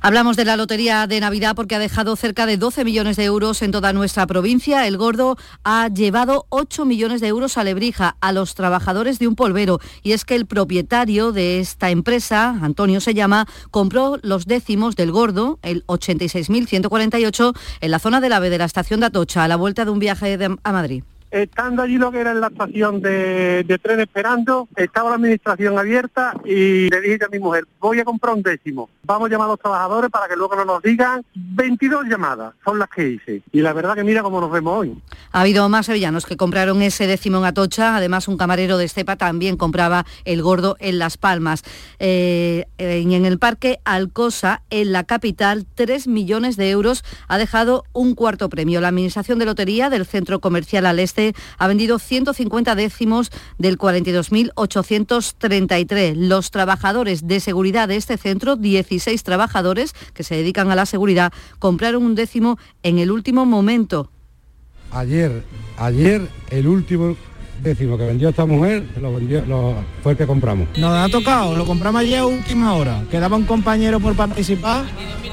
Hablamos 0.06 0.36
de 0.36 0.44
la 0.44 0.58
Lotería 0.58 1.08
de 1.08 1.22
Navidad 1.22 1.56
porque 1.56 1.76
ha 1.76 1.80
dejado 1.80 2.18
cerca 2.18 2.46
de 2.46 2.58
12 2.58 2.84
millones 2.84 3.16
de 3.16 3.24
euros 3.24 3.62
en 3.62 3.72
toda 3.72 3.94
nuestra 3.94 4.28
provincia. 4.28 4.86
El 4.86 4.98
Gordo 4.98 5.38
ha 5.64 5.88
llevado 5.88 6.46
8 6.50 6.84
millones 6.84 7.22
de 7.22 7.30
euros 7.30 7.58
a 7.58 7.64
Lebrija, 7.64 8.18
a 8.20 8.34
los 8.34 8.54
trabajadores 8.54 9.18
de 9.18 9.30
un 9.30 9.38
polvero. 9.38 9.80
Y 10.02 10.12
es 10.12 10.26
que 10.26 10.36
el 10.36 10.46
propietario 10.46 11.32
de 11.32 11.62
esta 11.62 11.90
empresa, 11.90 12.50
Antonio 12.62 13.00
se 13.00 13.14
llama, 13.14 13.48
compró 13.72 14.20
los 14.24 14.46
décimos 14.46 14.98
del 14.98 15.14
Gordo, 15.14 15.58
el 15.62 15.88
86.148, 15.88 17.58
en 17.80 17.92
la 17.92 18.00
zona 18.00 18.20
del 18.20 18.34
AVE 18.34 18.50
de 18.50 18.58
la 18.58 18.66
estación 18.66 19.00
de 19.00 19.06
Atocha, 19.06 19.46
a 19.46 19.48
la 19.48 19.56
vuelta 19.56 19.86
de 19.86 19.92
un 19.92 20.00
viaje 20.00 20.38
a 20.66 20.72
Madrid 20.74 21.06
estando 21.34 21.82
allí 21.82 21.98
lo 21.98 22.12
que 22.12 22.20
era 22.20 22.32
en 22.32 22.40
la 22.40 22.48
estación 22.48 23.02
de, 23.02 23.80
tren 23.82 24.00
esperando, 24.00 24.68
estaba 24.76 25.10
la 25.10 25.16
administración 25.16 25.78
abierta 25.78 26.34
y 26.46 26.90
le 26.90 27.02
dije 27.02 27.26
a 27.26 27.30
mi 27.30 27.40
mujer, 27.40 27.66
voy 27.80 28.00
a 28.00 28.06
comprar 28.06 28.36
un 28.36 28.44
décimo, 28.44 28.90
vamos 29.04 29.28
a 29.28 29.32
llamar 29.32 29.48
a 29.48 29.52
los 29.52 29.60
trabajadores 29.60 30.12
para 30.12 30.28
que 30.28 30.36
luego 30.36 30.56
no 30.56 30.64
nos 30.64 30.84
digan, 30.84 31.26
22 31.34 32.06
llamadas 32.06 32.54
son 32.64 32.78
las 32.78 32.88
que 32.90 33.10
hice. 33.10 33.42
Y 33.52 33.62
la 33.62 33.74
verdad 33.74 33.96
que 33.96 34.04
mira 34.04 34.22
cómo 34.22 34.40
nos 34.40 34.52
vemos 34.52 34.78
hoy. 34.78 34.96
Ha 35.32 35.42
habido 35.42 35.68
más 35.70 35.88
sevillanos 35.88 36.28
que 36.28 36.38
compraron 36.38 36.84
ese 36.84 37.08
décimo 37.08 37.40
en 37.40 37.46
Atocha, 37.46 37.98
además 37.98 38.28
un 38.28 38.38
camarero 38.38 38.78
de 38.78 38.86
Estepa 38.86 39.16
también 39.16 39.58
compraba 39.58 40.06
el 40.26 40.44
gordo 40.44 40.78
en 40.80 41.00
Las 41.00 41.18
Palmas. 41.18 41.64
Eh, 41.98 42.66
en 42.78 43.26
el 43.26 43.40
parque 43.40 43.80
Alcosa, 43.86 44.62
en 44.70 44.92
la 44.92 45.04
capital, 45.04 45.66
3 45.74 46.08
millones 46.08 46.58
de 46.58 46.70
euros 46.70 47.04
ha 47.28 47.40
dejado 47.40 47.86
un 47.92 48.14
cuarto 48.14 48.50
premio. 48.50 48.82
La 48.82 48.90
Administración 48.90 49.40
de 49.40 49.46
Lotería 49.46 49.90
del 49.90 50.06
Centro 50.06 50.40
Comercial 50.40 50.86
al 50.86 51.00
Este 51.00 51.23
ha 51.58 51.68
vendido 51.68 52.00
150 52.00 52.76
décimos 52.76 53.32
del 53.58 53.78
42.833. 53.78 56.16
Los 56.16 56.52
trabajadores 56.52 57.26
de 57.28 57.40
seguridad 57.40 57.88
de 57.88 57.96
este 57.96 58.18
centro, 58.18 58.58
16 58.58 59.24
trabajadores 59.24 59.96
que 60.14 60.24
se 60.24 60.36
dedican 60.36 60.70
a 60.72 60.76
la 60.76 60.86
seguridad, 60.86 61.32
compraron 61.60 62.04
un 62.04 62.16
décimo 62.16 62.58
en 62.84 63.00
el 63.00 63.12
último 63.12 63.46
momento. 63.46 64.10
Ayer, 64.92 65.46
ayer 65.78 66.28
el 66.52 66.68
último 66.68 67.16
décimo 67.64 67.98
que 67.98 68.06
vendió 68.06 68.30
esta 68.30 68.46
mujer 68.46 68.84
lo 69.02 69.16
vendió, 69.16 69.44
fue 70.04 70.12
el 70.12 70.18
que 70.18 70.28
compramos. 70.28 70.68
Nos 70.78 70.94
ha 70.94 71.10
tocado, 71.10 71.56
lo 71.56 71.66
compramos 71.66 72.02
ayer 72.02 72.20
a 72.20 72.26
última 72.26 72.74
hora. 72.74 73.04
Quedaba 73.10 73.38
un 73.38 73.46
compañero 73.46 74.00
por 74.00 74.16
participar 74.16 74.86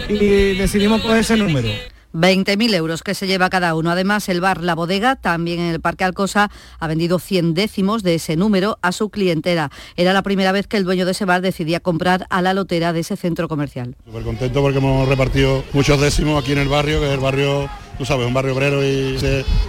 y 0.09 0.57
decidimos 0.57 1.03
coger 1.03 1.19
ese 1.19 1.37
número. 1.37 1.69
20.000 2.13 2.75
euros 2.75 3.03
que 3.03 3.15
se 3.15 3.27
lleva 3.27 3.51
cada 3.51 3.75
uno. 3.75 3.91
Además, 3.91 4.29
el 4.29 4.41
bar 4.41 4.63
La 4.63 4.75
Bodega, 4.75 5.17
también 5.17 5.61
en 5.61 5.73
el 5.73 5.81
Parque 5.81 6.05
Alcosa, 6.05 6.51
ha 6.79 6.87
vendido 6.87 7.19
100 7.19 7.55
décimos 7.55 8.03
de 8.03 8.17
ese 8.17 8.37
número 8.37 8.79
a 8.83 8.93
su 8.93 9.11
clientela. 9.11 9.71
Era 9.97 10.13
la 10.13 10.23
primera 10.23 10.53
vez 10.53 10.67
que 10.67 10.77
el 10.77 10.85
dueño 10.85 11.05
de 11.07 11.13
ese 11.13 11.25
bar 11.25 11.41
decidía 11.41 11.81
comprar 11.81 12.27
a 12.31 12.43
la 12.43 12.55
lotera 12.55 12.93
de 12.93 13.01
ese 13.01 13.17
centro 13.17 13.49
comercial. 13.49 13.97
Súper 14.05 14.23
contento 14.23 14.61
porque 14.63 14.79
hemos 14.79 15.09
repartido 15.09 15.65
muchos 15.73 16.01
décimos 16.01 16.43
aquí 16.43 16.53
en 16.53 16.59
el 16.59 16.69
barrio, 16.69 17.01
que 17.01 17.07
es 17.07 17.13
el 17.13 17.21
barrio 17.21 17.69
tú 18.01 18.07
sabes, 18.07 18.27
un 18.27 18.33
barrio 18.33 18.55
obrero 18.55 18.83
y 18.83 19.19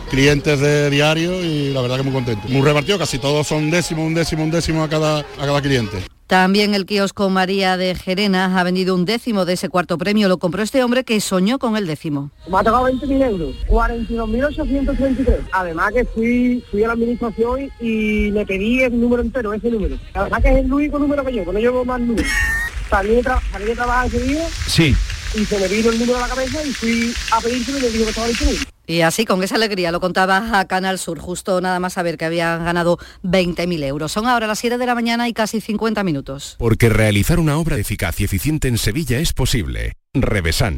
clientes 0.09 0.57
de 0.61 0.89
diario 0.89 1.43
y 1.43 1.73
la 1.73 1.81
verdad 1.81 1.97
que 1.97 2.03
muy 2.03 2.13
contento. 2.13 2.47
Muy 2.47 2.61
repartido, 2.61 2.97
casi 2.97 3.19
todos 3.19 3.45
son 3.45 3.69
décimos, 3.69 4.07
un 4.07 4.13
décimo, 4.13 4.43
un 4.45 4.51
décimo 4.51 4.83
a 4.83 4.89
cada, 4.89 5.19
a 5.19 5.23
cada 5.45 5.61
cliente. 5.61 5.97
También 6.31 6.73
el 6.75 6.85
kiosco 6.85 7.29
María 7.29 7.75
de 7.75 7.93
Gerena 7.93 8.57
ha 8.57 8.63
vendido 8.63 8.95
un 8.95 9.03
décimo 9.03 9.43
de 9.43 9.51
ese 9.51 9.67
cuarto 9.67 9.97
premio. 9.97 10.29
Lo 10.29 10.37
compró 10.37 10.63
este 10.63 10.81
hombre 10.81 11.03
que 11.03 11.19
soñó 11.19 11.59
con 11.59 11.75
el 11.75 11.85
décimo. 11.85 12.31
Me 12.47 12.57
ha 12.57 12.63
tocado 12.63 12.87
20.000 12.87 13.31
euros, 13.31 13.55
42.833. 13.67 15.49
Además 15.51 15.91
que 15.91 16.05
fui, 16.05 16.63
fui 16.71 16.85
a 16.85 16.87
la 16.87 16.93
administración 16.93 17.69
y 17.81 18.31
le 18.31 18.45
pedí 18.45 18.81
el 18.81 18.97
número 18.97 19.21
entero, 19.21 19.53
ese 19.53 19.69
número. 19.71 19.97
La 20.13 20.23
verdad 20.23 20.41
que 20.41 20.49
es 20.51 20.57
el 20.59 20.73
único 20.73 20.99
número 20.99 21.25
que 21.25 21.33
llevo, 21.33 21.51
no 21.51 21.59
llevo 21.59 21.83
más 21.83 21.99
números. 21.99 22.31
¿Salí 22.89 23.15
de, 23.15 23.23
tra 23.23 23.41
de 23.59 23.75
trabajar 23.75 24.07
ese 24.07 24.19
día? 24.21 24.47
Sí. 24.67 24.95
Y 25.35 25.45
se 25.45 25.59
me 25.59 25.67
vino 25.67 25.89
el 25.89 25.99
número 25.99 26.17
a 26.17 26.21
la 26.21 26.27
cabeza 26.27 26.63
y 26.65 26.71
fui 26.71 27.13
a 27.31 27.39
pedírselo 27.39 27.77
y 27.77 27.81
me 27.81 27.89
dijo 27.89 28.03
que 28.03 28.09
estaba 28.09 28.27
disponible. 28.27 28.65
Y 28.87 29.01
así, 29.01 29.25
con 29.25 29.41
esa 29.43 29.55
alegría, 29.55 29.91
lo 29.91 30.01
contaba 30.01 30.59
a 30.59 30.65
Canal 30.65 30.99
Sur, 30.99 31.19
justo 31.19 31.61
nada 31.61 31.79
más 31.79 31.93
saber 31.93 32.17
que 32.17 32.25
habían 32.25 32.65
ganado 32.65 32.97
20.000 33.23 33.83
euros. 33.85 34.11
Son 34.11 34.27
ahora 34.27 34.47
las 34.47 34.59
7 34.59 34.77
de 34.77 34.85
la 34.85 34.95
mañana 34.95 35.29
y 35.29 35.33
casi 35.33 35.61
50 35.61 36.03
minutos. 36.03 36.55
Porque 36.59 36.89
realizar 36.89 37.39
una 37.39 37.57
obra 37.57 37.77
eficaz 37.77 38.19
y 38.19 38.25
eficiente 38.25 38.67
en 38.67 38.77
Sevilla 38.77 39.19
es 39.19 39.31
posible. 39.33 39.93
Revesan. 40.13 40.77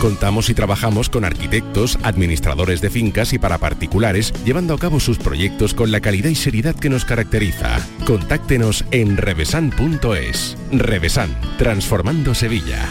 Contamos 0.00 0.48
y 0.50 0.54
trabajamos 0.54 1.10
con 1.10 1.24
arquitectos, 1.24 1.98
administradores 2.02 2.80
de 2.80 2.90
fincas 2.90 3.32
y 3.34 3.38
para 3.38 3.58
particulares, 3.58 4.32
llevando 4.44 4.74
a 4.74 4.78
cabo 4.78 4.98
sus 4.98 5.18
proyectos 5.18 5.74
con 5.74 5.92
la 5.92 6.00
calidad 6.00 6.30
y 6.30 6.34
seriedad 6.34 6.74
que 6.74 6.88
nos 6.90 7.04
caracteriza. 7.04 7.78
Contáctenos 8.06 8.84
en 8.90 9.16
revesan.es. 9.16 10.56
Revesan, 10.72 11.38
transformando 11.58 12.34
Sevilla. 12.34 12.90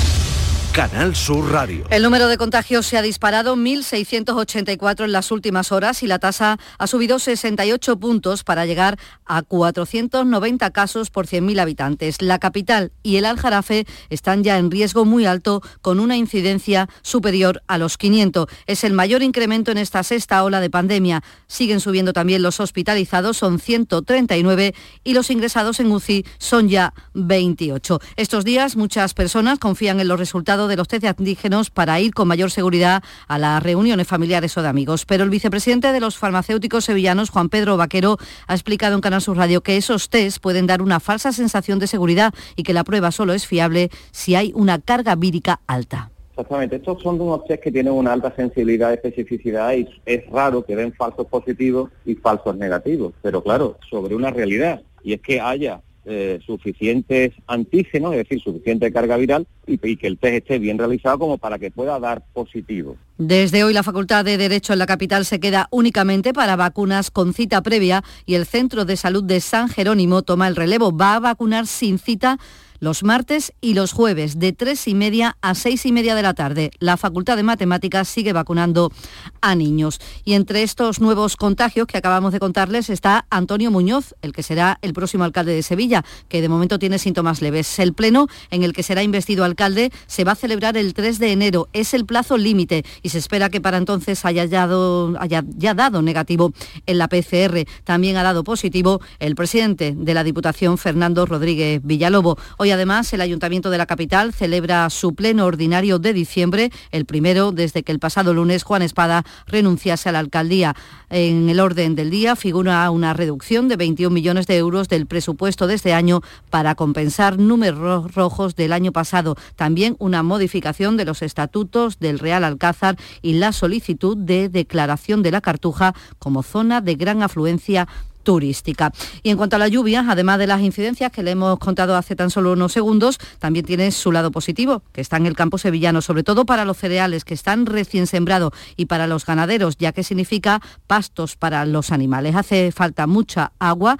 Canal 0.73 1.17
Sur 1.17 1.51
Radio. 1.51 1.85
El 1.89 2.01
número 2.01 2.29
de 2.29 2.37
contagios 2.37 2.85
se 2.85 2.97
ha 2.97 3.01
disparado 3.01 3.57
1.684 3.57 5.03
en 5.03 5.11
las 5.11 5.29
últimas 5.31 5.73
horas 5.73 6.01
y 6.01 6.07
la 6.07 6.17
tasa 6.17 6.59
ha 6.77 6.87
subido 6.87 7.19
68 7.19 7.99
puntos 7.99 8.45
para 8.45 8.65
llegar 8.65 8.97
a 9.25 9.41
490 9.41 10.71
casos 10.71 11.09
por 11.09 11.27
100.000 11.27 11.59
habitantes. 11.59 12.21
La 12.21 12.39
capital 12.39 12.93
y 13.03 13.17
el 13.17 13.25
Aljarafe 13.25 13.85
están 14.09 14.45
ya 14.45 14.57
en 14.59 14.71
riesgo 14.71 15.03
muy 15.03 15.25
alto 15.25 15.61
con 15.81 15.99
una 15.99 16.15
incidencia 16.15 16.87
superior 17.01 17.61
a 17.67 17.77
los 17.77 17.97
500. 17.97 18.47
Es 18.65 18.85
el 18.85 18.93
mayor 18.93 19.23
incremento 19.23 19.71
en 19.71 19.77
esta 19.77 20.03
sexta 20.03 20.41
ola 20.41 20.61
de 20.61 20.69
pandemia. 20.69 21.21
Siguen 21.47 21.81
subiendo 21.81 22.13
también 22.13 22.43
los 22.43 22.61
hospitalizados, 22.61 23.35
son 23.35 23.59
139 23.59 24.73
y 25.03 25.13
los 25.15 25.31
ingresados 25.31 25.81
en 25.81 25.91
UCI 25.91 26.25
son 26.37 26.69
ya 26.69 26.93
28. 27.13 27.99
Estos 28.15 28.45
días 28.45 28.77
muchas 28.77 29.13
personas 29.13 29.59
confían 29.59 29.99
en 29.99 30.07
los 30.07 30.17
resultados 30.17 30.60
de 30.67 30.75
los 30.75 30.87
test 30.87 31.01
de 31.01 31.07
antígenos 31.07 31.69
para 31.69 31.99
ir 31.99 32.13
con 32.13 32.27
mayor 32.27 32.51
seguridad 32.51 33.03
a 33.27 33.37
las 33.37 33.61
reuniones 33.61 34.07
familiares 34.07 34.57
o 34.57 34.61
de 34.61 34.67
amigos. 34.67 35.05
Pero 35.05 35.23
el 35.23 35.29
vicepresidente 35.29 35.91
de 35.91 35.99
los 35.99 36.17
farmacéuticos 36.17 36.85
sevillanos, 36.85 37.29
Juan 37.29 37.49
Pedro 37.49 37.77
Vaquero, 37.77 38.17
ha 38.47 38.53
explicado 38.53 38.95
en 38.95 39.01
Canal 39.01 39.21
Sur 39.21 39.37
Radio 39.37 39.61
que 39.61 39.77
esos 39.77 40.09
test 40.09 40.39
pueden 40.39 40.67
dar 40.67 40.81
una 40.81 40.99
falsa 40.99 41.31
sensación 41.31 41.79
de 41.79 41.87
seguridad 41.87 42.33
y 42.55 42.63
que 42.63 42.73
la 42.73 42.83
prueba 42.83 43.11
solo 43.11 43.33
es 43.33 43.47
fiable 43.47 43.89
si 44.11 44.35
hay 44.35 44.51
una 44.55 44.79
carga 44.79 45.15
vírica 45.15 45.61
alta. 45.67 46.11
Exactamente, 46.31 46.77
estos 46.77 47.01
son 47.03 47.19
unos 47.19 47.45
test 47.45 47.61
que 47.61 47.71
tienen 47.71 47.93
una 47.93 48.13
alta 48.13 48.33
sensibilidad 48.35 48.93
especificidad 48.93 49.73
y 49.73 49.87
es 50.05 50.27
raro 50.31 50.65
que 50.65 50.75
den 50.75 50.93
falsos 50.93 51.27
positivos 51.27 51.91
y 52.05 52.15
falsos 52.15 52.55
negativos, 52.55 53.13
pero 53.21 53.43
claro, 53.43 53.77
sobre 53.89 54.15
una 54.15 54.31
realidad, 54.31 54.81
y 55.03 55.13
es 55.13 55.21
que 55.21 55.41
haya 55.41 55.81
eh, 56.05 56.39
suficientes 56.45 57.33
antígenos, 57.47 58.13
es 58.13 58.19
decir, 58.19 58.41
suficiente 58.41 58.91
carga 58.91 59.17
viral 59.17 59.45
y, 59.67 59.79
y 59.87 59.97
que 59.97 60.07
el 60.07 60.17
test 60.17 60.35
esté 60.35 60.59
bien 60.59 60.77
realizado 60.77 61.19
como 61.19 61.37
para 61.37 61.59
que 61.59 61.71
pueda 61.71 61.99
dar 61.99 62.23
positivo. 62.33 62.97
Desde 63.17 63.63
hoy 63.63 63.73
la 63.73 63.83
Facultad 63.83 64.25
de 64.25 64.37
Derecho 64.37 64.73
en 64.73 64.79
la 64.79 64.87
capital 64.87 65.25
se 65.25 65.39
queda 65.39 65.67
únicamente 65.69 66.33
para 66.33 66.55
vacunas 66.55 67.11
con 67.11 67.33
cita 67.33 67.61
previa 67.61 68.03
y 68.25 68.33
el 68.33 68.47
Centro 68.47 68.85
de 68.85 68.97
Salud 68.97 69.23
de 69.23 69.41
San 69.41 69.69
Jerónimo 69.69 70.23
toma 70.23 70.47
el 70.47 70.55
relevo. 70.55 70.95
Va 70.95 71.15
a 71.15 71.19
vacunar 71.19 71.67
sin 71.67 71.99
cita 71.99 72.39
los 72.81 73.03
martes 73.03 73.53
y 73.61 73.75
los 73.75 73.93
jueves 73.93 74.39
de 74.39 74.53
tres 74.53 74.87
y 74.87 74.95
media 74.95 75.37
a 75.41 75.53
seis 75.53 75.85
y 75.85 75.91
media 75.91 76.15
de 76.15 76.23
la 76.23 76.33
tarde. 76.33 76.71
La 76.79 76.97
Facultad 76.97 77.37
de 77.37 77.43
Matemáticas 77.43 78.07
sigue 78.07 78.33
vacunando 78.33 78.91
a 79.39 79.53
niños. 79.53 79.99
Y 80.25 80.33
entre 80.33 80.63
estos 80.63 80.99
nuevos 80.99 81.37
contagios 81.37 81.85
que 81.85 81.99
acabamos 81.99 82.33
de 82.33 82.39
contarles 82.39 82.89
está 82.89 83.27
Antonio 83.29 83.69
Muñoz, 83.69 84.15
el 84.23 84.33
que 84.33 84.41
será 84.41 84.79
el 84.81 84.93
próximo 84.93 85.23
alcalde 85.23 85.53
de 85.53 85.61
Sevilla, 85.61 86.03
que 86.27 86.41
de 86.41 86.49
momento 86.49 86.79
tiene 86.79 86.97
síntomas 86.97 87.43
leves. 87.43 87.77
El 87.77 87.93
pleno 87.93 88.27
en 88.49 88.63
el 88.63 88.73
que 88.73 88.81
será 88.81 89.03
investido 89.03 89.43
alcalde 89.43 89.91
se 90.07 90.23
va 90.23 90.31
a 90.31 90.35
celebrar 90.35 90.75
el 90.75 90.95
3 90.95 91.19
de 91.19 91.31
enero. 91.31 91.69
Es 91.73 91.93
el 91.93 92.07
plazo 92.07 92.35
límite 92.35 92.83
y 93.03 93.09
se 93.09 93.19
espera 93.19 93.51
que 93.51 93.61
para 93.61 93.77
entonces 93.77 94.25
haya, 94.25 94.47
dado, 94.47 95.13
ya 95.27 95.73
dado 95.75 96.01
negativo 96.01 96.51
en 96.87 96.97
la 96.97 97.07
PCR. 97.07 97.63
También 97.83 98.17
ha 98.17 98.23
dado 98.23 98.43
positivo 98.43 99.01
el 99.19 99.35
presidente 99.35 99.93
de 99.95 100.13
la 100.15 100.23
Diputación, 100.23 100.79
Fernando 100.79 101.27
Rodríguez 101.27 101.79
Villalobo. 101.83 102.39
Hoy 102.57 102.70
además 102.71 103.11
el 103.13 103.21
Ayuntamiento 103.21 103.69
de 103.69 103.77
la 103.77 103.85
capital 103.85 104.33
celebra 104.33 104.89
su 104.89 105.13
pleno 105.13 105.45
ordinario 105.45 105.99
de 105.99 106.13
diciembre, 106.13 106.71
el 106.91 107.05
primero 107.05 107.51
desde 107.51 107.83
que 107.83 107.91
el 107.91 107.99
pasado 107.99 108.33
lunes 108.33 108.63
Juan 108.63 108.81
Espada 108.81 109.23
renunciase 109.47 110.09
a 110.09 110.11
la 110.11 110.19
alcaldía. 110.19 110.75
En 111.09 111.49
el 111.49 111.59
orden 111.59 111.95
del 111.95 112.09
día 112.09 112.35
figura 112.35 112.89
una 112.89 113.13
reducción 113.13 113.67
de 113.67 113.75
21 113.75 114.13
millones 114.13 114.47
de 114.47 114.57
euros 114.57 114.87
del 114.87 115.07
presupuesto 115.07 115.67
de 115.67 115.75
este 115.75 115.93
año 115.93 116.21
para 116.49 116.75
compensar 116.75 117.37
números 117.37 118.13
rojos 118.13 118.55
del 118.55 118.73
año 118.73 118.91
pasado. 118.91 119.35
También 119.55 119.95
una 119.99 120.23
modificación 120.23 120.97
de 120.97 121.05
los 121.05 121.21
estatutos 121.21 121.99
del 121.99 122.19
Real 122.19 122.43
Alcázar 122.43 122.97
y 123.21 123.33
la 123.33 123.51
solicitud 123.51 124.17
de 124.17 124.49
declaración 124.49 125.21
de 125.21 125.31
la 125.31 125.41
Cartuja 125.41 125.93
como 126.19 126.43
zona 126.43 126.81
de 126.81 126.95
gran 126.95 127.23
afluencia 127.23 127.87
turística. 128.23 128.91
Y 129.23 129.29
en 129.29 129.37
cuanto 129.37 129.55
a 129.55 129.59
la 129.59 129.67
lluvia, 129.67 130.05
además 130.07 130.39
de 130.39 130.47
las 130.47 130.61
incidencias 130.61 131.11
que 131.11 131.23
le 131.23 131.31
hemos 131.31 131.59
contado 131.59 131.95
hace 131.95 132.15
tan 132.15 132.29
solo 132.29 132.53
unos 132.53 132.71
segundos, 132.71 133.17
también 133.39 133.65
tiene 133.65 133.91
su 133.91 134.11
lado 134.11 134.31
positivo, 134.31 134.83
que 134.91 135.01
está 135.01 135.17
en 135.17 135.25
el 135.25 135.35
campo 135.35 135.57
sevillano, 135.57 136.01
sobre 136.01 136.23
todo 136.23 136.45
para 136.45 136.65
los 136.65 136.77
cereales 136.77 137.25
que 137.25 137.33
están 137.33 137.65
recién 137.65 138.07
sembrados 138.07 138.53
y 138.75 138.85
para 138.85 139.07
los 139.07 139.25
ganaderos, 139.25 139.77
ya 139.77 139.91
que 139.91 140.03
significa 140.03 140.61
pastos 140.87 141.35
para 141.35 141.65
los 141.65 141.91
animales. 141.91 142.35
Hace 142.35 142.71
falta 142.71 143.07
mucha 143.07 143.51
agua 143.59 143.97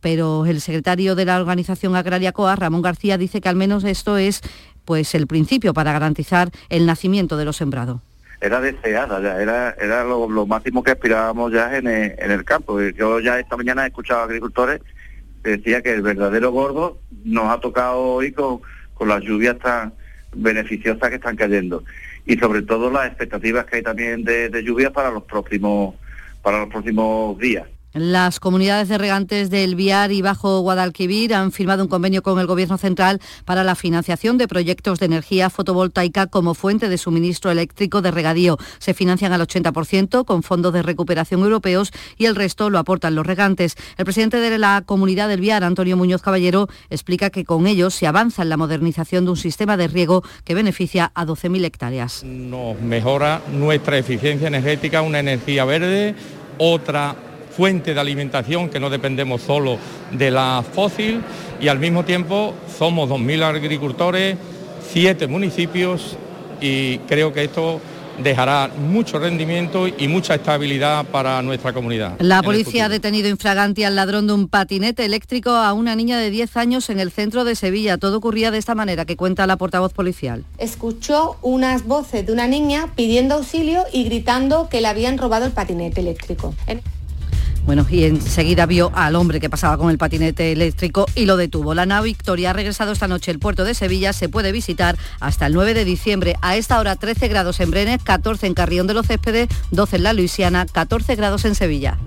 pero 0.00 0.46
el 0.46 0.60
secretario 0.60 1.16
de 1.16 1.24
la 1.24 1.40
Organización 1.40 1.96
Agraria 1.96 2.30
COA, 2.30 2.54
Ramón 2.54 2.80
García, 2.80 3.18
dice 3.18 3.40
que 3.40 3.48
al 3.48 3.56
menos 3.56 3.82
esto 3.82 4.18
es 4.18 4.40
pues 4.84 5.16
el 5.16 5.26
principio 5.26 5.74
para 5.74 5.92
garantizar 5.92 6.52
el 6.68 6.86
nacimiento 6.86 7.36
de 7.36 7.44
los 7.44 7.56
sembrados 7.56 8.00
era 8.40 8.60
deseada, 8.60 9.20
ya 9.20 9.40
era, 9.40 9.70
era 9.80 10.04
lo, 10.04 10.46
máximo 10.46 10.82
que 10.82 10.92
aspirábamos 10.92 11.52
ya 11.52 11.76
en 11.76 11.86
el, 11.86 12.14
en 12.18 12.30
el 12.30 12.44
campo. 12.44 12.80
Yo 12.80 13.20
ya 13.20 13.38
esta 13.38 13.56
mañana 13.56 13.84
he 13.84 13.88
escuchado 13.88 14.20
a 14.20 14.24
agricultores 14.24 14.80
que 15.42 15.50
decía 15.50 15.82
que 15.82 15.92
el 15.92 16.02
verdadero 16.02 16.50
gordo 16.50 16.98
nos 17.24 17.50
ha 17.50 17.60
tocado 17.60 18.00
hoy 18.00 18.32
con, 18.32 18.60
con 18.94 19.08
las 19.08 19.22
lluvias 19.22 19.58
tan 19.58 19.94
beneficiosas 20.34 21.08
que 21.08 21.16
están 21.16 21.36
cayendo 21.36 21.84
y 22.26 22.36
sobre 22.36 22.62
todo 22.62 22.90
las 22.90 23.06
expectativas 23.06 23.64
que 23.66 23.76
hay 23.76 23.82
también 23.82 24.24
de, 24.24 24.48
de 24.48 24.62
lluvias 24.62 24.90
para 24.92 25.10
los 25.10 25.22
próximos 25.22 25.94
para 26.42 26.60
los 26.60 26.68
próximos 26.68 27.38
días. 27.38 27.66
Las 27.98 28.40
comunidades 28.40 28.90
de 28.90 28.98
regantes 28.98 29.48
del 29.48 29.74
Viar 29.74 30.12
y 30.12 30.20
Bajo 30.20 30.60
Guadalquivir 30.60 31.32
han 31.32 31.50
firmado 31.50 31.82
un 31.82 31.88
convenio 31.88 32.22
con 32.22 32.38
el 32.38 32.46
Gobierno 32.46 32.76
central 32.76 33.22
para 33.46 33.64
la 33.64 33.74
financiación 33.74 34.36
de 34.36 34.46
proyectos 34.46 34.98
de 34.98 35.06
energía 35.06 35.48
fotovoltaica 35.48 36.26
como 36.26 36.52
fuente 36.52 36.90
de 36.90 36.98
suministro 36.98 37.50
eléctrico 37.50 38.02
de 38.02 38.10
regadío. 38.10 38.58
Se 38.80 38.92
financian 38.92 39.32
al 39.32 39.40
80% 39.40 40.26
con 40.26 40.42
fondos 40.42 40.74
de 40.74 40.82
recuperación 40.82 41.40
europeos 41.40 41.90
y 42.18 42.26
el 42.26 42.36
resto 42.36 42.68
lo 42.68 42.78
aportan 42.78 43.14
los 43.14 43.24
regantes. 43.24 43.76
El 43.96 44.04
presidente 44.04 44.40
de 44.40 44.58
la 44.58 44.82
comunidad 44.84 45.30
del 45.30 45.40
Viar, 45.40 45.64
Antonio 45.64 45.96
Muñoz 45.96 46.20
Caballero, 46.20 46.68
explica 46.90 47.30
que 47.30 47.46
con 47.46 47.66
ellos 47.66 47.94
se 47.94 48.06
avanza 48.06 48.42
en 48.42 48.50
la 48.50 48.58
modernización 48.58 49.24
de 49.24 49.30
un 49.30 49.38
sistema 49.38 49.78
de 49.78 49.88
riego 49.88 50.22
que 50.44 50.54
beneficia 50.54 51.12
a 51.14 51.24
12.000 51.24 51.64
hectáreas. 51.64 52.24
Nos 52.24 52.78
mejora 52.78 53.40
nuestra 53.50 53.96
eficiencia 53.96 54.48
energética, 54.48 55.00
una 55.00 55.20
energía 55.20 55.64
verde, 55.64 56.14
otra 56.58 57.16
fuente 57.56 57.94
de 57.94 58.00
alimentación, 58.00 58.68
que 58.68 58.78
no 58.78 58.90
dependemos 58.90 59.40
solo 59.40 59.78
de 60.12 60.30
la 60.30 60.62
fósil 60.74 61.22
y 61.60 61.68
al 61.68 61.78
mismo 61.78 62.04
tiempo 62.04 62.54
somos 62.78 63.08
2.000 63.08 63.42
agricultores, 63.42 64.36
siete 64.92 65.26
municipios 65.26 66.16
y 66.60 66.98
creo 66.98 67.32
que 67.32 67.44
esto 67.44 67.80
dejará 68.22 68.68
mucho 68.68 69.18
rendimiento 69.18 69.86
y 69.88 70.08
mucha 70.08 70.34
estabilidad 70.36 71.04
para 71.06 71.42
nuestra 71.42 71.72
comunidad. 71.72 72.14
La 72.18 72.42
policía 72.42 72.86
ha 72.86 72.88
detenido 72.88 73.28
infraganti 73.28 73.84
al 73.84 73.94
ladrón 73.94 74.26
de 74.26 74.32
un 74.32 74.48
patinete 74.48 75.04
eléctrico 75.04 75.50
a 75.50 75.72
una 75.72 75.94
niña 75.96 76.18
de 76.18 76.30
10 76.30 76.56
años 76.56 76.90
en 76.90 77.00
el 77.00 77.10
centro 77.10 77.44
de 77.44 77.54
Sevilla. 77.54 77.98
Todo 77.98 78.18
ocurría 78.18 78.50
de 78.50 78.58
esta 78.58 78.74
manera 78.74 79.04
que 79.04 79.16
cuenta 79.16 79.46
la 79.46 79.56
portavoz 79.56 79.92
policial. 79.92 80.44
Escuchó 80.58 81.36
unas 81.42 81.84
voces 81.84 82.26
de 82.26 82.32
una 82.32 82.46
niña 82.46 82.92
pidiendo 82.96 83.34
auxilio 83.34 83.84
y 83.92 84.04
gritando 84.04 84.68
que 84.68 84.80
le 84.80 84.88
habían 84.88 85.18
robado 85.18 85.44
el 85.46 85.52
patinete 85.52 86.00
eléctrico. 86.00 86.54
Bueno, 87.66 87.84
y 87.90 88.04
enseguida 88.04 88.64
vio 88.64 88.92
al 88.94 89.16
hombre 89.16 89.40
que 89.40 89.50
pasaba 89.50 89.76
con 89.76 89.90
el 89.90 89.98
patinete 89.98 90.52
eléctrico 90.52 91.06
y 91.16 91.26
lo 91.26 91.36
detuvo. 91.36 91.74
La 91.74 91.84
nave 91.84 92.06
Victoria 92.06 92.50
ha 92.50 92.52
regresado 92.52 92.92
esta 92.92 93.08
noche 93.08 93.32
al 93.32 93.40
puerto 93.40 93.64
de 93.64 93.74
Sevilla. 93.74 94.12
Se 94.12 94.28
puede 94.28 94.52
visitar 94.52 94.96
hasta 95.18 95.46
el 95.46 95.54
9 95.54 95.74
de 95.74 95.84
diciembre. 95.84 96.36
A 96.42 96.56
esta 96.56 96.78
hora 96.78 96.94
13 96.94 97.26
grados 97.26 97.58
en 97.58 97.72
Brenes, 97.72 98.02
14 98.04 98.46
en 98.46 98.54
Carrión 98.54 98.86
de 98.86 98.94
los 98.94 99.08
Céspedes, 99.08 99.48
12 99.72 99.96
en 99.96 100.02
La 100.04 100.12
Luisiana, 100.12 100.64
14 100.66 101.16
grados 101.16 101.44
en 101.44 101.56
Sevilla. 101.56 101.98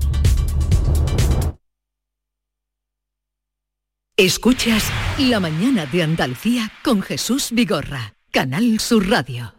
Escuchas 4.15 4.83
La 5.17 5.41
mañana 5.41 5.85
de 5.85 6.03
Andalucía 6.03 6.71
con 6.83 7.01
Jesús 7.01 7.49
Vigorra, 7.51 8.15
Canal 8.31 8.79
Sur 8.79 9.09
Radio. 9.09 9.58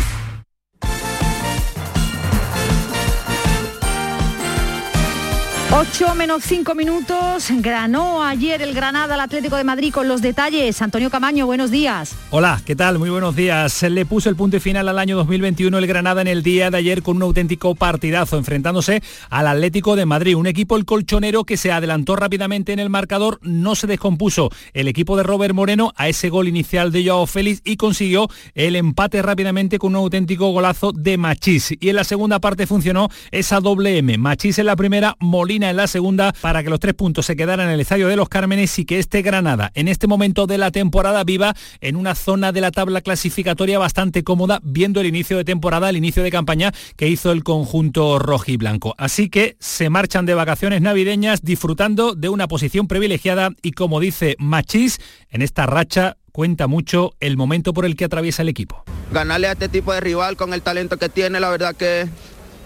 8 5.73 6.15
menos 6.15 6.43
5 6.43 6.75
minutos. 6.75 7.47
Granó 7.59 8.21
ayer 8.25 8.61
el 8.61 8.73
Granada 8.73 9.13
al 9.13 9.21
Atlético 9.21 9.55
de 9.55 9.63
Madrid 9.63 9.93
con 9.93 10.09
los 10.09 10.21
detalles. 10.21 10.81
Antonio 10.81 11.09
Camaño, 11.09 11.45
buenos 11.45 11.71
días. 11.71 12.13
Hola, 12.29 12.61
¿qué 12.65 12.75
tal? 12.75 12.99
Muy 12.99 13.09
buenos 13.09 13.37
días. 13.37 13.81
Le 13.83 14.05
puso 14.05 14.29
el 14.29 14.35
punto 14.35 14.59
final 14.59 14.89
al 14.89 14.99
año 14.99 15.15
2021 15.15 15.77
el 15.77 15.87
Granada 15.87 16.19
en 16.19 16.27
el 16.27 16.43
día 16.43 16.71
de 16.71 16.77
ayer 16.77 17.01
con 17.01 17.15
un 17.15 17.23
auténtico 17.23 17.73
partidazo, 17.73 18.37
enfrentándose 18.37 19.01
al 19.29 19.47
Atlético 19.47 19.95
de 19.95 20.05
Madrid. 20.05 20.35
Un 20.35 20.45
equipo, 20.45 20.75
el 20.75 20.83
colchonero, 20.83 21.45
que 21.45 21.55
se 21.55 21.71
adelantó 21.71 22.17
rápidamente 22.17 22.73
en 22.73 22.79
el 22.79 22.89
marcador, 22.89 23.39
no 23.41 23.75
se 23.75 23.87
descompuso 23.87 24.49
el 24.73 24.89
equipo 24.89 25.15
de 25.15 25.23
Robert 25.23 25.55
Moreno 25.55 25.93
a 25.95 26.09
ese 26.09 26.27
gol 26.27 26.49
inicial 26.49 26.91
de 26.91 27.07
Joao 27.07 27.27
Félix 27.27 27.61
y 27.63 27.77
consiguió 27.77 28.27
el 28.55 28.75
empate 28.75 29.21
rápidamente 29.21 29.79
con 29.79 29.91
un 29.91 30.01
auténtico 30.01 30.51
golazo 30.51 30.91
de 30.91 31.17
Machís. 31.17 31.77
Y 31.79 31.87
en 31.87 31.95
la 31.95 32.03
segunda 32.03 32.39
parte 32.39 32.67
funcionó 32.67 33.07
esa 33.31 33.61
doble 33.61 33.97
M. 33.97 34.17
Machís 34.17 34.59
en 34.59 34.65
la 34.65 34.75
primera, 34.75 35.15
Molina 35.21 35.60
en 35.69 35.77
la 35.77 35.87
segunda 35.87 36.33
para 36.41 36.63
que 36.63 36.69
los 36.69 36.79
tres 36.79 36.93
puntos 36.93 37.25
se 37.25 37.35
quedaran 37.35 37.67
en 37.67 37.73
el 37.73 37.79
Estadio 37.79 38.07
de 38.07 38.15
los 38.15 38.29
Cármenes 38.29 38.77
y 38.79 38.85
que 38.85 38.99
este 38.99 39.21
Granada 39.21 39.71
en 39.75 39.87
este 39.87 40.07
momento 40.07 40.47
de 40.47 40.57
la 40.57 40.71
temporada 40.71 41.23
viva 41.23 41.55
en 41.79 41.95
una 41.95 42.15
zona 42.15 42.51
de 42.51 42.61
la 42.61 42.71
tabla 42.71 43.01
clasificatoria 43.01 43.79
bastante 43.79 44.23
cómoda 44.23 44.59
viendo 44.63 45.01
el 45.01 45.07
inicio 45.07 45.37
de 45.37 45.45
temporada, 45.45 45.89
el 45.89 45.97
inicio 45.97 46.23
de 46.23 46.31
campaña 46.31 46.71
que 46.95 47.07
hizo 47.07 47.31
el 47.31 47.43
conjunto 47.43 48.19
rojo 48.19 48.45
y 48.47 48.57
blanco. 48.57 48.95
Así 48.97 49.29
que 49.29 49.57
se 49.59 49.89
marchan 49.89 50.25
de 50.25 50.33
vacaciones 50.33 50.81
navideñas 50.81 51.41
disfrutando 51.43 52.15
de 52.15 52.29
una 52.29 52.47
posición 52.47 52.87
privilegiada 52.87 53.51
y 53.61 53.71
como 53.71 53.99
dice 53.99 54.35
Machís, 54.39 54.99
en 55.29 55.41
esta 55.41 55.65
racha 55.65 56.17
cuenta 56.31 56.67
mucho 56.67 57.11
el 57.19 57.37
momento 57.37 57.73
por 57.73 57.85
el 57.85 57.95
que 57.95 58.05
atraviesa 58.05 58.41
el 58.41 58.49
equipo. 58.49 58.83
Ganarle 59.11 59.47
a 59.47 59.51
este 59.53 59.69
tipo 59.69 59.93
de 59.93 59.99
rival 59.99 60.37
con 60.37 60.53
el 60.53 60.61
talento 60.61 60.97
que 60.97 61.09
tiene, 61.09 61.39
la 61.39 61.49
verdad 61.49 61.75
que 61.75 62.07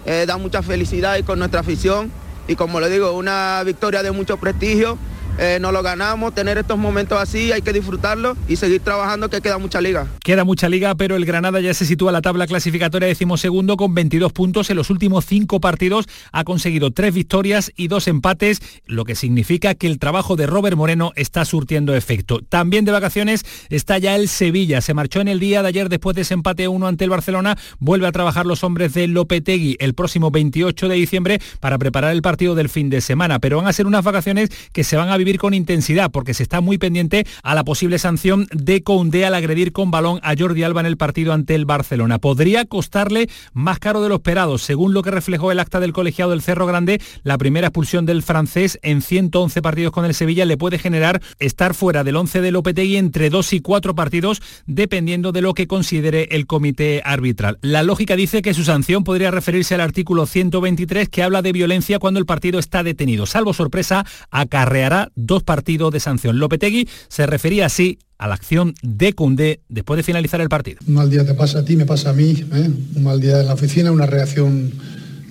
eh, 0.04 0.24
da 0.26 0.38
mucha 0.38 0.62
felicidad 0.62 1.16
y 1.16 1.24
con 1.24 1.38
nuestra 1.38 1.60
afición 1.60 2.12
y 2.48 2.56
como 2.56 2.80
le 2.80 2.88
digo, 2.88 3.12
una 3.12 3.62
victoria 3.64 4.02
de 4.02 4.10
mucho 4.12 4.36
prestigio 4.36 4.98
eh, 5.38 5.58
no 5.60 5.72
lo 5.72 5.82
ganamos, 5.82 6.34
tener 6.34 6.58
estos 6.58 6.78
momentos 6.78 7.20
así, 7.20 7.52
hay 7.52 7.62
que 7.62 7.72
disfrutarlo 7.72 8.36
y 8.48 8.56
seguir 8.56 8.80
trabajando 8.80 9.28
que 9.28 9.40
queda 9.40 9.58
mucha 9.58 9.80
liga. 9.80 10.06
Queda 10.22 10.44
mucha 10.44 10.68
liga, 10.68 10.94
pero 10.94 11.16
el 11.16 11.24
Granada 11.24 11.60
ya 11.60 11.74
se 11.74 11.84
sitúa 11.84 12.10
en 12.10 12.14
la 12.14 12.22
tabla 12.22 12.46
clasificatoria 12.46 13.08
decimosegundo 13.08 13.76
con 13.76 13.94
22 13.94 14.32
puntos. 14.32 14.70
En 14.70 14.76
los 14.76 14.90
últimos 14.90 15.26
cinco 15.26 15.60
partidos 15.60 16.06
ha 16.32 16.44
conseguido 16.44 16.90
tres 16.90 17.12
victorias 17.12 17.72
y 17.76 17.88
dos 17.88 18.08
empates, 18.08 18.60
lo 18.86 19.04
que 19.04 19.14
significa 19.14 19.74
que 19.74 19.86
el 19.86 19.98
trabajo 19.98 20.36
de 20.36 20.46
Robert 20.46 20.76
Moreno 20.76 21.12
está 21.16 21.44
surtiendo 21.44 21.94
efecto. 21.94 22.40
También 22.48 22.84
de 22.84 22.92
vacaciones 22.92 23.44
está 23.68 23.98
ya 23.98 24.16
el 24.16 24.28
Sevilla. 24.28 24.80
Se 24.80 24.94
marchó 24.94 25.20
en 25.20 25.28
el 25.28 25.40
día 25.40 25.62
de 25.62 25.68
ayer 25.68 25.88
después 25.88 26.16
de 26.16 26.22
ese 26.22 26.34
empate 26.34 26.68
1 26.68 26.86
ante 26.86 27.04
el 27.04 27.10
Barcelona. 27.10 27.56
Vuelve 27.78 28.06
a 28.06 28.12
trabajar 28.12 28.46
los 28.46 28.64
hombres 28.64 28.94
de 28.94 29.06
Lopetegui 29.06 29.76
el 29.80 29.94
próximo 29.94 30.30
28 30.30 30.88
de 30.88 30.94
diciembre 30.94 31.40
para 31.60 31.78
preparar 31.78 32.12
el 32.12 32.22
partido 32.22 32.54
del 32.54 32.68
fin 32.68 32.90
de 32.90 33.00
semana. 33.00 33.38
Pero 33.38 33.58
van 33.58 33.66
a 33.66 33.72
ser 33.72 33.86
unas 33.86 34.04
vacaciones 34.04 34.50
que 34.72 34.84
se 34.84 34.96
van 34.96 35.10
a 35.10 35.16
vivir 35.16 35.25
con 35.34 35.52
intensidad 35.52 36.10
porque 36.10 36.34
se 36.34 36.44
está 36.44 36.60
muy 36.60 36.78
pendiente 36.78 37.26
a 37.42 37.54
la 37.54 37.64
posible 37.64 37.98
sanción 37.98 38.46
de 38.52 38.82
Conde 38.82 39.26
al 39.26 39.34
agredir 39.34 39.72
con 39.72 39.90
balón 39.90 40.20
a 40.22 40.34
Jordi 40.38 40.62
Alba 40.62 40.80
en 40.80 40.86
el 40.86 40.96
partido 40.96 41.32
ante 41.32 41.54
el 41.54 41.64
Barcelona. 41.64 42.18
Podría 42.18 42.64
costarle 42.64 43.28
más 43.52 43.78
caro 43.80 44.00
de 44.02 44.08
lo 44.08 44.16
esperado, 44.16 44.58
según 44.58 44.94
lo 44.94 45.02
que 45.02 45.10
reflejó 45.10 45.50
el 45.50 45.58
acta 45.58 45.80
del 45.80 45.92
colegiado 45.92 46.30
del 46.30 46.42
Cerro 46.42 46.66
Grande, 46.66 47.00
la 47.24 47.38
primera 47.38 47.68
expulsión 47.68 48.06
del 48.06 48.22
francés 48.22 48.78
en 48.82 49.02
111 49.02 49.60
partidos 49.62 49.92
con 49.92 50.04
el 50.04 50.14
Sevilla 50.14 50.44
le 50.44 50.56
puede 50.56 50.78
generar 50.78 51.20
estar 51.38 51.74
fuera 51.74 52.04
del 52.04 52.16
11 52.16 52.40
de 52.40 52.52
Lopetegui 52.52 52.96
entre 52.96 53.30
dos 53.30 53.52
y 53.52 53.60
cuatro 53.60 53.94
partidos, 53.94 54.40
dependiendo 54.66 55.32
de 55.32 55.42
lo 55.42 55.54
que 55.54 55.66
considere 55.66 56.28
el 56.30 56.46
comité 56.46 57.02
arbitral. 57.04 57.58
La 57.62 57.82
lógica 57.82 58.16
dice 58.16 58.42
que 58.42 58.54
su 58.54 58.64
sanción 58.64 59.04
podría 59.04 59.30
referirse 59.30 59.74
al 59.74 59.80
artículo 59.80 60.26
123 60.26 61.08
que 61.08 61.22
habla 61.22 61.42
de 61.42 61.52
violencia 61.52 61.98
cuando 61.98 62.20
el 62.20 62.26
partido 62.26 62.58
está 62.58 62.82
detenido. 62.82 63.26
Salvo 63.26 63.54
sorpresa, 63.54 64.04
acarreará 64.30 65.10
dos 65.16 65.42
partidos 65.42 65.92
de 65.92 65.98
sanción. 66.00 66.38
Lopetegui 66.38 66.88
se 67.08 67.26
refería 67.26 67.66
así 67.66 67.98
a 68.18 68.28
la 68.28 68.34
acción 68.34 68.74
de 68.82 69.12
Cundé 69.14 69.60
después 69.68 69.96
de 69.96 70.04
finalizar 70.04 70.40
el 70.40 70.48
partido. 70.48 70.78
Un 70.86 70.94
mal 70.94 71.10
día 71.10 71.26
te 71.26 71.34
pasa 71.34 71.60
a 71.60 71.64
ti, 71.64 71.76
me 71.76 71.86
pasa 71.86 72.10
a 72.10 72.12
mí, 72.12 72.44
¿eh? 72.54 72.70
un 72.94 73.02
mal 73.02 73.20
día 73.20 73.40
en 73.40 73.46
la 73.46 73.54
oficina, 73.54 73.90
una 73.90 74.06
reacción 74.06 74.72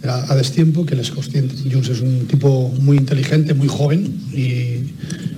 a, 0.03 0.31
a 0.31 0.35
destiempo 0.35 0.85
que 0.85 0.95
les 0.95 1.09
consciente. 1.11 1.55
Jules 1.63 1.89
es 1.89 2.01
un 2.01 2.27
tipo 2.27 2.69
muy 2.79 2.97
inteligente, 2.97 3.53
muy 3.53 3.67
joven 3.67 4.03
y, 4.33 4.93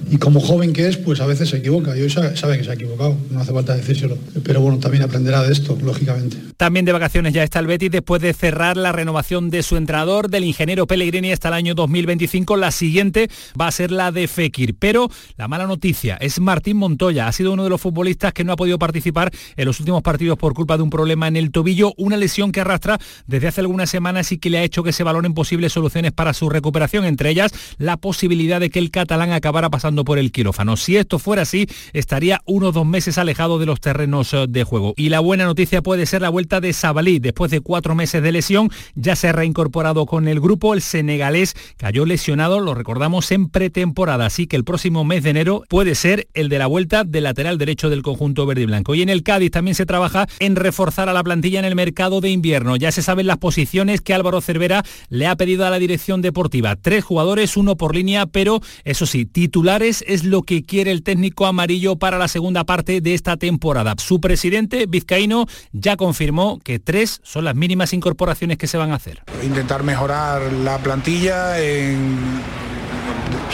y, 0.09 0.17
como 0.17 0.39
joven 0.39 0.73
que 0.73 0.87
es, 0.87 0.97
pues 0.97 1.19
a 1.19 1.25
veces 1.25 1.49
se 1.49 1.57
equivoca 1.57 1.97
y 1.97 2.01
hoy 2.01 2.09
sabe, 2.09 2.31
que 2.57 2.63
se 2.63 2.69
ha 2.69 2.73
equivocado, 2.73 3.17
no 3.29 3.39
hace 3.39 3.53
falta 3.53 3.75
decírselo. 3.75 4.17
Pero 4.43 4.61
bueno, 4.61 4.79
también 4.79 5.03
aprenderá 5.03 5.43
de 5.43 5.51
esto, 5.51 5.77
lógicamente. 5.81 6.37
También 6.57 6.85
de 6.85 6.91
vacaciones 6.91 7.33
ya 7.33 7.43
está 7.43 7.59
el 7.59 7.67
Betis 7.67 7.91
después 7.91 8.21
de 8.21 8.33
cerrar 8.33 8.77
la 8.77 8.91
renovación 8.91 9.49
de 9.49 9.63
su 9.63 9.77
entrenador, 9.77 10.29
del 10.29 10.43
ingeniero 10.43 10.87
Pellegrini 10.87 11.31
hasta 11.31 11.49
el 11.49 11.53
año 11.53 11.75
2025. 11.75 12.57
La 12.57 12.71
siguiente 12.71 13.29
va 13.59 13.67
a 13.67 13.71
ser 13.71 13.91
la 13.91 14.11
de 14.11 14.27
Fekir. 14.27 14.75
Pero 14.77 15.09
la 15.35 15.47
mala 15.47 15.67
noticia 15.67 16.17
es 16.17 16.39
Martín 16.39 16.77
Montoya. 16.77 17.27
Ha 17.27 17.31
sido 17.31 17.53
uno 17.53 17.63
de 17.63 17.69
los 17.69 17.81
futbolistas 17.81 18.33
que 18.33 18.43
no 18.43 18.53
ha 18.53 18.55
podido 18.55 18.79
participar 18.79 19.31
en 19.55 19.65
los 19.65 19.79
últimos 19.79 20.01
partidos 20.01 20.37
por 20.37 20.53
culpa 20.53 20.77
de 20.77 20.83
un 20.83 20.89
problema 20.89 21.27
en 21.27 21.35
el 21.35 21.51
tobillo, 21.51 21.93
una 21.97 22.17
lesión 22.17 22.51
que 22.51 22.61
arrastra 22.61 22.99
desde 23.27 23.47
hace 23.47 23.61
algunas 23.61 23.89
semanas 23.89 24.31
y 24.31 24.37
que 24.37 24.49
le 24.49 24.59
ha 24.59 24.63
hecho 24.63 24.83
que 24.83 24.93
se 24.93 25.03
valoren 25.03 25.33
posibles 25.33 25.73
soluciones 25.73 26.11
para 26.11 26.33
su 26.33 26.49
recuperación, 26.49 27.05
entre 27.05 27.29
ellas 27.29 27.51
la 27.77 27.97
posibilidad 27.97 28.59
de 28.59 28.69
que 28.69 28.79
el 28.79 28.91
catalán 28.91 29.31
acabara 29.31 29.69
pasando 29.69 29.96
por 30.05 30.19
el 30.19 30.31
quirófano. 30.31 30.77
Si 30.77 30.97
esto 30.97 31.19
fuera 31.19 31.43
así, 31.43 31.67
estaría 31.93 32.41
uno 32.45 32.67
o 32.67 32.71
dos 32.71 32.85
meses 32.85 33.17
alejado 33.17 33.59
de 33.59 33.65
los 33.65 33.79
terrenos 33.79 34.35
de 34.47 34.63
juego. 34.63 34.93
Y 34.97 35.09
la 35.09 35.19
buena 35.19 35.45
noticia 35.45 35.81
puede 35.81 36.05
ser 36.05 36.21
la 36.21 36.29
vuelta 36.29 36.61
de 36.61 36.73
Sabalí. 36.73 37.19
Después 37.19 37.51
de 37.51 37.61
cuatro 37.61 37.95
meses 37.95 38.21
de 38.21 38.31
lesión, 38.31 38.69
ya 38.95 39.15
se 39.15 39.29
ha 39.29 39.31
reincorporado 39.31 40.05
con 40.05 40.27
el 40.27 40.39
grupo. 40.39 40.73
El 40.73 40.81
senegalés 40.81 41.55
cayó 41.77 42.05
lesionado, 42.05 42.59
lo 42.59 42.73
recordamos, 42.73 43.31
en 43.31 43.49
pretemporada. 43.49 44.25
Así 44.25 44.47
que 44.47 44.55
el 44.55 44.63
próximo 44.63 45.03
mes 45.03 45.23
de 45.23 45.29
enero 45.29 45.63
puede 45.69 45.95
ser 45.95 46.27
el 46.33 46.49
de 46.49 46.59
la 46.59 46.67
vuelta 46.67 47.03
del 47.03 47.23
lateral 47.23 47.57
derecho 47.57 47.89
del 47.89 48.03
conjunto 48.03 48.45
verde 48.45 48.63
y 48.63 48.65
blanco. 48.65 48.95
Y 48.95 49.01
en 49.01 49.09
el 49.09 49.23
Cádiz 49.23 49.51
también 49.51 49.75
se 49.75 49.85
trabaja 49.85 50.27
en 50.39 50.55
reforzar 50.55 51.09
a 51.09 51.13
la 51.13 51.23
plantilla 51.23 51.59
en 51.59 51.65
el 51.65 51.75
mercado 51.75 52.21
de 52.21 52.29
invierno. 52.29 52.75
Ya 52.75 52.91
se 52.91 53.01
saben 53.01 53.27
las 53.27 53.37
posiciones 53.37 54.01
que 54.01 54.13
Álvaro 54.13 54.41
Cervera 54.41 54.83
le 55.09 55.27
ha 55.27 55.35
pedido 55.35 55.65
a 55.65 55.69
la 55.69 55.79
dirección 55.79 56.21
deportiva. 56.21 56.75
Tres 56.75 57.03
jugadores, 57.03 57.57
uno 57.57 57.77
por 57.77 57.95
línea, 57.95 58.25
pero 58.25 58.61
eso 58.83 59.05
sí, 59.05 59.25
titulares 59.25 59.86
es 59.87 60.23
lo 60.23 60.43
que 60.43 60.65
quiere 60.65 60.91
el 60.91 61.03
técnico 61.03 61.45
amarillo 61.45 61.95
para 61.95 62.17
la 62.17 62.27
segunda 62.27 62.63
parte 62.63 63.01
de 63.01 63.13
esta 63.13 63.37
temporada. 63.37 63.95
Su 63.97 64.19
presidente, 64.19 64.85
Vizcaíno, 64.87 65.45
ya 65.71 65.95
confirmó 65.95 66.59
que 66.63 66.79
tres 66.79 67.21
son 67.23 67.45
las 67.45 67.55
mínimas 67.55 67.93
incorporaciones 67.93 68.57
que 68.57 68.67
se 68.67 68.77
van 68.77 68.91
a 68.91 68.95
hacer. 68.95 69.21
Intentar 69.43 69.83
mejorar 69.83 70.41
la 70.51 70.77
plantilla 70.79 71.55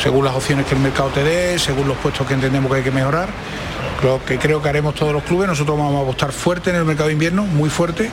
según 0.02 0.26
las 0.26 0.36
opciones 0.36 0.66
que 0.66 0.76
el 0.76 0.82
mercado 0.82 1.10
te 1.10 1.24
dé, 1.24 1.60
según 1.60 1.88
los 1.88 1.98
puestos 1.98 2.26
que 2.28 2.34
entendemos 2.34 2.72
que 2.72 2.78
hay 2.78 2.84
que 2.84 2.92
mejorar. 2.92 3.30
Lo 4.04 4.24
que 4.26 4.38
creo 4.38 4.62
que 4.62 4.70
haremos 4.70 4.96
todos 4.96 5.14
los 5.14 5.24
clubes, 5.24 5.48
nosotros 5.48 5.78
vamos 5.78 5.96
a 5.96 6.02
apostar 6.02 6.32
fuerte 6.32 6.72
en 6.72 6.78
el 6.78 6.86
mercado 6.86 7.08
de 7.08 7.14
invierno, 7.14 7.46
muy 7.46 7.70
fuerte, 7.70 8.10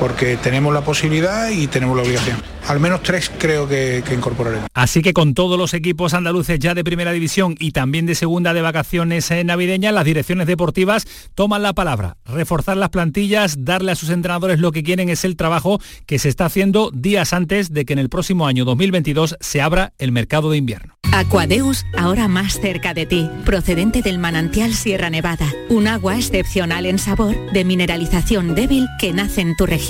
porque 0.00 0.38
tenemos 0.38 0.72
la 0.72 0.80
posibilidad 0.80 1.50
y 1.50 1.66
tenemos 1.66 1.94
la 1.94 2.02
obligación. 2.02 2.38
Al 2.66 2.80
menos 2.80 3.02
tres 3.02 3.30
creo 3.38 3.68
que, 3.68 4.02
que 4.06 4.14
incorporaremos. 4.14 4.68
Así 4.74 5.02
que 5.02 5.12
con 5.12 5.34
todos 5.34 5.58
los 5.58 5.74
equipos 5.74 6.14
andaluces 6.14 6.58
ya 6.58 6.74
de 6.74 6.82
primera 6.84 7.12
división 7.12 7.54
y 7.58 7.72
también 7.72 8.06
de 8.06 8.14
segunda 8.14 8.54
de 8.54 8.62
vacaciones 8.62 9.30
eh, 9.30 9.44
navideñas, 9.44 9.92
las 9.92 10.04
direcciones 10.04 10.46
deportivas 10.46 11.06
toman 11.34 11.62
la 11.62 11.74
palabra. 11.74 12.16
Reforzar 12.24 12.78
las 12.78 12.88
plantillas, 12.88 13.64
darle 13.64 13.92
a 13.92 13.96
sus 13.96 14.08
entrenadores 14.10 14.58
lo 14.58 14.72
que 14.72 14.82
quieren 14.82 15.10
es 15.10 15.24
el 15.24 15.36
trabajo 15.36 15.80
que 16.06 16.18
se 16.18 16.30
está 16.30 16.46
haciendo 16.46 16.90
días 16.92 17.32
antes 17.34 17.72
de 17.72 17.84
que 17.84 17.92
en 17.92 17.98
el 17.98 18.08
próximo 18.08 18.46
año 18.46 18.64
2022 18.64 19.36
se 19.40 19.60
abra 19.60 19.92
el 19.98 20.12
mercado 20.12 20.50
de 20.50 20.56
invierno. 20.56 20.96
Aquadeus, 21.12 21.84
ahora 21.98 22.28
más 22.28 22.60
cerca 22.60 22.94
de 22.94 23.04
ti, 23.04 23.28
procedente 23.44 24.00
del 24.00 24.18
manantial 24.18 24.74
Sierra 24.74 25.10
Nevada, 25.10 25.46
un 25.68 25.88
agua 25.88 26.16
excepcional 26.16 26.86
en 26.86 26.98
sabor, 26.98 27.34
de 27.52 27.64
mineralización 27.64 28.54
débil 28.54 28.86
que 28.98 29.12
nace 29.12 29.40
en 29.40 29.56
tu 29.56 29.66
región. 29.66 29.89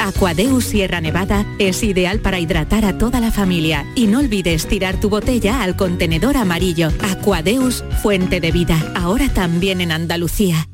Aquadeus 0.00 0.64
Sierra 0.64 1.00
Nevada 1.00 1.46
es 1.58 1.82
ideal 1.82 2.20
para 2.20 2.38
hidratar 2.38 2.84
a 2.84 2.98
toda 2.98 3.18
la 3.18 3.30
familia 3.30 3.86
y 3.94 4.06
no 4.06 4.18
olvides 4.18 4.66
tirar 4.66 5.00
tu 5.00 5.08
botella 5.08 5.62
al 5.62 5.74
contenedor 5.74 6.36
amarillo. 6.36 6.90
Aquadeus, 7.00 7.82
fuente 8.02 8.40
de 8.40 8.52
vida, 8.52 8.92
ahora 8.94 9.28
también 9.32 9.80
en 9.80 9.92
Andalucía. 9.92 10.68